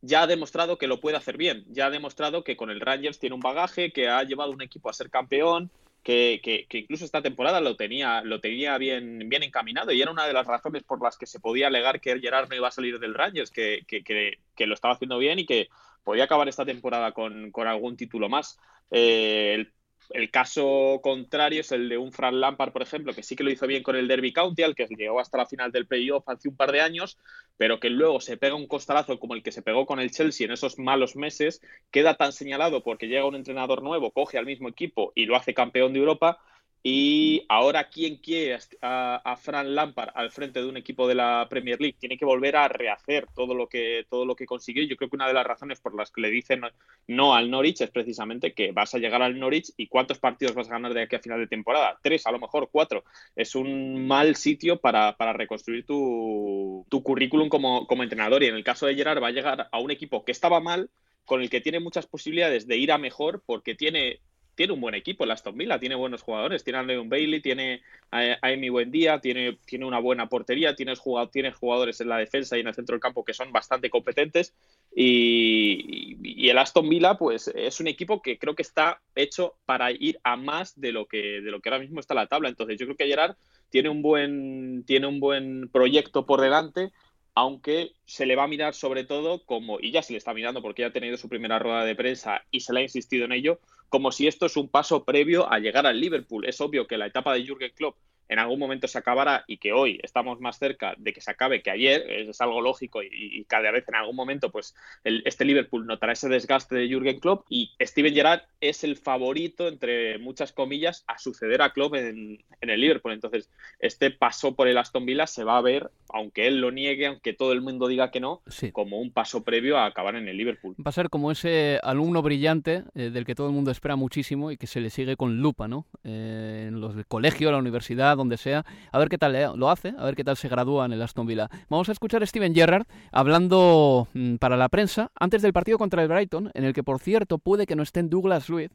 ya 0.00 0.22
ha 0.22 0.26
demostrado 0.26 0.78
que 0.78 0.86
lo 0.86 1.00
puede 1.00 1.16
hacer 1.16 1.36
bien, 1.36 1.64
ya 1.68 1.86
ha 1.86 1.90
demostrado 1.90 2.44
que 2.44 2.56
con 2.56 2.70
el 2.70 2.80
Rangers 2.80 3.18
tiene 3.18 3.34
un 3.34 3.40
bagaje, 3.40 3.92
que 3.92 4.08
ha 4.08 4.22
llevado 4.22 4.52
un 4.52 4.62
equipo 4.62 4.90
a 4.90 4.92
ser 4.92 5.10
campeón, 5.10 5.70
que, 6.02 6.40
que, 6.42 6.78
incluso 6.78 7.04
esta 7.04 7.20
temporada 7.20 7.60
lo 7.60 7.76
tenía, 7.76 8.22
lo 8.22 8.40
tenía 8.40 8.78
bien, 8.78 9.28
bien 9.28 9.42
encaminado 9.42 9.92
y 9.92 10.00
era 10.00 10.10
una 10.10 10.26
de 10.26 10.32
las 10.32 10.46
razones 10.46 10.82
por 10.82 11.02
las 11.02 11.18
que 11.18 11.26
se 11.26 11.40
podía 11.40 11.66
alegar 11.66 12.00
que 12.00 12.18
Gerard 12.18 12.48
no 12.48 12.56
iba 12.56 12.68
a 12.68 12.70
salir 12.70 12.98
del 12.98 13.14
Rangers, 13.14 13.50
que, 13.50 13.84
que 13.86 14.66
lo 14.66 14.74
estaba 14.74 14.94
haciendo 14.94 15.18
bien 15.18 15.38
y 15.38 15.46
que 15.46 15.68
podía 16.08 16.24
acabar 16.24 16.48
esta 16.48 16.64
temporada 16.64 17.12
con, 17.12 17.50
con 17.50 17.66
algún 17.66 17.96
título 17.96 18.30
más. 18.30 18.58
Eh, 18.90 19.52
el 19.54 19.72
el 20.10 20.30
caso 20.30 21.00
contrario 21.02 21.60
es 21.60 21.72
el 21.72 21.88
de 21.88 21.98
un 21.98 22.12
Fran 22.12 22.40
Lampard, 22.40 22.72
por 22.72 22.82
ejemplo, 22.82 23.12
que 23.12 23.22
sí 23.22 23.36
que 23.36 23.44
lo 23.44 23.50
hizo 23.50 23.66
bien 23.66 23.82
con 23.82 23.96
el 23.96 24.08
Derby 24.08 24.32
County, 24.32 24.62
al 24.62 24.74
que 24.74 24.86
llegó 24.86 25.20
hasta 25.20 25.38
la 25.38 25.46
final 25.46 25.70
del 25.70 25.86
playoff 25.86 26.28
hace 26.28 26.48
un 26.48 26.56
par 26.56 26.72
de 26.72 26.80
años, 26.80 27.18
pero 27.56 27.78
que 27.78 27.90
luego 27.90 28.20
se 28.20 28.36
pega 28.36 28.54
un 28.54 28.66
costalazo 28.66 29.18
como 29.18 29.34
el 29.34 29.42
que 29.42 29.52
se 29.52 29.62
pegó 29.62 29.84
con 29.86 30.00
el 30.00 30.10
Chelsea 30.10 30.46
en 30.46 30.52
esos 30.52 30.78
malos 30.78 31.16
meses, 31.16 31.60
queda 31.90 32.14
tan 32.14 32.32
señalado 32.32 32.82
porque 32.82 33.08
llega 33.08 33.26
un 33.26 33.34
entrenador 33.34 33.82
nuevo, 33.82 34.10
coge 34.12 34.38
al 34.38 34.46
mismo 34.46 34.68
equipo 34.68 35.12
y 35.14 35.26
lo 35.26 35.36
hace 35.36 35.54
campeón 35.54 35.92
de 35.92 35.98
Europa, 35.98 36.38
y 36.82 37.44
ahora, 37.48 37.88
¿quién 37.88 38.16
quiere 38.16 38.58
a, 38.82 39.36
Fran 39.36 39.74
Lampard 39.74 40.10
al 40.14 40.30
frente 40.30 40.60
de 40.60 40.68
un 40.68 40.76
equipo 40.76 41.08
de 41.08 41.16
la 41.16 41.46
Premier 41.50 41.80
League? 41.80 41.96
Tiene 41.98 42.16
que 42.16 42.24
volver 42.24 42.56
a 42.56 42.68
rehacer 42.68 43.26
todo 43.34 43.54
lo 43.54 43.68
que, 43.68 44.06
todo 44.08 44.24
lo 44.24 44.36
que 44.36 44.46
consiguió. 44.46 44.84
Yo 44.84 44.96
creo 44.96 45.10
que 45.10 45.16
una 45.16 45.26
de 45.26 45.34
las 45.34 45.46
razones 45.46 45.80
por 45.80 45.96
las 45.96 46.12
que 46.12 46.20
le 46.20 46.30
dicen 46.30 46.62
no 47.08 47.34
al 47.34 47.50
Norwich 47.50 47.80
es 47.80 47.90
precisamente 47.90 48.52
que 48.54 48.70
vas 48.72 48.94
a 48.94 48.98
llegar 48.98 49.22
al 49.22 49.38
Norwich 49.38 49.72
y 49.76 49.88
cuántos 49.88 50.18
partidos 50.18 50.54
vas 50.54 50.68
a 50.68 50.72
ganar 50.72 50.94
de 50.94 51.02
aquí 51.02 51.16
a 51.16 51.20
final 51.20 51.40
de 51.40 51.48
temporada. 51.48 51.98
Tres, 52.02 52.26
a 52.26 52.32
lo 52.32 52.38
mejor 52.38 52.68
cuatro. 52.70 53.04
Es 53.34 53.56
un 53.56 54.06
mal 54.06 54.36
sitio 54.36 54.80
para, 54.80 55.16
reconstruir 55.32 55.84
tu, 55.84 56.86
tu 56.88 57.02
currículum 57.02 57.48
como, 57.48 57.86
como 57.88 58.04
entrenador. 58.04 58.42
Y 58.44 58.46
en 58.46 58.54
el 58.54 58.64
caso 58.64 58.86
de 58.86 58.94
Gerard 58.94 59.22
va 59.22 59.28
a 59.28 59.32
llegar 59.32 59.68
a 59.70 59.78
un 59.80 59.90
equipo 59.90 60.24
que 60.24 60.32
estaba 60.32 60.60
mal, 60.60 60.90
con 61.24 61.42
el 61.42 61.50
que 61.50 61.60
tiene 61.60 61.80
muchas 61.80 62.06
posibilidades 62.06 62.66
de 62.66 62.78
ir 62.78 62.90
a 62.90 62.98
mejor 62.98 63.42
porque 63.44 63.74
tiene 63.74 64.20
tiene 64.58 64.72
un 64.72 64.80
buen 64.80 64.96
equipo 64.96 65.22
el 65.22 65.30
Aston 65.30 65.56
Villa, 65.56 65.78
tiene 65.78 65.94
buenos 65.94 66.22
jugadores, 66.22 66.64
tiene 66.64 66.80
a 66.80 66.82
Leon 66.82 67.08
Bailey, 67.08 67.40
tiene 67.40 67.80
a, 68.10 68.38
Amy 68.42 68.70
Buendía, 68.70 69.20
tiene, 69.20 69.56
tiene 69.64 69.84
una 69.84 70.00
buena 70.00 70.28
portería, 70.28 70.74
tiene, 70.74 70.94
tiene 71.30 71.52
jugadores 71.52 72.00
en 72.00 72.08
la 72.08 72.18
defensa 72.18 72.56
y 72.56 72.62
en 72.62 72.66
el 72.66 72.74
centro 72.74 72.94
del 72.94 73.00
campo 73.00 73.24
que 73.24 73.34
son 73.34 73.52
bastante 73.52 73.88
competentes 73.88 74.52
y, 74.92 76.16
y, 76.24 76.48
el 76.50 76.58
Aston 76.58 76.88
Villa 76.88 77.14
pues 77.14 77.46
es 77.54 77.78
un 77.78 77.86
equipo 77.86 78.20
que 78.20 78.36
creo 78.36 78.56
que 78.56 78.62
está 78.62 79.00
hecho 79.14 79.54
para 79.64 79.92
ir 79.92 80.18
a 80.24 80.34
más 80.34 80.80
de 80.80 80.90
lo 80.90 81.06
que, 81.06 81.40
de 81.40 81.52
lo 81.52 81.60
que 81.60 81.68
ahora 81.68 81.80
mismo 81.80 82.00
está 82.00 82.14
la 82.14 82.26
tabla. 82.26 82.48
Entonces 82.48 82.80
yo 82.80 82.86
creo 82.86 82.96
que 82.96 83.06
Gerard 83.06 83.36
tiene 83.70 83.90
un 83.90 84.02
buen, 84.02 84.82
tiene 84.88 85.06
un 85.06 85.20
buen 85.20 85.68
proyecto 85.68 86.26
por 86.26 86.40
delante 86.40 86.90
aunque 87.38 87.92
se 88.04 88.26
le 88.26 88.34
va 88.34 88.42
a 88.42 88.48
mirar 88.48 88.74
sobre 88.74 89.04
todo 89.04 89.44
como, 89.44 89.78
y 89.78 89.92
ya 89.92 90.02
se 90.02 90.12
le 90.12 90.18
está 90.18 90.34
mirando 90.34 90.60
porque 90.60 90.82
ya 90.82 90.88
ha 90.88 90.92
tenido 90.92 91.16
su 91.16 91.28
primera 91.28 91.60
rueda 91.60 91.84
de 91.84 91.94
prensa 91.94 92.42
y 92.50 92.58
se 92.60 92.72
le 92.72 92.80
ha 92.80 92.82
insistido 92.82 93.26
en 93.26 93.30
ello, 93.30 93.60
como 93.88 94.12
si 94.12 94.26
esto 94.26 94.46
es 94.46 94.56
un 94.56 94.68
paso 94.68 95.04
previo 95.04 95.50
a 95.50 95.58
llegar 95.58 95.86
al 95.86 96.00
Liverpool. 96.00 96.46
Es 96.46 96.60
obvio 96.60 96.86
que 96.86 96.98
la 96.98 97.06
etapa 97.06 97.34
de 97.34 97.44
Jürgen 97.44 97.72
Klopp 97.74 97.96
en 98.28 98.38
algún 98.38 98.58
momento 98.58 98.88
se 98.88 98.98
acabará 98.98 99.44
y 99.46 99.58
que 99.58 99.72
hoy 99.72 99.98
estamos 100.02 100.40
más 100.40 100.58
cerca 100.58 100.94
de 100.98 101.12
que 101.12 101.20
se 101.20 101.30
acabe 101.30 101.62
que 101.62 101.70
ayer, 101.70 102.02
es 102.10 102.40
algo 102.40 102.60
lógico 102.60 103.02
y, 103.02 103.44
cada 103.48 103.70
vez 103.70 103.88
en 103.88 103.94
algún 103.94 104.16
momento 104.16 104.50
pues 104.50 104.74
este 105.04 105.44
Liverpool 105.44 105.86
notará 105.86 106.12
ese 106.12 106.28
desgaste 106.28 106.74
de 106.74 106.88
Jürgen 106.88 107.18
Klopp 107.18 107.46
y 107.48 107.72
Steven 107.80 108.14
Gerrard 108.14 108.42
es 108.60 108.84
el 108.84 108.96
favorito, 108.96 109.68
entre 109.68 110.18
muchas 110.18 110.52
comillas, 110.52 111.04
a 111.06 111.18
suceder 111.18 111.62
a 111.62 111.72
Klopp 111.72 111.94
en, 111.94 112.42
el 112.60 112.80
Liverpool. 112.80 113.12
Entonces, 113.12 113.48
este 113.78 114.10
paso 114.10 114.54
por 114.54 114.68
el 114.68 114.78
Aston 114.78 115.06
Villa 115.06 115.26
se 115.26 115.44
va 115.44 115.58
a 115.58 115.62
ver, 115.62 115.90
aunque 116.08 116.46
él 116.46 116.60
lo 116.60 116.70
niegue, 116.70 117.06
aunque 117.06 117.32
todo 117.32 117.52
el 117.52 117.60
mundo 117.60 117.86
diga 117.88 118.10
que 118.10 118.20
no, 118.20 118.42
como 118.72 118.98
un 118.98 119.12
paso 119.12 119.44
previo 119.44 119.78
a 119.78 119.86
acabar 119.86 120.16
en 120.16 120.28
el 120.28 120.36
Liverpool. 120.36 120.74
Va 120.74 120.90
a 120.90 120.92
ser 120.92 121.08
como 121.08 121.30
ese 121.30 121.78
alumno 121.82 122.22
brillante 122.22 122.84
eh, 122.94 123.10
del 123.10 123.24
que 123.24 123.34
todo 123.34 123.46
el 123.46 123.52
mundo 123.52 123.70
espera 123.70 123.96
muchísimo 123.96 124.50
y 124.50 124.56
que 124.56 124.66
se 124.66 124.80
le 124.80 124.90
sigue 124.90 125.16
con 125.16 125.38
lupa, 125.40 125.68
¿no? 125.68 125.86
Eh, 126.04 126.66
en 126.68 126.80
los 126.80 126.94
colegios, 127.06 127.52
la 127.52 127.58
universidad, 127.58 128.17
donde 128.18 128.36
sea, 128.36 128.66
a 128.92 128.98
ver 128.98 129.08
qué 129.08 129.16
tal 129.16 129.34
lo 129.58 129.70
hace, 129.70 129.94
a 129.96 130.04
ver 130.04 130.14
qué 130.14 130.24
tal 130.24 130.36
se 130.36 130.48
gradúa 130.48 130.84
en 130.84 130.92
el 130.92 131.00
Aston 131.00 131.26
Villa. 131.26 131.48
Vamos 131.70 131.88
a 131.88 131.92
escuchar 131.92 132.22
a 132.22 132.26
Steven 132.26 132.54
Gerrard 132.54 132.86
hablando 133.12 134.08
mm, 134.12 134.36
para 134.36 134.56
la 134.56 134.68
prensa 134.68 135.10
antes 135.18 135.40
del 135.40 135.52
partido 135.54 135.78
contra 135.78 136.02
el 136.02 136.08
Brighton, 136.08 136.50
en 136.52 136.64
el 136.64 136.74
que, 136.74 136.82
por 136.82 137.00
cierto, 137.00 137.38
puede 137.38 137.66
que 137.66 137.76
no 137.76 137.82
estén 137.82 138.10
Douglas 138.10 138.50
Luiz 138.50 138.70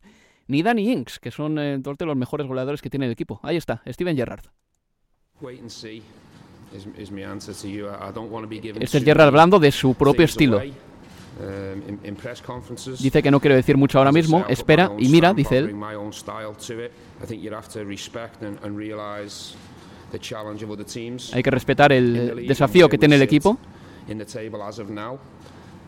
ni 0.48 0.64
Danny 0.64 0.92
Inks, 0.92 1.20
que 1.20 1.32
son 1.32 1.58
eh, 1.60 1.78
de 1.78 2.06
los 2.06 2.16
mejores 2.18 2.48
goleadores 2.48 2.82
que 2.82 2.90
tiene 2.90 3.06
el 3.06 3.12
equipo. 3.12 3.40
Ahí 3.44 3.58
está, 3.58 3.82
Steven 3.88 4.16
Gerrard. 4.16 4.46
Este 8.82 8.98
es 8.98 9.04
Gerrard 9.04 9.28
hablando 9.28 9.60
de 9.60 9.72
su 9.72 9.94
propio 9.94 10.26
estilo. 10.26 10.62
Dice 13.00 13.24
que 13.24 13.32
no 13.32 13.40
quiero 13.40 13.56
decir 13.56 13.76
mucho 13.78 13.98
ahora 13.98 14.12
mismo, 14.12 14.46
espera 14.48 14.92
y 14.98 15.08
mira, 15.10 15.34
dice 15.34 15.58
él. 15.58 15.76
Hay 21.34 21.44
que 21.44 21.52
respetar 21.52 21.92
el 21.92 22.46
desafío 22.48 22.88
que 22.88 22.98
tiene 22.98 23.16
el 23.16 23.22
equipo. 23.22 23.58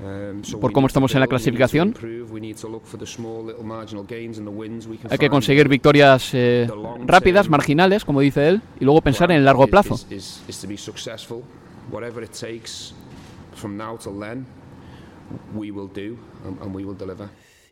um, 0.04 0.60
por 0.60 0.72
cómo 0.72 0.88
estamos 0.88 1.14
en 1.14 1.20
la 1.20 1.28
clasificación. 1.28 1.94
Hay 5.10 5.18
que 5.18 5.30
conseguir 5.30 5.68
victorias 5.70 6.32
eh, 6.34 6.68
rápidas, 7.06 7.50
marginales, 7.50 8.04
como 8.04 8.22
dice 8.22 8.48
él, 8.48 8.62
y 8.80 8.86
luego 8.86 9.02
pensar 9.02 9.32
en 9.32 9.38
el 9.38 9.46
largo 9.46 9.68
plazo 9.68 9.96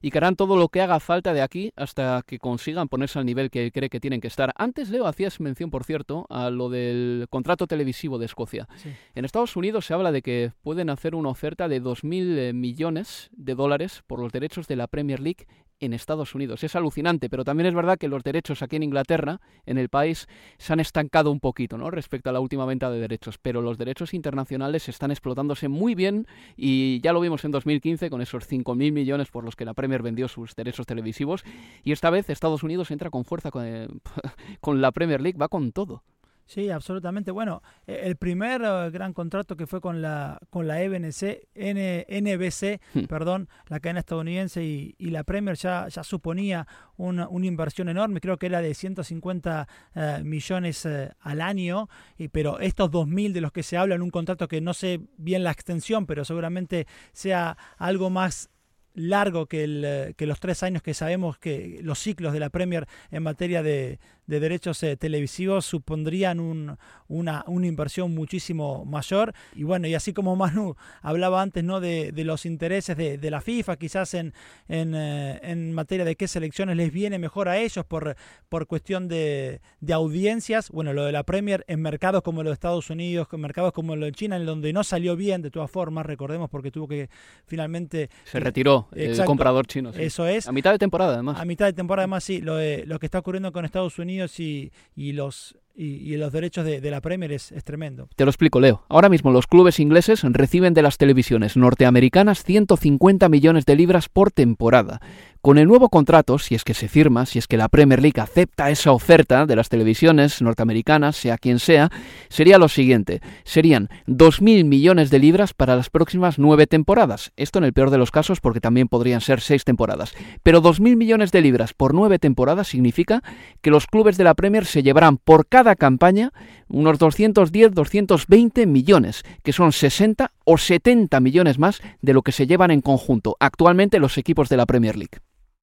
y 0.04 0.12
que 0.12 0.18
harán 0.18 0.36
todo 0.36 0.58
lo 0.58 0.68
que 0.68 0.82
haga 0.82 1.00
falta 1.00 1.34
de 1.34 1.42
aquí 1.42 1.72
hasta 1.78 2.24
que 2.28 2.38
consigan 2.38 2.90
ponerse 2.90 3.18
al 3.18 3.26
nivel 3.26 3.50
que 3.50 3.72
cree 3.72 3.90
que 3.90 4.02
tienen 4.02 4.20
que 4.20 4.28
estar. 4.28 4.52
Antes, 4.58 4.90
Leo, 4.90 5.08
hacías 5.08 5.40
mención, 5.40 5.72
por 5.72 5.86
cierto, 5.86 6.28
a 6.30 6.50
lo 6.50 6.70
del 6.70 7.26
contrato 7.30 7.68
televisivo 7.68 8.20
de 8.20 8.26
Escocia. 8.26 8.68
En 9.16 9.24
Estados 9.24 9.56
Unidos 9.56 9.86
se 9.86 9.94
habla 9.94 10.12
de 10.12 10.22
que 10.22 10.52
pueden 10.62 10.90
hacer 10.90 11.16
una 11.16 11.30
oferta 11.30 11.70
de 11.70 11.82
2.000 11.82 12.38
eh, 12.38 12.54
millones 12.54 13.30
de 13.32 13.56
dólares 13.56 14.04
por 14.06 14.20
los 14.20 14.34
derechos 14.34 14.68
de 14.68 14.76
la 14.76 14.88
Premier 14.88 15.22
League 15.22 15.48
en 15.86 15.94
Estados 15.94 16.36
Unidos. 16.36 16.64
Es 16.64 16.76
alucinante, 16.76 17.30
pero 17.30 17.44
también 17.44 17.68
es 17.68 17.74
verdad 17.74 17.98
que 17.98 18.08
los 18.08 18.24
derechos 18.24 18.62
aquí 18.62 18.76
en 18.76 18.84
Inglaterra, 18.84 19.40
en 19.66 19.78
el 19.78 19.90
país, 19.90 20.28
se 20.58 20.74
han 20.74 20.80
estancado 20.80 21.32
un 21.32 21.40
poquito 21.40 21.78
¿no? 21.78 21.92
respecto 21.92 22.30
a 22.30 22.34
la 22.34 22.40
última 22.40 22.66
venta 22.66 22.90
de 22.90 23.00
derechos, 23.00 23.38
pero 23.38 23.62
los 23.62 23.78
derechos 23.78 24.14
internacionales 24.14 24.90
están 24.90 25.12
explotándose 25.12 25.68
muy 25.68 25.96
bien 25.96 26.28
y 26.56 27.02
ya 27.02 27.14
lo 27.14 27.20
vimos 27.20 27.44
en 27.46 27.52
2015 27.52 28.10
con 28.10 28.22
esos 28.22 28.50
5.000 28.50 28.92
millones 28.92 29.30
por 29.30 29.44
los 29.44 29.56
que 29.56 29.66
la 29.66 29.74
Premier 29.74 30.02
vendió 30.02 30.28
sus 30.28 30.56
derechos 30.56 30.86
televisivos 30.86 31.44
y 31.84 31.92
esta 31.92 32.10
vez 32.10 32.30
Estados 32.30 32.64
Unidos 32.64 32.92
entra 32.92 33.10
con 33.10 33.26
fuerza 33.26 33.52
con, 33.52 34.02
con 34.62 34.82
la 34.82 34.92
Premier 34.92 35.22
League, 35.22 35.38
va 35.38 35.48
con 35.50 35.72
todo. 35.72 36.04
Sí, 36.46 36.70
absolutamente. 36.70 37.32
Bueno, 37.32 37.62
e, 37.88 38.02
el 38.04 38.16
primer 38.18 38.62
eh, 38.64 38.90
gran 38.92 39.14
contrato 39.14 39.56
que 39.56 39.68
fue 39.68 39.82
con 39.82 40.02
la 40.02 40.40
con 40.50 40.68
la 40.68 40.82
EBNC, 40.82 41.48
NBC, 41.56 42.82
hmm. 42.94 43.06
perdón, 43.06 43.50
la 43.70 43.80
cadena 43.80 44.00
estadounidense 44.00 44.64
y, 44.64 44.94
la 45.14 45.24
Premier 45.24 45.56
ya, 45.56 45.88
ya 45.90 46.04
suponía 46.04 46.68
una, 46.98 47.28
una, 47.28 47.46
inversión 47.46 47.88
enorme, 47.88 48.20
creo 48.20 48.38
que 48.38 48.48
era 48.48 48.62
de 48.62 48.74
150 48.74 49.68
eh, 49.94 50.22
millones 50.24 50.86
eh, 50.86 51.12
al 51.22 51.40
año, 51.40 51.88
y, 52.18 52.30
pero 52.30 52.60
estos 52.60 52.90
2.000 52.90 53.32
de 53.32 53.42
los 53.42 53.52
que 53.52 53.62
se 53.62 53.78
habla 53.78 53.94
en 53.94 54.02
un 54.02 54.10
contrato 54.10 54.48
que 54.48 54.60
no 54.60 54.74
sé 54.74 55.02
bien 55.18 55.44
la 55.44 55.52
extensión, 55.52 56.08
pero 56.08 56.26
seguramente 56.26 56.88
sea 57.12 57.58
algo 57.78 58.10
más 58.10 58.50
largo 58.94 59.48
que, 59.48 59.64
el, 59.64 60.14
que 60.16 60.26
los 60.26 60.40
tres 60.40 60.64
años 60.64 60.82
que 60.82 60.94
sabemos 60.94 61.38
que 61.38 61.80
los 61.82 62.00
ciclos 62.00 62.34
de 62.34 62.40
la 62.40 62.50
Premier 62.50 62.88
en 63.12 63.24
materia 63.24 63.64
de, 63.64 64.00
de 64.26 64.40
derechos 64.40 64.82
eh, 64.84 64.96
televisivos 64.96 65.66
supondrían 65.66 66.40
un, 66.40 66.78
una, 67.08 67.44
una, 67.48 67.68
inversión 67.68 68.14
muchísimo 68.14 68.86
mayor. 68.86 69.34
Y 69.56 69.64
bueno, 69.64 69.88
y 69.88 69.96
así 69.96 70.14
como 70.14 70.36
Manu 70.36 70.76
hablaba 71.02 71.42
antes 71.42 71.64
¿no? 71.64 71.80
de, 71.80 72.12
de 72.12 72.24
los 72.24 72.46
intereses 72.46 72.96
de, 72.96 73.18
de, 73.18 73.32
la 73.32 73.42
FIFA, 73.42 73.76
quizás 73.78 74.14
en, 74.14 74.34
en, 74.68 74.96
eh, 74.96 75.40
en, 75.44 75.74
materia 75.74 76.06
de 76.06 76.16
qué 76.16 76.28
selecciones 76.28 76.78
les 76.78 76.92
viene 76.92 77.20
mejor 77.20 77.50
a 77.50 77.58
ellos 77.58 77.86
por, 77.86 78.16
por 78.50 78.68
cuestión 78.68 79.08
de, 79.08 79.62
de, 79.82 79.94
audiencias, 79.94 80.70
bueno, 80.70 80.94
lo 80.94 81.06
de 81.06 81.12
la 81.12 81.24
Premier 81.24 81.66
en 81.68 81.82
mercados 81.82 82.22
como 82.22 82.44
los 82.44 82.52
de 82.52 82.56
Estados 82.56 82.90
Unidos, 82.90 83.28
en 83.32 83.42
mercados 83.42 83.74
como 83.74 83.96
lo 83.96 84.06
de 84.06 84.12
China, 84.14 84.38
en 84.38 84.46
donde 84.46 84.72
no 84.72 84.84
salió 84.84 85.16
bien 85.16 85.42
de 85.42 85.52
todas 85.52 85.70
formas, 85.70 86.06
recordemos, 86.06 86.50
porque 86.50 86.72
tuvo 86.72 86.88
que 86.88 87.10
finalmente... 87.46 88.10
Se 88.24 88.40
retiró 88.40 88.88
el 88.94 89.24
comprador 89.26 89.68
chino. 89.68 89.92
Eso 89.92 90.28
es. 90.28 90.48
A 90.48 90.52
mitad 90.52 90.72
de 90.72 90.80
temporada, 90.80 91.14
además. 91.16 91.40
A 91.40 91.46
mitad 91.46 91.66
de 91.66 91.74
temporada, 91.74 92.04
además, 92.04 92.24
sí. 92.24 92.42
Lo, 92.42 92.56
lo 92.86 93.00
que 93.00 93.06
está 93.06 93.20
ocurriendo 93.20 93.52
con 93.52 93.66
Estados 93.66 93.98
Unidos 94.00 94.13
y, 94.40 94.72
los 94.96 95.58
y, 95.76 96.16
los 96.18 96.32
derechos 96.32 96.66
de, 96.66 96.92
la 96.92 97.02
Premier 97.02 97.32
es, 97.32 97.52
es, 97.52 97.64
tremendo. 97.64 98.08
Te 98.16 98.26
lo 98.26 98.32
explico, 98.32 98.60
Leo. 98.60 98.84
Ahora 98.90 99.10
mismo 99.10 99.32
los 99.32 99.48
clubes 99.48 99.80
ingleses 99.80 100.22
reciben 100.24 100.74
de 100.74 100.84
las 100.84 100.98
televisiones 100.98 101.58
norteamericanas 101.58 102.44
150 102.44 103.28
millones 103.30 103.66
de 103.66 103.76
libras 103.76 104.08
por 104.10 104.32
temporada. 104.32 105.00
Con 105.46 105.58
el 105.58 105.68
nuevo 105.68 105.90
contrato, 105.90 106.40
si 106.40 106.56
es 106.56 106.64
que 106.64 106.74
se 106.74 106.88
firma, 106.88 107.26
si 107.26 107.38
es 107.38 107.48
que 107.48 107.58
la 107.58 107.68
Premier 107.68 108.02
League 108.02 108.22
acepta 108.22 108.70
esa 108.70 108.94
oferta 108.94 109.46
de 109.46 109.58
las 109.58 109.68
televisiones 109.68 110.42
norteamericanas, 110.42 111.18
sea 111.18 111.38
quien 111.38 111.60
sea, 111.60 111.92
sería 112.30 112.58
lo 112.58 112.70
siguiente. 112.70 113.20
Serían 113.44 113.90
2.000 114.08 114.64
millones 114.64 115.10
de 115.10 115.20
libras 115.20 115.54
para 115.54 115.76
las 115.76 115.90
próximas 115.90 116.40
nueve 116.40 116.66
temporadas. 116.66 117.34
Esto 117.36 117.60
en 117.60 117.66
el 117.66 117.74
peor 117.74 117.90
de 117.90 117.98
los 117.98 118.10
casos 118.10 118.40
porque 118.40 118.62
también 118.62 118.88
podrían 118.88 119.20
ser 119.20 119.42
seis 119.42 119.66
temporadas. 119.66 120.14
Pero 120.44 120.62
2.000 120.62 120.96
millones 120.96 121.34
de 121.34 121.42
libras 121.42 121.74
por 121.74 121.94
nueve 121.94 122.20
temporadas 122.20 122.70
significa 122.70 123.22
que 123.62 123.70
los 123.70 123.86
clubes 123.86 124.16
de 124.16 124.24
la 124.24 124.36
Premier 124.36 124.66
se 124.66 124.82
llevarán 124.82 125.18
por 125.18 125.46
cada 125.48 125.63
campaña 125.76 126.32
unos 126.68 127.00
210, 127.00 127.74
220 127.74 128.66
millones, 128.66 129.24
que 129.44 129.54
son 129.54 129.72
60 129.72 130.32
o 130.46 130.58
70 130.58 131.20
millones 131.20 131.60
más 131.60 131.82
de 132.02 132.14
lo 132.14 132.22
que 132.22 132.32
se 132.32 132.48
llevan 132.48 132.72
en 132.72 132.82
conjunto 132.82 133.38
actualmente 133.40 134.00
los 134.00 134.18
equipos 134.18 134.50
de 134.50 134.58
la 134.58 134.66
Premier 134.66 134.96
League. 134.96 135.20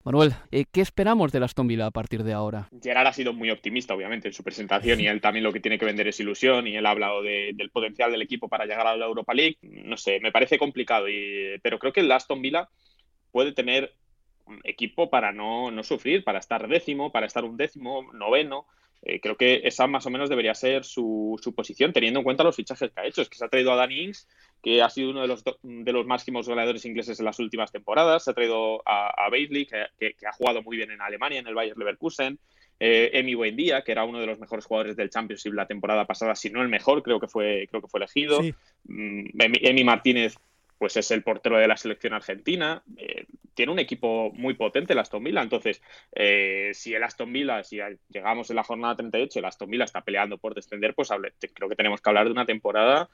Manuel, 0.06 0.34
eh, 0.52 0.66
¿qué 0.70 0.82
esperamos 0.82 1.32
de 1.32 1.42
Aston 1.42 1.66
Villa 1.66 1.86
a 1.86 1.90
partir 1.90 2.22
de 2.22 2.32
ahora? 2.32 2.68
Gerard 2.80 3.08
ha 3.08 3.12
sido 3.12 3.32
muy 3.32 3.50
optimista, 3.50 3.92
obviamente, 3.92 4.28
en 4.28 4.34
su 4.34 4.44
presentación 4.44 5.00
y 5.00 5.08
él 5.08 5.20
también 5.20 5.42
lo 5.42 5.52
que 5.52 5.58
tiene 5.58 5.80
que 5.80 5.84
vender 5.84 6.06
es 6.06 6.20
ilusión 6.20 6.68
y 6.68 6.76
él 6.76 6.86
ha 6.86 6.90
hablado 6.90 7.22
del 7.22 7.70
potencial 7.72 8.12
del 8.12 8.22
equipo 8.22 8.48
para 8.48 8.66
llegar 8.66 8.86
a 8.86 8.96
la 8.96 9.06
Europa 9.06 9.34
League. 9.34 9.58
No 9.62 9.96
sé, 9.96 10.20
me 10.20 10.30
parece 10.30 10.58
complicado, 10.58 11.08
y, 11.08 11.58
pero 11.60 11.80
creo 11.80 11.92
que 11.92 12.00
el 12.00 12.12
Aston 12.12 12.40
Villa 12.40 12.68
puede 13.32 13.50
tener 13.52 13.94
equipo 14.62 15.10
para 15.10 15.32
no, 15.32 15.72
no 15.72 15.82
sufrir, 15.82 16.22
para 16.22 16.38
estar 16.38 16.68
décimo, 16.68 17.10
para 17.10 17.26
estar 17.26 17.44
un 17.44 17.56
décimo, 17.56 18.12
noveno. 18.12 18.66
Eh, 19.02 19.20
creo 19.20 19.36
que 19.36 19.60
esa 19.64 19.86
más 19.86 20.06
o 20.06 20.10
menos 20.10 20.28
debería 20.28 20.54
ser 20.54 20.84
su, 20.84 21.38
su, 21.42 21.54
posición, 21.54 21.92
teniendo 21.92 22.20
en 22.20 22.24
cuenta 22.24 22.42
los 22.42 22.56
fichajes 22.56 22.90
que 22.90 23.00
ha 23.00 23.06
hecho. 23.06 23.22
Es 23.22 23.28
que 23.28 23.38
se 23.38 23.44
ha 23.44 23.48
traído 23.48 23.72
a 23.72 23.76
Danny 23.76 24.00
Ings, 24.04 24.26
que 24.62 24.82
ha 24.82 24.90
sido 24.90 25.10
uno 25.10 25.22
de 25.22 25.28
los, 25.28 25.44
de 25.62 25.92
los 25.92 26.06
máximos 26.06 26.48
goleadores 26.48 26.84
ingleses 26.84 27.18
en 27.18 27.26
las 27.26 27.38
últimas 27.38 27.70
temporadas. 27.70 28.24
Se 28.24 28.30
ha 28.30 28.34
traído 28.34 28.82
a, 28.84 29.08
a 29.24 29.30
Bailey, 29.30 29.66
que, 29.66 29.86
que, 29.98 30.26
ha 30.26 30.32
jugado 30.32 30.62
muy 30.62 30.76
bien 30.76 30.90
en 30.90 31.00
Alemania, 31.00 31.38
en 31.38 31.46
el 31.46 31.54
Bayern 31.54 31.78
Leverkusen. 31.78 32.38
Eh, 32.78 33.10
Emi 33.14 33.34
Buendía, 33.34 33.82
que 33.82 33.92
era 33.92 34.04
uno 34.04 34.20
de 34.20 34.26
los 34.26 34.38
mejores 34.38 34.66
jugadores 34.66 34.96
del 34.96 35.08
Championship 35.08 35.54
la 35.54 35.66
temporada 35.66 36.04
pasada, 36.04 36.34
si 36.34 36.50
no 36.50 36.60
el 36.60 36.68
mejor, 36.68 37.02
creo 37.02 37.18
que 37.18 37.26
fue, 37.26 37.66
creo 37.70 37.80
que 37.80 37.88
fue 37.88 38.00
elegido. 38.00 38.40
Mm, 38.84 39.28
Emi, 39.38 39.84
Martínez, 39.84 40.34
pues 40.78 40.96
es 40.96 41.10
el 41.10 41.22
portero 41.22 41.58
de 41.58 41.68
la 41.68 41.76
selección 41.76 42.12
argentina. 42.12 42.82
Eh, 42.96 43.26
tiene 43.54 43.72
un 43.72 43.78
equipo 43.78 44.30
muy 44.32 44.54
potente 44.54 44.92
el 44.92 44.98
Aston 44.98 45.24
Villa. 45.24 45.42
Entonces, 45.42 45.82
eh, 46.12 46.70
si 46.74 46.94
el 46.94 47.02
Aston 47.02 47.32
Villa, 47.32 47.64
si 47.64 47.78
llegamos 48.08 48.50
en 48.50 48.56
la 48.56 48.62
jornada 48.62 48.96
38, 48.96 49.38
el 49.38 49.44
Aston 49.46 49.70
Villa 49.70 49.84
está 49.84 50.02
peleando 50.02 50.38
por 50.38 50.54
descender, 50.54 50.94
pues 50.94 51.08
creo 51.54 51.68
que 51.68 51.76
tenemos 51.76 52.00
que 52.00 52.10
hablar 52.10 52.26
de 52.26 52.32
una 52.32 52.44
temporada 52.44 53.08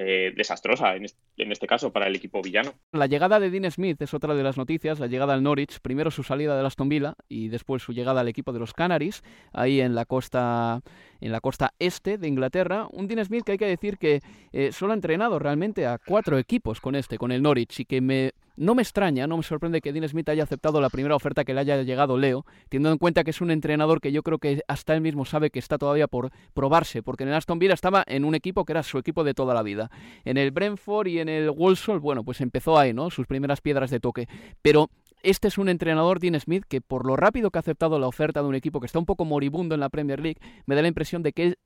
eh, 0.00 0.32
desastrosa 0.36 0.94
en 0.94 1.04
este, 1.50 1.66
caso 1.66 1.92
para 1.92 2.06
el 2.06 2.14
equipo 2.14 2.40
villano. 2.40 2.72
La 2.92 3.06
llegada 3.06 3.40
de 3.40 3.50
Dean 3.50 3.68
Smith 3.68 4.00
es 4.00 4.14
otra 4.14 4.36
de 4.36 4.44
las 4.44 4.56
noticias, 4.56 5.00
la 5.00 5.08
llegada 5.08 5.34
al 5.34 5.42
Norwich, 5.42 5.80
primero 5.80 6.12
su 6.12 6.22
salida 6.22 6.56
del 6.56 6.66
Aston 6.66 6.88
Villa 6.88 7.14
y 7.28 7.48
después 7.48 7.82
su 7.82 7.92
llegada 7.92 8.20
al 8.20 8.28
equipo 8.28 8.52
de 8.52 8.60
los 8.60 8.74
Canaries, 8.74 9.24
ahí 9.52 9.80
en 9.80 9.96
la 9.96 10.04
costa 10.04 10.82
en 11.20 11.32
la 11.32 11.40
costa 11.40 11.74
este 11.80 12.16
de 12.16 12.28
Inglaterra. 12.28 12.86
Un 12.92 13.08
Dean 13.08 13.24
Smith 13.24 13.42
que 13.44 13.52
hay 13.52 13.58
que 13.58 13.66
decir 13.66 13.98
que 13.98 14.20
eh, 14.52 14.70
solo 14.70 14.92
ha 14.92 14.94
entrenado 14.94 15.40
realmente 15.40 15.84
a 15.84 15.98
cuatro 15.98 16.38
equipos 16.38 16.80
con 16.80 16.94
este, 16.94 17.18
con 17.18 17.32
el 17.32 17.42
Norwich, 17.42 17.80
y 17.80 17.84
que 17.84 18.00
me 18.00 18.34
no 18.58 18.74
me 18.74 18.82
extraña, 18.82 19.26
no 19.26 19.36
me 19.36 19.42
sorprende 19.42 19.80
que 19.80 19.92
Dean 19.92 20.08
Smith 20.08 20.28
haya 20.28 20.42
aceptado 20.42 20.80
la 20.80 20.90
primera 20.90 21.14
oferta 21.14 21.44
que 21.44 21.54
le 21.54 21.60
haya 21.60 21.82
llegado 21.82 22.18
Leo, 22.18 22.44
teniendo 22.68 22.92
en 22.92 22.98
cuenta 22.98 23.24
que 23.24 23.30
es 23.30 23.40
un 23.40 23.50
entrenador 23.50 24.00
que 24.00 24.12
yo 24.12 24.22
creo 24.22 24.38
que 24.38 24.62
hasta 24.68 24.94
él 24.94 25.00
mismo 25.00 25.24
sabe 25.24 25.50
que 25.50 25.58
está 25.58 25.78
todavía 25.78 26.08
por 26.08 26.30
probarse, 26.54 27.02
porque 27.02 27.22
en 27.22 27.30
el 27.30 27.36
Aston 27.36 27.58
Villa 27.58 27.74
estaba 27.74 28.04
en 28.06 28.24
un 28.24 28.34
equipo 28.34 28.64
que 28.64 28.72
era 28.72 28.82
su 28.82 28.98
equipo 28.98 29.24
de 29.24 29.34
toda 29.34 29.54
la 29.54 29.62
vida. 29.62 29.90
En 30.24 30.36
el 30.36 30.50
Brentford 30.50 31.06
y 31.06 31.20
en 31.20 31.28
el 31.28 31.50
Walsall, 31.50 32.00
bueno, 32.00 32.24
pues 32.24 32.40
empezó 32.40 32.78
ahí, 32.78 32.92
¿no? 32.92 33.10
Sus 33.10 33.26
primeras 33.26 33.60
piedras 33.60 33.90
de 33.90 34.00
toque. 34.00 34.28
Pero 34.60 34.90
este 35.22 35.48
es 35.48 35.58
un 35.58 35.68
entrenador, 35.68 36.20
Dean 36.20 36.38
Smith, 36.40 36.64
que 36.68 36.80
por 36.80 37.06
lo 37.06 37.16
rápido 37.16 37.50
que 37.50 37.58
ha 37.58 37.60
aceptado 37.60 37.98
la 37.98 38.06
oferta 38.06 38.42
de 38.42 38.48
un 38.48 38.54
equipo 38.54 38.80
que 38.80 38.86
está 38.86 38.98
un 38.98 39.06
poco 39.06 39.24
moribundo 39.24 39.74
en 39.74 39.80
la 39.80 39.88
Premier 39.88 40.20
League, 40.20 40.40
me 40.66 40.74
da 40.74 40.82
la 40.82 40.88
impresión 40.88 41.22
de 41.22 41.32
que 41.32 41.56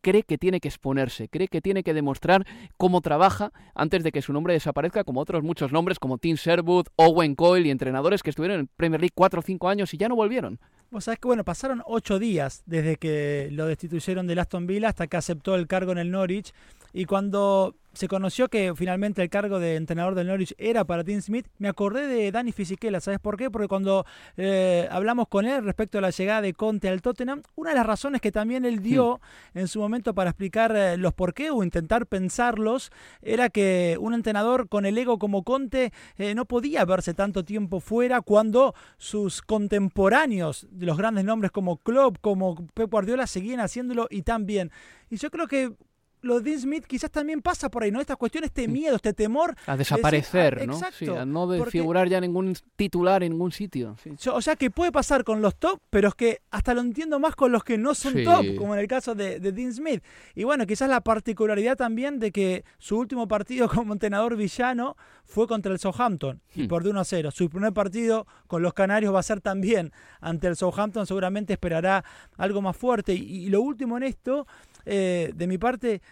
cree 0.00 0.22
que 0.22 0.38
tiene 0.38 0.60
que 0.60 0.68
exponerse, 0.68 1.28
cree 1.28 1.48
que 1.48 1.60
tiene 1.60 1.82
que 1.82 1.94
demostrar 1.94 2.46
cómo 2.76 3.00
trabaja 3.00 3.52
antes 3.74 4.02
de 4.02 4.12
que 4.12 4.22
su 4.22 4.32
nombre 4.32 4.54
desaparezca, 4.54 5.04
como 5.04 5.20
otros 5.20 5.42
muchos 5.42 5.72
nombres 5.72 5.98
como 5.98 6.18
Tim 6.18 6.36
Sherwood, 6.36 6.86
Owen 6.96 7.34
Coyle 7.34 7.68
y 7.68 7.70
entrenadores 7.70 8.22
que 8.22 8.30
estuvieron 8.30 8.60
en 8.60 8.66
Premier 8.68 9.00
League 9.00 9.14
4 9.14 9.40
o 9.40 9.42
5 9.42 9.68
años 9.68 9.94
y 9.94 9.96
ya 9.96 10.08
no 10.08 10.16
volvieron. 10.16 10.60
Vos 10.90 11.04
sabés 11.04 11.20
que 11.20 11.28
bueno, 11.28 11.44
pasaron 11.44 11.82
ocho 11.84 12.18
días 12.18 12.62
desde 12.64 12.96
que 12.96 13.48
lo 13.52 13.66
destituyeron 13.66 14.26
del 14.26 14.38
Aston 14.38 14.66
Villa 14.66 14.88
hasta 14.88 15.06
que 15.06 15.18
aceptó 15.18 15.54
el 15.54 15.66
cargo 15.66 15.92
en 15.92 15.98
el 15.98 16.10
Norwich 16.10 16.54
y 16.94 17.04
cuando 17.04 17.74
se 17.98 18.06
conoció 18.06 18.48
que 18.48 18.72
finalmente 18.76 19.22
el 19.22 19.28
cargo 19.28 19.58
de 19.58 19.74
entrenador 19.74 20.14
del 20.14 20.28
Norwich 20.28 20.54
era 20.56 20.84
para 20.84 21.02
Tim 21.02 21.20
Smith, 21.20 21.48
me 21.58 21.66
acordé 21.66 22.06
de 22.06 22.30
Dani 22.30 22.52
Fisichella, 22.52 23.00
¿sabes 23.00 23.18
por 23.18 23.36
qué? 23.36 23.50
Porque 23.50 23.66
cuando 23.66 24.06
eh, 24.36 24.86
hablamos 24.92 25.26
con 25.26 25.46
él 25.46 25.64
respecto 25.64 25.98
a 25.98 26.00
la 26.00 26.10
llegada 26.10 26.40
de 26.40 26.54
Conte 26.54 26.88
al 26.88 27.02
Tottenham, 27.02 27.42
una 27.56 27.70
de 27.70 27.76
las 27.76 27.84
razones 27.84 28.20
que 28.20 28.30
también 28.30 28.64
él 28.64 28.84
dio 28.84 29.20
en 29.52 29.66
su 29.66 29.80
momento 29.80 30.14
para 30.14 30.30
explicar 30.30 30.76
eh, 30.76 30.96
los 30.96 31.12
por 31.12 31.34
qué 31.34 31.50
o 31.50 31.64
intentar 31.64 32.06
pensarlos 32.06 32.92
era 33.20 33.48
que 33.48 33.96
un 33.98 34.14
entrenador 34.14 34.68
con 34.68 34.86
el 34.86 34.96
ego 34.96 35.18
como 35.18 35.42
Conte 35.42 35.92
eh, 36.18 36.36
no 36.36 36.44
podía 36.44 36.84
verse 36.84 37.14
tanto 37.14 37.44
tiempo 37.44 37.80
fuera 37.80 38.20
cuando 38.20 38.76
sus 38.96 39.42
contemporáneos, 39.42 40.68
los 40.78 40.96
grandes 40.96 41.24
nombres 41.24 41.50
como 41.50 41.78
Klopp, 41.78 42.18
como 42.20 42.64
Pep 42.74 42.92
Guardiola, 42.92 43.26
seguían 43.26 43.58
haciéndolo 43.58 44.06
y 44.08 44.22
tan 44.22 44.46
bien. 44.46 44.70
Y 45.10 45.16
yo 45.16 45.30
creo 45.30 45.48
que 45.48 45.72
lo 46.20 46.40
de 46.40 46.50
Dean 46.50 46.60
Smith 46.60 46.84
quizás 46.86 47.10
también 47.10 47.42
pasa 47.42 47.68
por 47.68 47.82
ahí, 47.82 47.90
¿no? 47.90 48.00
Esta 48.00 48.16
cuestión, 48.16 48.44
este 48.44 48.66
mm. 48.66 48.72
miedo, 48.72 48.96
este 48.96 49.12
temor. 49.12 49.54
A 49.66 49.76
desaparecer, 49.76 50.66
¿no? 50.66 50.80
Sí, 50.92 51.08
a 51.08 51.24
no 51.24 51.46
de 51.46 51.64
figurar 51.66 52.08
ya 52.08 52.20
ningún 52.20 52.56
titular 52.76 53.22
en 53.22 53.32
ningún 53.32 53.52
sitio. 53.52 53.96
O 54.32 54.42
sea 54.42 54.56
que 54.56 54.70
puede 54.70 54.92
pasar 54.92 55.24
con 55.24 55.42
los 55.42 55.56
top, 55.56 55.80
pero 55.90 56.08
es 56.08 56.14
que 56.14 56.40
hasta 56.50 56.74
lo 56.74 56.80
entiendo 56.80 57.18
más 57.18 57.36
con 57.36 57.52
los 57.52 57.64
que 57.64 57.78
no 57.78 57.94
son 57.94 58.22
top, 58.24 58.56
como 58.56 58.74
en 58.74 58.80
el 58.80 58.88
caso 58.88 59.14
de, 59.14 59.38
Dean 59.40 59.72
Smith. 59.72 60.02
Y 60.34 60.44
bueno, 60.44 60.66
quizás 60.66 60.88
la 60.88 61.00
particularidad 61.00 61.76
también 61.76 62.18
de 62.18 62.32
que 62.32 62.64
su 62.78 62.98
último 62.98 63.28
partido 63.28 63.68
como 63.68 63.92
entrenador 63.92 64.36
villano 64.36 64.96
fue 65.24 65.46
contra 65.46 65.72
el 65.72 65.78
Southampton 65.78 66.40
y 66.54 66.62
hmm. 66.62 66.68
por 66.68 66.82
de 66.82 66.90
1 66.90 67.00
a 67.00 67.04
0. 67.04 67.30
Su 67.30 67.50
primer 67.50 67.72
partido 67.72 68.26
con 68.46 68.62
los 68.62 68.72
Canarios 68.72 69.14
va 69.14 69.20
a 69.20 69.22
ser 69.22 69.40
también 69.40 69.92
ante 70.20 70.46
el 70.46 70.56
Southampton, 70.56 71.06
seguramente 71.06 71.52
esperará 71.52 72.04
algo 72.36 72.62
más 72.62 72.76
fuerte. 72.76 73.14
y 73.14 73.48
lo 73.48 73.60
último 73.60 73.96
en 73.96 74.04
esto 74.04 74.46
eh, 74.88 75.32
de 75.34 75.46
mi 75.46 75.58
parte, 75.58 76.02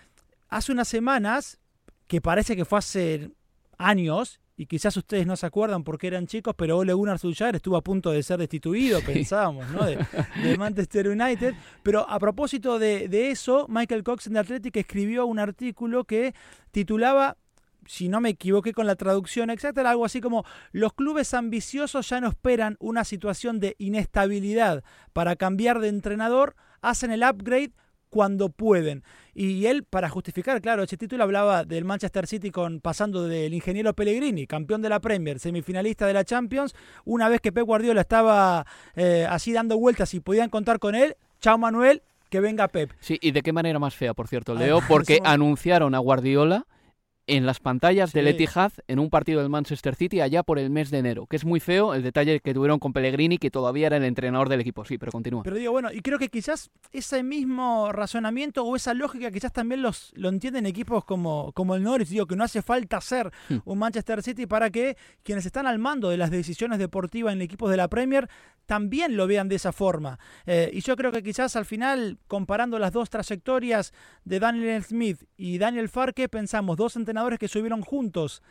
hace 0.49 0.73
unas 0.73 0.89
semanas, 0.89 1.59
que 2.07 2.21
parece 2.21 2.55
que 2.55 2.65
fue 2.65 2.79
hace 2.79 3.31
años, 3.79 4.41
y 4.59 4.67
quizás 4.67 4.97
ustedes 4.97 5.27
no 5.27 5.37
se 5.37 5.45
acuerdan 5.45 5.85
porque 5.85 6.07
eran 6.07 6.27
chicos, 6.27 6.55
pero 6.57 6.79
Ole 6.79 6.95
Gunnar 6.95 7.19
Solskjaer 7.19 7.57
estuvo 7.57 7.77
a 7.77 7.83
punto 7.83 8.11
de 8.11 8.23
ser 8.23 8.39
destituido, 8.39 9.01
pensábamos, 9.07 9.69
¿no? 9.71 9.85
De, 9.85 9.99
Manchester 10.57 11.09
United. 11.09 11.55
Pero 11.83 12.09
a 12.09 12.19
propósito 12.19 12.79
de, 12.79 13.09
de, 13.09 13.31
eso, 13.31 13.67
Michael 13.69 14.03
Cox 14.03 14.27
en 14.27 14.35
The 14.35 14.39
Athletic 14.39 14.77
escribió 14.77 15.27
un 15.27 15.39
artículo 15.39 16.05
que 16.05 16.35
titulaba, 16.71 17.37
si 17.87 18.09
no 18.09 18.21
me 18.21 18.31
equivoqué 18.31 18.73
con 18.73 18.87
la 18.87 18.97
traducción 18.97 19.51
exacta, 19.51 19.83
era 19.83 19.91
algo 19.91 20.07
así 20.07 20.23
como, 20.23 20.45
los 20.73 20.95
clubes 20.95 21.35
ambiciosos 21.35 22.09
ya 22.09 22.21
no 22.23 22.29
esperan 22.29 22.77
una 22.81 23.05
situación 23.05 23.61
de 23.61 23.77
inestabilidad 23.79 24.85
para 25.13 25.37
cambiar 25.37 25.81
de 25.81 25.89
entrenador, 25.89 26.57
hacen 26.81 27.11
el 27.11 27.23
upgrade 27.23 27.73
cuando 28.11 28.49
pueden. 28.49 29.03
Y 29.35 29.67
él, 29.67 29.85
para 29.85 30.09
justificar, 30.09 30.61
claro, 30.61 30.83
ese 30.83 30.97
título 30.97 31.25
hablaba 31.25 31.65
del 31.65 31.85
Manchester 31.85 32.27
City 32.27 32.51
con 32.51 32.81
pasando 32.81 33.25
del 33.25 33.53
ingeniero 33.53 33.95
Pellegrini, 33.95 34.47
campeón 34.47 34.83
de 34.83 34.89
la 34.89 35.01
Premier, 35.01 35.39
semifinalista 35.39 36.07
de 36.07 36.15
la 36.15 36.25
Champions, 36.25 36.75
una 37.05 37.29
vez 37.29 37.41
que 37.41 37.53
Pep 37.53 37.67
Guardiola 37.67 38.01
estaba 38.01 38.67
eh, 38.95 39.27
así 39.29 39.53
dando 39.53 39.79
vueltas 39.79 40.15
y 40.15 40.21
podían 40.21 40.49
contar 40.49 40.79
con 40.79 40.95
él, 40.95 41.17
chao 41.41 41.59
Manuel, 41.59 42.03
que 42.31 42.41
venga 42.41 42.69
Pep. 42.69 42.93
Sí, 43.01 43.19
y 43.21 43.33
de 43.33 43.43
qué 43.43 43.53
manera 43.53 43.79
más 43.79 43.95
fea, 43.95 44.15
por 44.15 44.29
cierto, 44.29 44.55
Leo, 44.55 44.81
porque 44.89 45.21
anunciaron 45.25 45.95
a 45.95 45.99
Guardiola 45.99 46.67
en 47.27 47.45
las 47.45 47.61
pantallas 47.61 48.13
del 48.13 48.29
Etihad 48.29 48.73
en 48.87 48.99
un 48.99 49.11
partido 49.11 49.41
del 49.41 49.49
Manchester 49.49 49.95
City 49.97 50.21
allá 50.21 50.43
por 50.43 50.59
el 50.59 50.71
mes 50.71 50.91
de 50.91 50.99
enero, 50.99 51.27
que 51.27 51.37
es 51.37 51.45
muy 51.45 51.61
feo 51.61 51.95
el 51.95 52.03
detalle 52.03 52.41
que 52.41 52.55
tuvieron 52.55 52.79
con 52.79 52.93
Pellegrini, 52.93 53.39
que 53.39 53.51
todavía 53.51 53.89
era 53.89 53.97
el 53.97 54.05
entrenador 54.05 54.49
del 54.49 54.61
equipo. 54.61 54.85
Sí, 54.85 54.97
pero 54.97 55.11
continúa. 55.11 55.43
Pero 55.43 55.57
digo, 55.57 55.73
bueno, 55.73 55.91
y 55.93 56.01
creo 56.01 56.19
que 56.19 56.29
quizás 56.29 56.71
ese 56.93 57.23
mismo 57.23 57.91
razonamiento 57.93 58.65
o 58.65 58.77
esa 58.77 58.95
lógica 58.95 59.31
quizás 59.31 59.53
también 59.53 59.83
los, 59.83 60.13
lo 60.15 60.29
entienden 60.29 60.67
equipos 60.67 61.05
como, 61.05 61.53
como 61.53 61.75
el 61.75 61.83
Norwich, 61.83 62.09
digo, 62.09 62.27
que 62.27 62.37
no 62.37 62.45
hace 62.45 62.63
falta 62.63 63.01
ser 63.01 63.33
hmm. 63.49 63.57
un 63.65 63.79
Manchester 63.79 64.23
City 64.23 64.47
para 64.47 64.71
que 64.71 64.97
quienes 65.23 65.47
están 65.47 65.67
al 65.67 65.79
mando 65.79 66.11
de 66.11 66.17
las 66.17 66.31
decisiones 66.31 66.79
deportivas 66.79 67.33
en 67.33 67.43
equipos 67.43 67.71
de 67.71 67.77
la 67.77 67.89
Premier 67.89 68.29
también 68.67 69.17
lo 69.17 69.27
vean 69.27 69.49
de 69.49 69.57
esa 69.57 69.73
forma. 69.73 70.19
Eh, 70.45 70.71
y 70.73 70.81
yo 70.81 70.97
creo 70.97 71.13
que 71.13 71.23
quizás 71.23 71.57
al 71.57 71.65
final, 71.65 72.19
comparando 72.27 72.79
las 72.79 72.93
dos 72.93 73.09
trayectorias 73.11 73.93
de 74.25 74.41
Daniel 74.41 74.83
Smith 74.83 75.23
y 75.37 75.59
Daniel 75.59 75.89
Farke, 75.89 76.29
pensamos 76.29 76.77
dos 76.77 76.97
entrenadores 76.97 77.16
que 77.39 77.49
subieron 77.49 77.83
juntos 77.83 78.43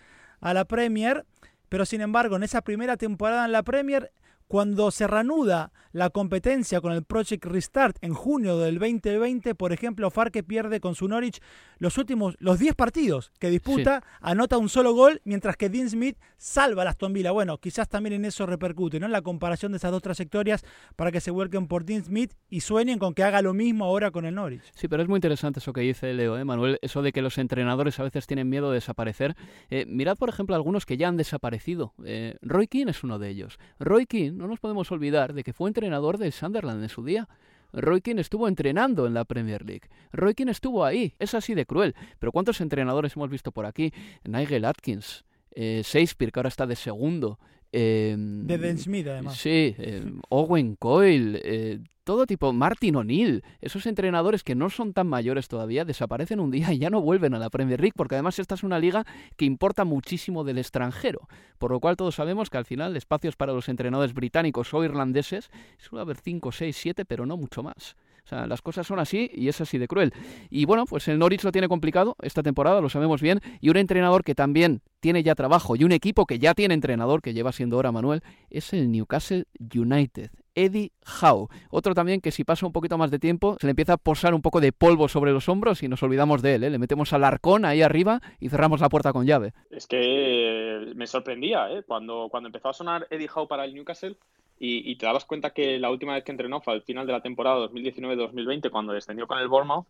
a 0.42 0.54
la 0.54 0.66
Premier, 0.66 1.26
pero 1.70 1.86
sin 1.86 2.02
embargo 2.02 2.36
en 2.36 2.44
esa 2.44 2.62
primera 2.62 2.98
temporada 2.98 3.46
en 3.46 3.52
la 3.52 3.64
Premier 3.64 4.12
cuando 4.48 4.92
se 4.92 5.08
reanuda 5.08 5.72
la 5.92 6.10
competencia 6.10 6.82
con 6.82 6.92
el 6.92 7.04
Project 7.04 7.46
Restart 7.46 7.98
en 8.02 8.14
junio 8.14 8.58
del 8.60 8.80
2020, 8.80 9.56
por 9.56 9.72
ejemplo, 9.72 10.12
Farke 10.12 10.44
pierde 10.44 10.82
con 10.82 10.94
su 10.94 11.08
Norwich 11.08 11.40
los 11.78 11.98
últimos, 11.98 12.36
los 12.40 12.60
10 12.60 12.76
partidos 12.76 13.32
que 13.40 13.50
disputa, 13.50 14.04
anota 14.20 14.58
un 14.58 14.68
solo 14.68 14.94
gol, 14.94 15.22
mientras 15.24 15.56
que 15.56 15.70
Dean 15.70 15.90
Smith 15.90 16.18
salva 16.38 16.84
a 16.84 16.90
Aston 16.90 17.14
Villa. 17.14 17.32
Bueno, 17.32 17.60
quizás 17.60 17.88
también 17.88 18.14
en 18.14 18.26
eso 18.26 18.46
repercute, 18.46 19.00
¿no? 19.00 19.08
La 19.08 19.22
comparación 19.22 19.72
de 19.72 19.78
esas 19.78 19.92
dos 19.92 20.02
trayectorias 20.02 20.66
para 20.98 21.12
que 21.12 21.22
se 21.22 21.32
vuelquen 21.32 21.68
por 21.68 21.86
Dean 21.86 22.04
Smith 22.04 22.34
y 22.50 22.60
sueñen 22.60 23.00
con 23.00 23.14
que 23.14 23.24
haga 23.24 23.42
lo 23.42 23.54
mismo 23.54 23.86
ahora 23.86 24.12
con 24.12 24.26
el 24.26 24.36
Norwich. 24.36 24.64
Sí, 24.74 24.88
pero 24.90 25.02
es 25.02 25.08
muy 25.08 25.18
interesante 25.18 25.60
eso 25.60 25.72
que 25.72 25.82
dice 25.82 26.14
Leo, 26.14 26.38
¿eh, 26.38 26.44
Manuel, 26.44 26.78
eso 26.82 27.02
de 27.02 27.14
que 27.14 27.22
los 27.22 27.38
entrenadores 27.38 28.00
a 28.00 28.04
veces 28.04 28.28
tienen 28.28 28.50
miedo 28.50 28.70
de 28.70 28.76
desaparecer. 28.76 29.36
Eh, 29.70 29.86
mirad, 29.88 30.18
por 30.18 30.28
ejemplo, 30.28 30.56
algunos 30.56 30.86
que 30.86 30.98
ya 30.98 31.08
han 31.08 31.18
desaparecido. 31.18 31.94
Eh, 32.04 32.36
Roy 32.42 32.68
Keane 32.68 32.92
es 32.92 33.04
uno 33.04 33.18
de 33.18 33.30
ellos. 33.30 33.58
Roy 33.80 34.06
Keane 34.06 34.45
no 34.46 34.52
nos 34.52 34.60
podemos 34.60 34.92
olvidar 34.92 35.34
de 35.34 35.44
que 35.44 35.54
fue 35.54 35.70
entrenador 35.70 36.20
del 36.20 36.32
Sunderland 36.32 36.84
en 36.84 36.90
su 36.90 37.04
día. 37.04 37.28
Roy 37.74 38.02
Keane 38.02 38.22
estuvo 38.22 38.48
entrenando 38.48 39.08
en 39.08 39.16
la 39.16 39.26
Premier 39.26 39.66
League. 39.66 39.90
Roy 40.14 40.36
Keane 40.36 40.52
estuvo 40.52 40.86
ahí. 40.86 41.14
Es 41.18 41.34
así 41.34 41.56
de 41.56 41.66
cruel. 41.66 41.96
Pero 42.20 42.32
¿cuántos 42.32 42.62
entrenadores 42.62 43.16
hemos 43.16 43.30
visto 43.32 43.52
por 43.52 43.66
aquí? 43.66 43.92
Nigel 44.24 44.66
Atkins, 44.66 45.26
eh, 45.52 45.82
Shakespeare, 45.84 46.32
que 46.32 46.40
ahora 46.40 46.50
está 46.50 46.68
de 46.68 46.76
segundo. 46.76 47.40
Em, 47.78 48.48
de 48.48 48.58
Ben 48.58 48.78
Smith, 48.78 49.06
además. 49.06 49.36
Sí, 49.36 49.76
em, 49.78 50.22
Owen 50.30 50.78
Coyle, 50.78 51.42
eh, 51.44 51.80
todo 52.06 52.26
tipo, 52.26 52.54
Martin 52.54 52.96
O'Neill, 52.96 53.44
esos 53.60 53.86
entrenadores 53.86 54.44
que 54.44 54.56
no 54.56 54.70
son 54.70 54.94
tan 54.94 55.08
mayores 55.08 55.50
todavía, 55.50 55.84
desaparecen 55.84 56.40
un 56.40 56.52
día 56.52 56.72
y 56.72 56.78
ya 56.78 56.90
no 56.90 57.02
vuelven 57.02 57.34
a 57.34 57.40
la 57.40 57.50
Premier 57.50 57.82
League, 57.82 57.94
porque 57.98 58.16
además 58.16 58.40
esta 58.40 58.56
es 58.56 58.64
una 58.64 58.80
liga 58.80 59.06
que 59.36 59.44
importa 59.44 59.84
muchísimo 59.84 60.46
del 60.46 60.58
extranjero, 60.58 61.28
por 61.58 61.72
lo 61.72 61.82
cual 61.82 61.98
todos 61.98 62.16
sabemos 62.16 62.50
que 62.50 62.58
al 62.58 62.66
final 62.66 62.96
espacios 62.96 63.36
para 63.36 63.52
los 63.52 63.68
entrenadores 63.68 64.14
británicos 64.14 64.74
o 64.74 64.82
irlandeses 64.82 65.50
suele 65.78 66.04
haber 66.04 66.16
5, 66.16 66.54
6, 66.54 66.78
7, 66.78 67.04
pero 67.04 67.26
no 67.26 67.36
mucho 67.36 67.62
más. 67.62 67.98
O 68.26 68.28
sea, 68.28 68.48
las 68.48 68.62
cosas 68.62 68.88
son 68.88 69.00
así 69.00 69.30
y 69.34 69.50
es 69.50 69.62
así 69.62 69.78
de 69.78 69.88
cruel. 69.88 70.12
Y 70.50 70.66
bueno, 70.66 70.86
pues 70.86 71.08
el 71.08 71.20
Norwich 71.20 71.44
lo 71.44 71.52
tiene 71.52 71.68
complicado 71.68 72.16
esta 72.24 72.42
temporada, 72.42 72.82
lo 72.82 72.90
sabemos 72.90 73.22
bien, 73.22 73.40
y 73.62 73.70
un 73.70 73.78
entrenador 73.78 74.24
que 74.24 74.34
también 74.34 74.82
tiene 75.00 75.22
ya 75.22 75.36
trabajo 75.36 75.76
y 75.76 75.84
un 75.84 75.92
equipo 75.92 76.26
que 76.26 76.40
ya 76.40 76.56
tiene 76.56 76.74
entrenador, 76.74 77.22
que 77.22 77.36
lleva 77.36 77.52
siendo 77.52 77.76
ahora 77.76 77.92
Manuel, 77.92 78.24
es 78.50 78.74
el 78.74 78.92
Newcastle 78.92 79.46
United. 79.60 80.32
Eddie 80.56 80.92
Howe. 81.22 81.50
Otro 81.70 81.94
también 81.94 82.22
que 82.22 82.32
si 82.32 82.44
pasa 82.44 82.66
un 82.66 82.72
poquito 82.72 82.98
más 82.98 83.12
de 83.12 83.20
tiempo 83.20 83.58
se 83.60 83.68
le 83.68 83.72
empieza 83.72 83.94
a 83.94 83.98
posar 83.98 84.34
un 84.34 84.42
poco 84.42 84.62
de 84.62 84.72
polvo 84.72 85.08
sobre 85.08 85.32
los 85.32 85.48
hombros 85.50 85.84
y 85.84 85.88
nos 85.88 86.02
olvidamos 86.02 86.42
de 86.42 86.56
él. 86.56 86.64
¿eh? 86.64 86.70
Le 86.70 86.80
metemos 86.80 87.14
al 87.14 87.24
arcón 87.24 87.66
ahí 87.66 87.82
arriba 87.82 88.22
y 88.40 88.50
cerramos 88.50 88.82
la 88.82 88.90
puerta 88.90 89.14
con 89.14 89.26
llave. 89.26 89.54
Es 89.70 89.86
que 89.86 90.94
me 90.96 91.06
sorprendía 91.06 91.70
¿eh? 91.72 91.84
cuando, 91.86 92.30
cuando 92.32 92.48
empezó 92.48 92.70
a 92.70 92.74
sonar 92.74 93.06
Eddie 93.12 93.30
Howe 93.34 93.48
para 93.48 93.66
el 93.66 93.74
Newcastle 93.76 94.18
y, 94.58 94.90
y, 94.92 94.96
te 94.98 95.06
dabas 95.06 95.26
cuenta 95.26 95.52
que 95.52 95.80
la 95.80 95.92
última 95.92 96.14
vez 96.14 96.24
que 96.24 96.32
entrenó 96.32 96.62
fue 96.62 96.74
al 96.74 96.82
final 96.82 97.06
de 97.06 97.14
la 97.14 97.22
temporada 97.22 97.70
2019-2020 97.70 98.70
cuando 98.70 98.94
descendió 98.94 99.28
con 99.28 99.40
el 99.40 99.48
Bournemouth 99.48 99.88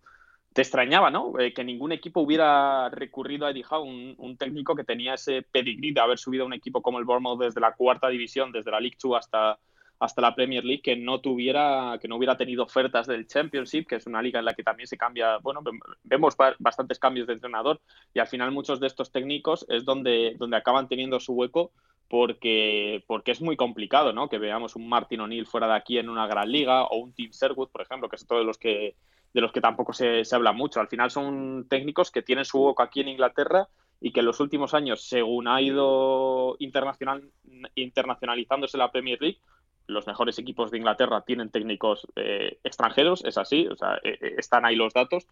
te 0.55 0.61
extrañaba, 0.61 1.11
¿no? 1.11 1.37
Eh, 1.37 1.53
que 1.53 1.65
ningún 1.65 1.91
equipo 1.91 2.21
hubiera 2.21 2.87
recurrido 2.87 3.45
a 3.45 3.51
Eddie 3.51 3.65
Howe, 3.69 3.83
un, 3.83 4.15
un, 4.17 4.37
técnico 4.37 4.73
que 4.73 4.85
tenía 4.85 5.15
ese 5.15 5.41
pedigrí 5.41 5.91
de 5.91 5.99
haber 5.99 6.17
subido 6.17 6.43
a 6.43 6.47
un 6.47 6.53
equipo 6.53 6.81
como 6.81 6.97
el 6.97 7.03
Bournemouth 7.03 7.41
desde 7.41 7.59
la 7.59 7.73
cuarta 7.73 8.07
división, 8.07 8.53
desde 8.53 8.71
la 8.71 8.79
League 8.79 8.95
2 8.97 9.17
hasta, 9.17 9.59
hasta 9.99 10.21
la 10.21 10.33
Premier 10.33 10.63
League, 10.63 10.81
que 10.81 10.95
no 10.95 11.19
tuviera, 11.19 11.97
que 12.01 12.07
no 12.07 12.15
hubiera 12.15 12.37
tenido 12.37 12.63
ofertas 12.63 13.05
del 13.05 13.27
Championship, 13.27 13.85
que 13.85 13.95
es 13.95 14.07
una 14.07 14.21
liga 14.21 14.39
en 14.39 14.45
la 14.45 14.53
que 14.53 14.63
también 14.63 14.87
se 14.87 14.97
cambia, 14.97 15.39
bueno, 15.39 15.61
vemos 16.03 16.37
bastantes 16.59 16.99
cambios 16.99 17.27
de 17.27 17.33
entrenador 17.33 17.81
y 18.13 18.19
al 18.19 18.27
final 18.27 18.51
muchos 18.51 18.79
de 18.79 18.87
estos 18.87 19.11
técnicos 19.11 19.65
es 19.67 19.83
donde, 19.83 20.35
donde 20.37 20.55
acaban 20.55 20.87
teniendo 20.87 21.19
su 21.19 21.33
hueco 21.33 21.73
porque, 22.09 23.03
porque 23.07 23.31
es 23.31 23.41
muy 23.41 23.55
complicado, 23.55 24.13
¿no? 24.13 24.29
Que 24.29 24.37
veamos 24.37 24.75
un 24.75 24.87
Martin 24.87 25.21
O'Neill 25.21 25.47
fuera 25.47 25.67
de 25.67 25.75
aquí 25.75 25.97
en 25.97 26.09
una 26.09 26.27
gran 26.27 26.51
liga 26.51 26.85
o 26.85 26.97
un 26.97 27.13
Tim 27.13 27.31
Sherwood, 27.31 27.69
por 27.69 27.81
ejemplo, 27.81 28.09
que 28.09 28.15
es 28.15 28.23
otro 28.23 28.39
de 28.39 28.45
los 28.45 28.57
que 28.57 28.95
de 29.33 29.41
los 29.41 29.51
que 29.51 29.59
tampoco 29.59 29.91
se, 29.91 30.23
se, 30.23 30.33
habla 30.33 30.53
mucho. 30.53 30.79
Al 30.79 30.87
final 30.87 31.11
son 31.11 31.67
técnicos 31.69 32.09
que 32.09 32.21
tienen 32.21 32.45
su 32.45 32.57
hueco 32.57 32.81
aquí 32.81 33.01
en 33.01 33.09
Inglaterra 33.09 33.67
y 33.99 34.11
que 34.11 34.21
en 34.21 34.27
los 34.27 34.39
últimos 34.39 34.73
años, 34.73 35.03
según 35.03 35.49
ha 35.49 35.61
ido 35.61 36.55
internacional, 36.59 37.29
internacionalizándose 37.75 38.77
la 38.77 38.91
Premier 38.91 39.21
League, 39.21 39.39
los 39.87 40.07
mejores 40.07 40.39
equipos 40.39 40.71
de 40.71 40.77
Inglaterra 40.77 41.21
tienen 41.21 41.49
técnicos 41.49 42.07
eh, 42.15 42.59
extranjeros, 42.63 43.23
es 43.25 43.37
así, 43.37 43.67
o 43.67 43.75
sea, 43.75 43.99
eh, 44.03 44.35
están 44.37 44.65
ahí 44.65 44.75
los 44.75 44.93
datos, 44.93 45.27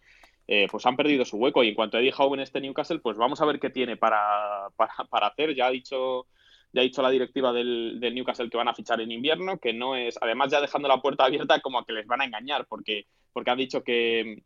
eh, 0.46 0.68
pues 0.70 0.84
han 0.86 0.96
perdido 0.96 1.24
su 1.24 1.38
hueco. 1.38 1.64
Y 1.64 1.68
en 1.68 1.74
cuanto 1.74 1.96
a 1.96 2.00
Eddie 2.00 2.14
Howe 2.16 2.34
en 2.34 2.40
este 2.40 2.60
Newcastle, 2.60 3.00
pues 3.00 3.16
vamos 3.16 3.40
a 3.40 3.46
ver 3.46 3.58
qué 3.58 3.70
tiene 3.70 3.96
para, 3.96 4.68
para, 4.76 4.92
para 5.08 5.28
hacer. 5.28 5.54
Ya 5.54 5.66
ha 5.66 5.70
dicho 5.70 6.26
ya 6.74 6.80
ha 6.80 6.84
dicho 6.84 7.02
la 7.02 7.10
directiva 7.10 7.52
del, 7.52 8.00
Newcastle 8.00 8.50
que 8.50 8.56
van 8.56 8.66
a 8.68 8.74
fichar 8.74 9.00
en 9.00 9.12
invierno, 9.12 9.58
que 9.58 9.72
no 9.72 9.94
es, 9.94 10.18
además 10.20 10.50
ya 10.50 10.60
dejando 10.60 10.88
la 10.88 11.00
puerta 11.00 11.24
abierta 11.24 11.60
como 11.60 11.78
a 11.78 11.86
que 11.86 11.92
les 11.92 12.06
van 12.06 12.20
a 12.20 12.24
engañar, 12.24 12.66
porque, 12.66 13.06
porque 13.32 13.50
han 13.50 13.58
dicho 13.58 13.84
que, 13.84 14.42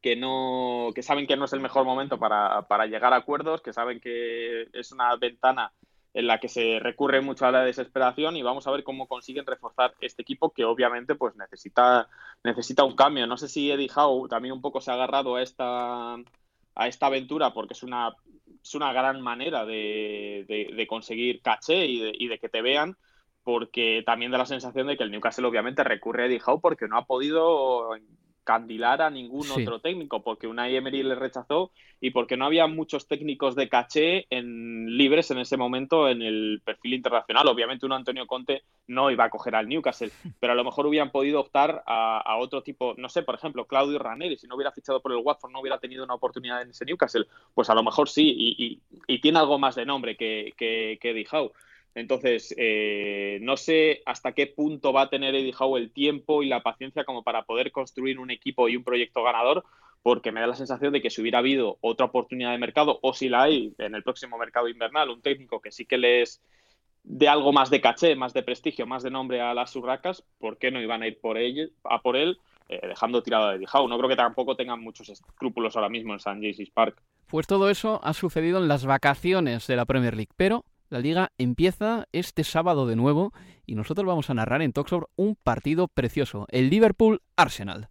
que 0.00 0.16
no, 0.16 0.88
que 0.94 1.02
saben 1.02 1.26
que 1.26 1.36
no 1.36 1.44
es 1.44 1.52
el 1.52 1.60
mejor 1.60 1.84
momento 1.84 2.18
para, 2.18 2.62
para 2.62 2.86
llegar 2.86 3.12
a 3.12 3.16
acuerdos, 3.16 3.60
que 3.60 3.74
saben 3.74 4.00
que 4.00 4.68
es 4.72 4.90
una 4.90 5.14
ventana 5.16 5.70
en 6.14 6.26
la 6.26 6.40
que 6.40 6.48
se 6.48 6.80
recurre 6.80 7.20
mucho 7.20 7.46
a 7.46 7.52
la 7.52 7.62
desesperación 7.62 8.36
y 8.36 8.42
vamos 8.42 8.66
a 8.66 8.70
ver 8.70 8.82
cómo 8.82 9.06
consiguen 9.06 9.46
reforzar 9.46 9.94
este 10.00 10.22
equipo 10.22 10.50
que 10.50 10.64
obviamente 10.64 11.14
pues 11.14 11.36
necesita, 11.36 12.08
necesita 12.42 12.84
un 12.84 12.96
cambio. 12.96 13.26
No 13.26 13.36
sé 13.36 13.48
si 13.48 13.70
Eddie 13.70 13.90
Howe 13.94 14.28
también 14.28 14.54
un 14.54 14.62
poco 14.62 14.80
se 14.80 14.90
ha 14.90 14.94
agarrado 14.94 15.36
a 15.36 15.42
esta, 15.42 16.16
a 16.80 16.88
esta 16.88 17.06
aventura 17.06 17.52
porque 17.52 17.74
es 17.74 17.82
una, 17.82 18.10
es 18.62 18.74
una 18.74 18.90
gran 18.94 19.20
manera 19.20 19.66
de, 19.66 20.46
de, 20.74 20.86
conseguir 20.86 21.42
caché 21.42 21.84
y 21.84 22.00
de, 22.00 22.12
y 22.14 22.28
de, 22.28 22.38
que 22.38 22.48
te 22.48 22.62
vean 22.62 22.96
porque 23.42 24.02
también 24.06 24.32
da 24.32 24.38
la 24.38 24.46
sensación 24.46 24.86
de 24.86 24.96
que 24.96 25.02
el 25.02 25.10
Newcastle 25.10 25.46
obviamente 25.46 25.84
recurre 25.84 26.22
a 26.22 26.26
Eddie 26.26 26.40
Howe 26.44 26.58
porque 26.62 26.88
no 26.88 26.96
ha 26.96 27.04
podido 27.04 27.94
candilar 28.44 29.02
a 29.02 29.10
ningún 29.10 29.44
sí. 29.44 29.62
otro 29.62 29.80
técnico, 29.80 30.22
porque 30.22 30.46
Unai 30.46 30.74
Emery 30.74 31.02
le 31.02 31.14
rechazó 31.14 31.70
y 32.00 32.10
porque 32.10 32.36
no 32.36 32.46
había 32.46 32.66
muchos 32.66 33.06
técnicos 33.06 33.54
de 33.54 33.68
caché 33.68 34.26
en, 34.30 34.96
libres 34.96 35.30
en 35.30 35.38
ese 35.38 35.56
momento 35.56 36.08
en 36.08 36.22
el 36.22 36.62
perfil 36.64 36.94
internacional. 36.94 37.46
Obviamente 37.48 37.86
un 37.86 37.92
Antonio 37.92 38.26
Conte 38.26 38.62
no 38.86 39.10
iba 39.10 39.24
a 39.24 39.30
coger 39.30 39.54
al 39.54 39.68
Newcastle, 39.68 40.10
pero 40.40 40.52
a 40.52 40.56
lo 40.56 40.64
mejor 40.64 40.86
hubieran 40.86 41.10
podido 41.10 41.40
optar 41.40 41.82
a, 41.86 42.18
a 42.20 42.36
otro 42.38 42.62
tipo, 42.62 42.94
no 42.96 43.08
sé, 43.08 43.22
por 43.22 43.34
ejemplo, 43.34 43.66
Claudio 43.66 43.98
Ranieri, 43.98 44.38
si 44.38 44.46
no 44.46 44.56
hubiera 44.56 44.72
fichado 44.72 45.00
por 45.00 45.12
el 45.12 45.18
Watford, 45.18 45.52
no 45.52 45.60
hubiera 45.60 45.78
tenido 45.78 46.04
una 46.04 46.14
oportunidad 46.14 46.62
en 46.62 46.70
ese 46.70 46.84
Newcastle, 46.84 47.26
pues 47.54 47.68
a 47.70 47.74
lo 47.74 47.82
mejor 47.82 48.08
sí, 48.08 48.34
y, 48.36 48.64
y, 48.64 48.80
y 49.06 49.20
tiene 49.20 49.38
algo 49.38 49.58
más 49.58 49.74
de 49.74 49.86
nombre 49.86 50.16
que, 50.16 50.54
que, 50.56 50.98
que 51.00 51.26
Howe. 51.30 51.52
Entonces, 51.94 52.54
eh, 52.56 53.38
no 53.42 53.56
sé 53.56 54.02
hasta 54.06 54.32
qué 54.32 54.46
punto 54.46 54.92
va 54.92 55.02
a 55.02 55.10
tener 55.10 55.34
Eddie 55.34 55.54
Howe 55.58 55.76
el 55.76 55.92
tiempo 55.92 56.42
y 56.42 56.48
la 56.48 56.62
paciencia 56.62 57.04
como 57.04 57.22
para 57.22 57.44
poder 57.44 57.72
construir 57.72 58.18
un 58.18 58.30
equipo 58.30 58.68
y 58.68 58.76
un 58.76 58.84
proyecto 58.84 59.22
ganador, 59.22 59.64
porque 60.02 60.32
me 60.32 60.40
da 60.40 60.46
la 60.46 60.54
sensación 60.54 60.92
de 60.92 61.02
que 61.02 61.10
si 61.10 61.20
hubiera 61.20 61.38
habido 61.38 61.78
otra 61.80 62.06
oportunidad 62.06 62.52
de 62.52 62.58
mercado, 62.58 63.00
o 63.02 63.12
si 63.12 63.28
la 63.28 63.42
hay 63.42 63.74
en 63.78 63.94
el 63.94 64.02
próximo 64.02 64.38
mercado 64.38 64.68
invernal, 64.68 65.10
un 65.10 65.20
técnico 65.20 65.60
que 65.60 65.72
sí 65.72 65.84
que 65.84 65.98
les 65.98 66.40
de 67.02 67.28
algo 67.28 67.52
más 67.52 67.70
de 67.70 67.80
caché, 67.80 68.14
más 68.14 68.32
de 68.34 68.42
prestigio, 68.42 68.86
más 68.86 69.02
de 69.02 69.10
nombre 69.10 69.40
a 69.40 69.54
las 69.54 69.74
urracas, 69.74 70.22
¿por 70.38 70.58
qué 70.58 70.70
no 70.70 70.80
iban 70.80 71.02
a 71.02 71.08
ir 71.08 71.18
por 71.18 71.38
él, 71.38 71.72
a 71.84 72.02
por 72.02 72.16
él 72.16 72.38
eh, 72.68 72.80
dejando 72.86 73.22
tirado 73.22 73.48
a 73.48 73.54
Eddie 73.54 73.66
Howe? 73.72 73.88
No 73.88 73.96
creo 73.98 74.08
que 74.08 74.16
tampoco 74.16 74.54
tengan 74.54 74.80
muchos 74.80 75.08
escrúpulos 75.08 75.76
ahora 75.76 75.88
mismo 75.88 76.12
en 76.12 76.18
St. 76.18 76.36
James's 76.36 76.70
Park. 76.70 77.02
Pues 77.26 77.46
todo 77.46 77.70
eso 77.70 78.00
ha 78.02 78.12
sucedido 78.12 78.58
en 78.58 78.68
las 78.68 78.84
vacaciones 78.84 79.66
de 79.66 79.76
la 79.76 79.86
Premier 79.86 80.14
League, 80.14 80.32
pero 80.36 80.64
la 80.90 80.98
liga 80.98 81.32
empieza 81.38 82.06
este 82.12 82.44
sábado 82.44 82.86
de 82.86 82.96
nuevo 82.96 83.32
y 83.64 83.76
nosotros 83.76 84.06
vamos 84.06 84.28
a 84.28 84.34
narrar 84.34 84.60
en 84.60 84.72
Talkshop 84.72 85.04
un 85.16 85.36
partido 85.36 85.88
precioso, 85.88 86.46
el 86.50 86.68
Liverpool-Arsenal. 86.68 87.88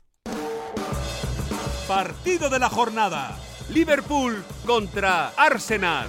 Partido 1.87 2.49
de 2.49 2.59
la 2.59 2.69
jornada. 2.69 3.39
Liverpool 3.73 4.43
contra 4.65 5.29
Arsenal. 5.29 6.07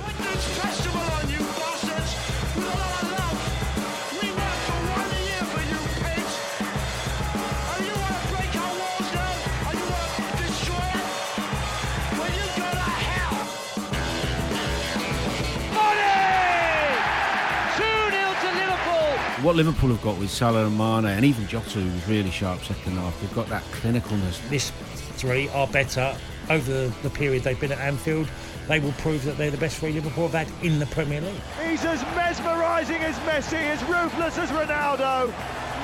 What 19.42 19.56
Liverpool 19.56 19.88
have 19.90 20.02
got 20.02 20.18
with 20.18 20.30
Salah 20.30 20.66
and 20.66 20.76
Mane 20.76 21.06
and 21.06 21.24
even 21.24 21.46
Jota, 21.46 21.80
who 21.80 21.92
was 21.92 22.08
really 22.08 22.30
sharp 22.30 22.62
second 22.62 22.92
half, 22.92 23.18
they've 23.20 23.34
got 23.34 23.48
that 23.48 23.62
clinicalness. 23.72 24.46
This 24.50 24.70
three 25.16 25.48
are 25.50 25.66
better 25.66 26.14
over 26.50 26.70
the, 26.70 26.94
the 27.02 27.10
period 27.10 27.42
they've 27.42 27.58
been 27.58 27.72
at 27.72 27.78
Anfield. 27.78 28.28
They 28.68 28.80
will 28.80 28.92
prove 28.92 29.24
that 29.24 29.38
they're 29.38 29.50
the 29.50 29.56
best 29.56 29.78
three 29.78 29.92
Liverpool 29.92 30.28
have 30.28 30.46
had 30.46 30.64
in 30.64 30.78
the 30.78 30.86
Premier 30.86 31.20
League. 31.20 31.40
He's 31.64 31.84
as 31.84 32.02
mesmerising 32.14 33.02
as 33.02 33.16
Messi, 33.20 33.54
as 33.54 33.82
ruthless 33.84 34.36
as 34.36 34.50
Ronaldo. 34.50 35.32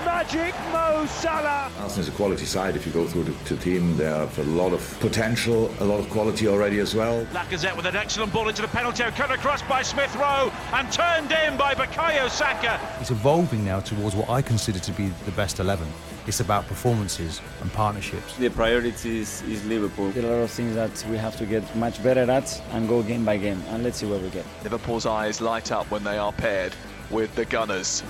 Magic 0.04 0.54
Mo 0.70 1.04
Salah. 1.06 1.68
Arsenal's 1.80 2.08
a 2.08 2.12
quality 2.12 2.44
side. 2.44 2.76
If 2.76 2.86
you 2.86 2.92
go 2.92 3.06
through 3.06 3.24
the, 3.24 3.32
the 3.48 3.56
team, 3.56 3.96
they 3.96 4.04
have 4.04 4.38
a 4.38 4.44
lot 4.44 4.72
of 4.72 4.96
potential, 5.00 5.68
a 5.80 5.84
lot 5.84 5.98
of 5.98 6.08
quality 6.10 6.46
already 6.46 6.78
as 6.78 6.94
well. 6.94 7.24
Lacazette 7.32 7.76
with 7.76 7.86
an 7.86 7.96
excellent 7.96 8.32
ball 8.32 8.48
into 8.48 8.62
the 8.62 8.68
penalty 8.68 9.02
area, 9.02 9.14
cut 9.16 9.32
across 9.32 9.62
by 9.62 9.82
Smith 9.82 10.14
Rowe 10.14 10.52
and 10.72 10.90
turned 10.90 11.30
in 11.32 11.56
by 11.56 11.74
Bakayo 11.74 12.28
Saka. 12.28 12.80
It's 13.00 13.10
evolving 13.10 13.64
now 13.64 13.80
towards 13.80 14.16
what 14.16 14.28
I 14.28 14.42
consider 14.42 14.78
to 14.80 14.92
be 14.92 15.08
the 15.24 15.30
best 15.32 15.60
11. 15.60 15.86
It's 16.26 16.40
about 16.40 16.66
performances 16.66 17.40
and 17.62 17.72
partnerships. 17.72 18.36
The 18.36 18.48
priority 18.48 19.20
is, 19.20 19.42
is 19.42 19.64
Liverpool. 19.66 20.10
There 20.10 20.24
are 20.24 20.34
a 20.34 20.36
lot 20.38 20.42
of 20.42 20.50
things 20.50 20.74
that 20.74 21.06
we 21.08 21.16
have 21.16 21.36
to 21.36 21.46
get 21.46 21.62
much 21.76 22.02
better 22.02 22.28
at 22.30 22.60
and 22.72 22.88
go 22.88 23.02
game 23.02 23.24
by 23.24 23.36
game, 23.36 23.62
and 23.68 23.84
let's 23.84 23.98
see 23.98 24.06
where 24.06 24.18
we 24.18 24.28
get. 24.30 24.44
Liverpool's 24.64 25.06
eyes 25.06 25.40
light 25.40 25.70
up 25.70 25.88
when 25.90 26.02
they 26.02 26.18
are 26.18 26.32
paired 26.32 26.74
with 27.10 27.32
the 27.36 27.44
Gunners. 27.44 28.02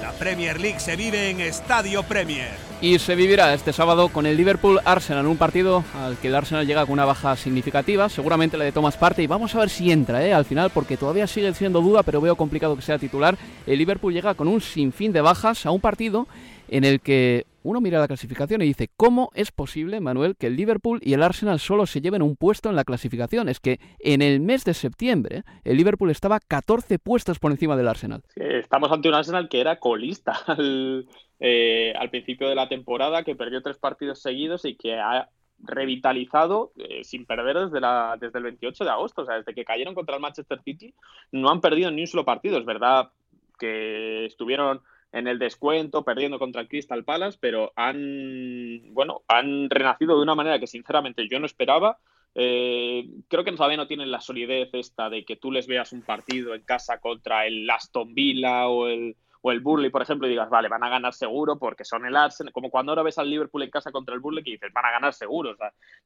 La 0.00 0.12
Premier 0.12 0.54
League 0.54 0.80
se 0.80 0.96
vive 0.96 1.30
en 1.30 1.40
Estadio 1.40 2.02
Premier. 2.02 2.65
Y 2.82 2.98
se 2.98 3.14
vivirá 3.14 3.54
este 3.54 3.72
sábado 3.72 4.10
con 4.10 4.26
el 4.26 4.36
Liverpool 4.36 4.80
Arsenal, 4.84 5.26
un 5.26 5.38
partido 5.38 5.82
al 5.94 6.18
que 6.18 6.28
el 6.28 6.34
Arsenal 6.34 6.66
llega 6.66 6.84
con 6.84 6.92
una 6.92 7.06
baja 7.06 7.34
significativa, 7.34 8.10
seguramente 8.10 8.58
la 8.58 8.64
de 8.64 8.72
Thomas 8.72 8.98
Parte, 8.98 9.22
y 9.22 9.26
vamos 9.26 9.54
a 9.54 9.60
ver 9.60 9.70
si 9.70 9.90
entra 9.90 10.24
¿eh? 10.24 10.34
al 10.34 10.44
final, 10.44 10.70
porque 10.70 10.98
todavía 10.98 11.26
sigue 11.26 11.54
siendo 11.54 11.80
duda, 11.80 12.02
pero 12.02 12.20
veo 12.20 12.36
complicado 12.36 12.76
que 12.76 12.82
sea 12.82 12.98
titular. 12.98 13.38
El 13.66 13.78
Liverpool 13.78 14.12
llega 14.12 14.34
con 14.34 14.46
un 14.46 14.60
sinfín 14.60 15.12
de 15.12 15.22
bajas 15.22 15.64
a 15.64 15.70
un 15.70 15.80
partido 15.80 16.28
en 16.68 16.84
el 16.84 17.00
que 17.00 17.46
uno 17.66 17.80
mira 17.80 17.98
la 17.98 18.06
clasificación 18.06 18.62
y 18.62 18.66
dice, 18.66 18.90
¿cómo 18.96 19.30
es 19.34 19.50
posible, 19.50 20.00
Manuel, 20.00 20.36
que 20.36 20.46
el 20.46 20.56
Liverpool 20.56 21.00
y 21.02 21.14
el 21.14 21.22
Arsenal 21.22 21.58
solo 21.58 21.86
se 21.86 22.00
lleven 22.00 22.22
un 22.22 22.36
puesto 22.36 22.70
en 22.70 22.76
la 22.76 22.84
clasificación? 22.84 23.48
Es 23.48 23.58
que 23.58 23.80
en 23.98 24.22
el 24.22 24.40
mes 24.40 24.64
de 24.64 24.72
septiembre 24.72 25.42
el 25.64 25.76
Liverpool 25.76 26.10
estaba 26.10 26.38
14 26.38 26.98
puestos 27.00 27.40
por 27.40 27.50
encima 27.50 27.76
del 27.76 27.88
Arsenal. 27.88 28.22
Estamos 28.36 28.92
ante 28.92 29.08
un 29.08 29.14
Arsenal 29.14 29.48
que 29.48 29.60
era 29.60 29.80
colista 29.80 30.32
al, 30.46 31.08
eh, 31.40 31.92
al 31.98 32.10
principio 32.10 32.48
de 32.48 32.54
la 32.54 32.68
temporada, 32.68 33.24
que 33.24 33.34
perdió 33.34 33.60
tres 33.62 33.78
partidos 33.78 34.22
seguidos 34.22 34.64
y 34.64 34.76
que 34.76 34.94
ha 34.94 35.28
revitalizado 35.58 36.72
eh, 36.76 37.02
sin 37.02 37.26
perder 37.26 37.56
desde, 37.68 37.80
desde 38.20 38.38
el 38.38 38.44
28 38.44 38.84
de 38.84 38.90
agosto, 38.90 39.22
o 39.22 39.26
sea, 39.26 39.36
desde 39.36 39.54
que 39.54 39.64
cayeron 39.64 39.94
contra 39.94 40.14
el 40.14 40.20
Manchester 40.20 40.60
City, 40.62 40.94
no 41.32 41.50
han 41.50 41.60
perdido 41.60 41.90
ni 41.90 42.02
un 42.02 42.06
solo 42.06 42.24
partido. 42.24 42.58
Es 42.58 42.64
verdad 42.64 43.10
que 43.58 44.26
estuvieron 44.26 44.82
en 45.16 45.26
el 45.28 45.38
descuento, 45.38 46.04
perdiendo 46.04 46.38
contra 46.38 46.60
el 46.60 46.68
Crystal 46.68 47.02
Palace, 47.02 47.38
pero 47.40 47.72
han, 47.74 48.92
bueno, 48.92 49.22
han 49.28 49.70
renacido 49.70 50.16
de 50.16 50.22
una 50.22 50.34
manera 50.34 50.58
que 50.58 50.66
sinceramente 50.66 51.26
yo 51.26 51.40
no 51.40 51.46
esperaba. 51.46 51.98
Eh, 52.34 53.08
creo 53.26 53.42
que 53.42 53.52
todavía 53.52 53.78
no 53.78 53.86
tienen 53.86 54.10
la 54.10 54.20
solidez 54.20 54.68
esta 54.74 55.08
de 55.08 55.24
que 55.24 55.36
tú 55.36 55.50
les 55.50 55.66
veas 55.66 55.92
un 55.92 56.02
partido 56.02 56.54
en 56.54 56.60
casa 56.62 57.00
contra 57.00 57.46
el 57.46 57.68
Aston 57.70 58.14
Villa 58.14 58.68
o 58.68 58.88
el, 58.88 59.16
o 59.40 59.52
el 59.52 59.60
Burley, 59.60 59.88
por 59.88 60.02
ejemplo, 60.02 60.26
y 60.26 60.30
digas, 60.30 60.50
vale, 60.50 60.68
van 60.68 60.84
a 60.84 60.90
ganar 60.90 61.14
seguro 61.14 61.58
porque 61.58 61.86
son 61.86 62.04
el 62.04 62.14
Arsenal, 62.14 62.52
como 62.52 62.70
cuando 62.70 62.92
ahora 62.92 63.02
ves 63.02 63.16
al 63.16 63.30
Liverpool 63.30 63.62
en 63.62 63.70
casa 63.70 63.92
contra 63.92 64.14
el 64.14 64.20
Burley 64.20 64.42
y 64.44 64.52
dices, 64.52 64.70
van 64.70 64.84
a 64.84 64.90
ganar 64.90 65.14
seguro, 65.14 65.56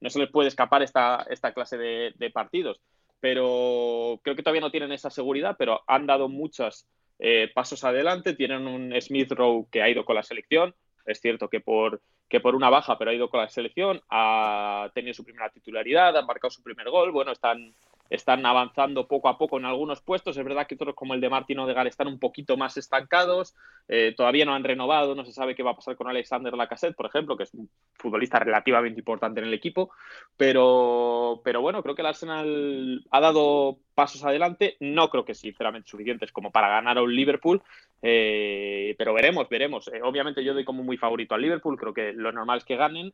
no 0.00 0.10
se 0.10 0.20
les 0.20 0.30
puede 0.30 0.46
escapar 0.46 0.84
esta, 0.84 1.26
esta 1.28 1.52
clase 1.52 1.76
de, 1.76 2.30
partidos. 2.32 2.80
Pero 3.18 4.20
creo 4.22 4.36
que 4.36 4.42
todavía 4.44 4.60
no 4.60 4.70
tienen 4.70 4.92
esa 4.92 5.10
seguridad, 5.10 5.56
pero 5.58 5.82
han 5.88 6.06
dado 6.06 6.28
muchos 6.28 6.86
eh, 7.20 7.50
pasos 7.54 7.84
adelante, 7.84 8.34
tienen 8.34 8.66
un 8.66 8.94
Smith 9.00 9.32
Rowe 9.32 9.66
que 9.70 9.82
ha 9.82 9.88
ido 9.88 10.04
con 10.04 10.16
la 10.16 10.22
selección, 10.22 10.74
es 11.06 11.20
cierto 11.20 11.48
que 11.48 11.60
por, 11.60 12.00
que 12.28 12.40
por 12.40 12.54
una 12.54 12.70
baja, 12.70 12.98
pero 12.98 13.10
ha 13.10 13.14
ido 13.14 13.28
con 13.28 13.40
la 13.40 13.48
selección, 13.48 14.00
ha 14.08 14.90
tenido 14.94 15.14
su 15.14 15.24
primera 15.24 15.50
titularidad, 15.50 16.16
ha 16.16 16.22
marcado 16.22 16.50
su 16.50 16.62
primer 16.62 16.88
gol, 16.88 17.12
bueno, 17.12 17.32
están 17.32 17.74
están 18.10 18.44
avanzando 18.44 19.06
poco 19.06 19.28
a 19.28 19.38
poco 19.38 19.58
en 19.58 19.64
algunos 19.64 20.02
puestos. 20.02 20.36
Es 20.36 20.44
verdad 20.44 20.66
que 20.66 20.74
otros 20.74 20.94
como 20.94 21.14
el 21.14 21.20
de 21.20 21.30
Martín 21.30 21.60
Odegar 21.60 21.86
están 21.86 22.08
un 22.08 22.18
poquito 22.18 22.56
más 22.56 22.76
estancados, 22.76 23.54
eh, 23.88 24.12
todavía 24.16 24.44
no 24.44 24.54
han 24.54 24.64
renovado, 24.64 25.14
no 25.14 25.24
se 25.24 25.32
sabe 25.32 25.54
qué 25.54 25.62
va 25.62 25.70
a 25.70 25.76
pasar 25.76 25.96
con 25.96 26.08
Alexander 26.08 26.52
Lacassette, 26.54 26.96
por 26.96 27.06
ejemplo, 27.06 27.36
que 27.36 27.44
es 27.44 27.54
un 27.54 27.70
futbolista 27.94 28.40
relativamente 28.40 29.00
importante 29.00 29.40
en 29.40 29.46
el 29.46 29.54
equipo, 29.54 29.90
pero, 30.36 31.40
pero 31.44 31.62
bueno, 31.62 31.82
creo 31.82 31.94
que 31.94 32.02
el 32.02 32.06
Arsenal 32.06 33.04
ha 33.10 33.20
dado 33.20 33.78
pasos 33.94 34.24
adelante, 34.24 34.76
no 34.80 35.08
creo 35.08 35.24
que 35.24 35.34
sinceramente 35.34 35.88
suficientes 35.88 36.32
como 36.32 36.50
para 36.50 36.68
ganar 36.68 36.98
a 36.98 37.02
un 37.02 37.14
Liverpool, 37.14 37.62
eh, 38.02 38.94
pero 38.98 39.14
veremos, 39.14 39.48
veremos. 39.48 39.88
Eh, 39.88 40.00
obviamente 40.02 40.42
yo 40.42 40.54
doy 40.54 40.64
como 40.64 40.82
muy 40.82 40.96
favorito 40.96 41.34
al 41.34 41.42
Liverpool, 41.42 41.78
creo 41.78 41.94
que 41.94 42.12
lo 42.12 42.32
normal 42.32 42.58
es 42.58 42.64
que 42.64 42.76
ganen, 42.76 43.12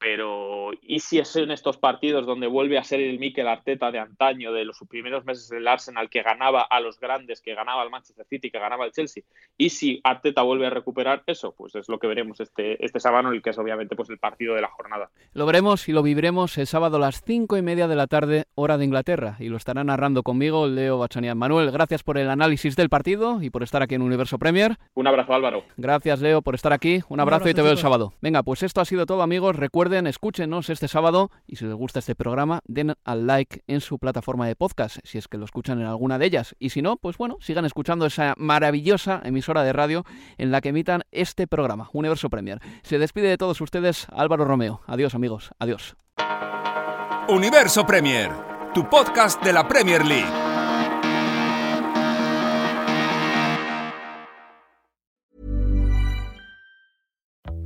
pero 0.00 0.70
¿y 0.82 1.00
si 1.00 1.18
es 1.18 1.36
en 1.36 1.50
estos 1.50 1.76
partidos 1.76 2.26
donde 2.26 2.46
vuelve 2.46 2.78
a 2.78 2.84
ser 2.84 3.00
el 3.00 3.18
Mikel 3.18 3.46
Arteta 3.46 3.92
de 3.92 3.98
antaño, 3.98 4.52
de 4.52 4.64
los 4.64 4.78
primeros 4.88 5.26
meses 5.26 5.48
del 5.50 5.68
Arsenal, 5.68 6.08
que 6.08 6.22
ganaba 6.22 6.62
a 6.62 6.80
los 6.80 6.98
grandes, 6.98 7.42
que 7.42 7.54
ganaba 7.54 7.82
al 7.82 7.90
Manchester 7.90 8.26
City, 8.26 8.50
que 8.50 8.58
ganaba 8.58 8.84
al 8.84 8.92
Chelsea? 8.92 9.22
¿Y 9.58 9.68
si 9.68 10.00
Arteta 10.02 10.42
vuelve 10.42 10.66
a 10.66 10.70
recuperar 10.70 11.22
eso? 11.26 11.54
Pues 11.56 11.74
es 11.74 11.88
lo 11.88 11.98
que 11.98 12.06
veremos 12.06 12.40
este, 12.40 12.82
este 12.84 12.98
sábado, 12.98 13.34
y 13.34 13.42
que 13.42 13.50
es 13.50 13.58
obviamente 13.58 13.94
pues, 13.94 14.08
el 14.08 14.18
partido 14.18 14.54
de 14.54 14.62
la 14.62 14.68
jornada. 14.68 15.10
Lo 15.34 15.44
veremos 15.44 15.88
y 15.88 15.92
lo 15.92 16.02
viviremos 16.02 16.56
el 16.56 16.66
sábado 16.66 16.96
a 16.96 17.00
las 17.00 17.22
cinco 17.22 17.58
y 17.58 17.62
media 17.62 17.86
de 17.86 17.96
la 17.96 18.06
tarde, 18.06 18.44
hora 18.54 18.78
de 18.78 18.86
Inglaterra, 18.86 19.36
y 19.38 19.48
lo 19.48 19.58
estará 19.58 19.84
narrando 19.84 20.22
conmigo 20.22 20.66
Leo 20.66 20.98
Bachanian. 20.98 21.36
Manuel, 21.36 21.70
gracias 21.70 22.02
por 22.02 22.16
el 22.16 22.30
análisis 22.30 22.74
del 22.74 22.88
partido 22.88 23.42
y 23.42 23.50
por 23.50 23.62
estar 23.62 23.82
aquí 23.82 23.96
en 23.96 24.02
Universo 24.02 24.38
Premier. 24.38 24.78
Un 24.94 25.06
abrazo, 25.06 25.34
Álvaro. 25.34 25.64
Gracias, 25.76 26.20
Leo, 26.20 26.40
por 26.40 26.54
estar 26.54 26.72
aquí. 26.72 27.02
Un 27.08 27.20
abrazo, 27.20 27.48
y 27.50 27.54
te 27.54 27.60
veo 27.60 27.72
el 27.72 27.78
sábado. 27.78 28.14
Venga, 28.22 28.42
pues 28.42 28.62
esto 28.62 28.80
ha 28.80 28.84
sido 28.86 29.04
todo, 29.04 29.22
amigos. 29.22 29.56
Escúchenos 29.90 30.70
este 30.70 30.86
sábado 30.86 31.30
y 31.48 31.56
si 31.56 31.64
les 31.64 31.74
gusta 31.74 31.98
este 31.98 32.14
programa, 32.14 32.60
den 32.64 32.94
al 33.04 33.26
like 33.26 33.62
en 33.66 33.80
su 33.80 33.98
plataforma 33.98 34.46
de 34.46 34.54
podcast, 34.54 34.98
si 35.02 35.18
es 35.18 35.26
que 35.26 35.36
lo 35.36 35.44
escuchan 35.44 35.80
en 35.80 35.86
alguna 35.86 36.18
de 36.18 36.26
ellas. 36.26 36.54
Y 36.60 36.70
si 36.70 36.80
no, 36.80 36.96
pues 36.96 37.18
bueno, 37.18 37.38
sigan 37.40 37.64
escuchando 37.64 38.06
esa 38.06 38.34
maravillosa 38.36 39.20
emisora 39.24 39.64
de 39.64 39.72
radio 39.72 40.04
en 40.38 40.52
la 40.52 40.60
que 40.60 40.68
emitan 40.68 41.02
este 41.10 41.48
programa, 41.48 41.90
Universo 41.92 42.30
Premier. 42.30 42.60
Se 42.82 42.98
despide 43.00 43.28
de 43.28 43.36
todos 43.36 43.60
ustedes 43.60 44.06
Álvaro 44.12 44.44
Romeo. 44.44 44.80
Adiós 44.86 45.14
amigos, 45.16 45.50
adiós. 45.58 45.96
Universo 47.28 47.84
Premier, 47.84 48.30
tu 48.72 48.88
podcast 48.88 49.42
de 49.42 49.52
la 49.52 49.66
Premier 49.66 50.06
League. 50.06 50.49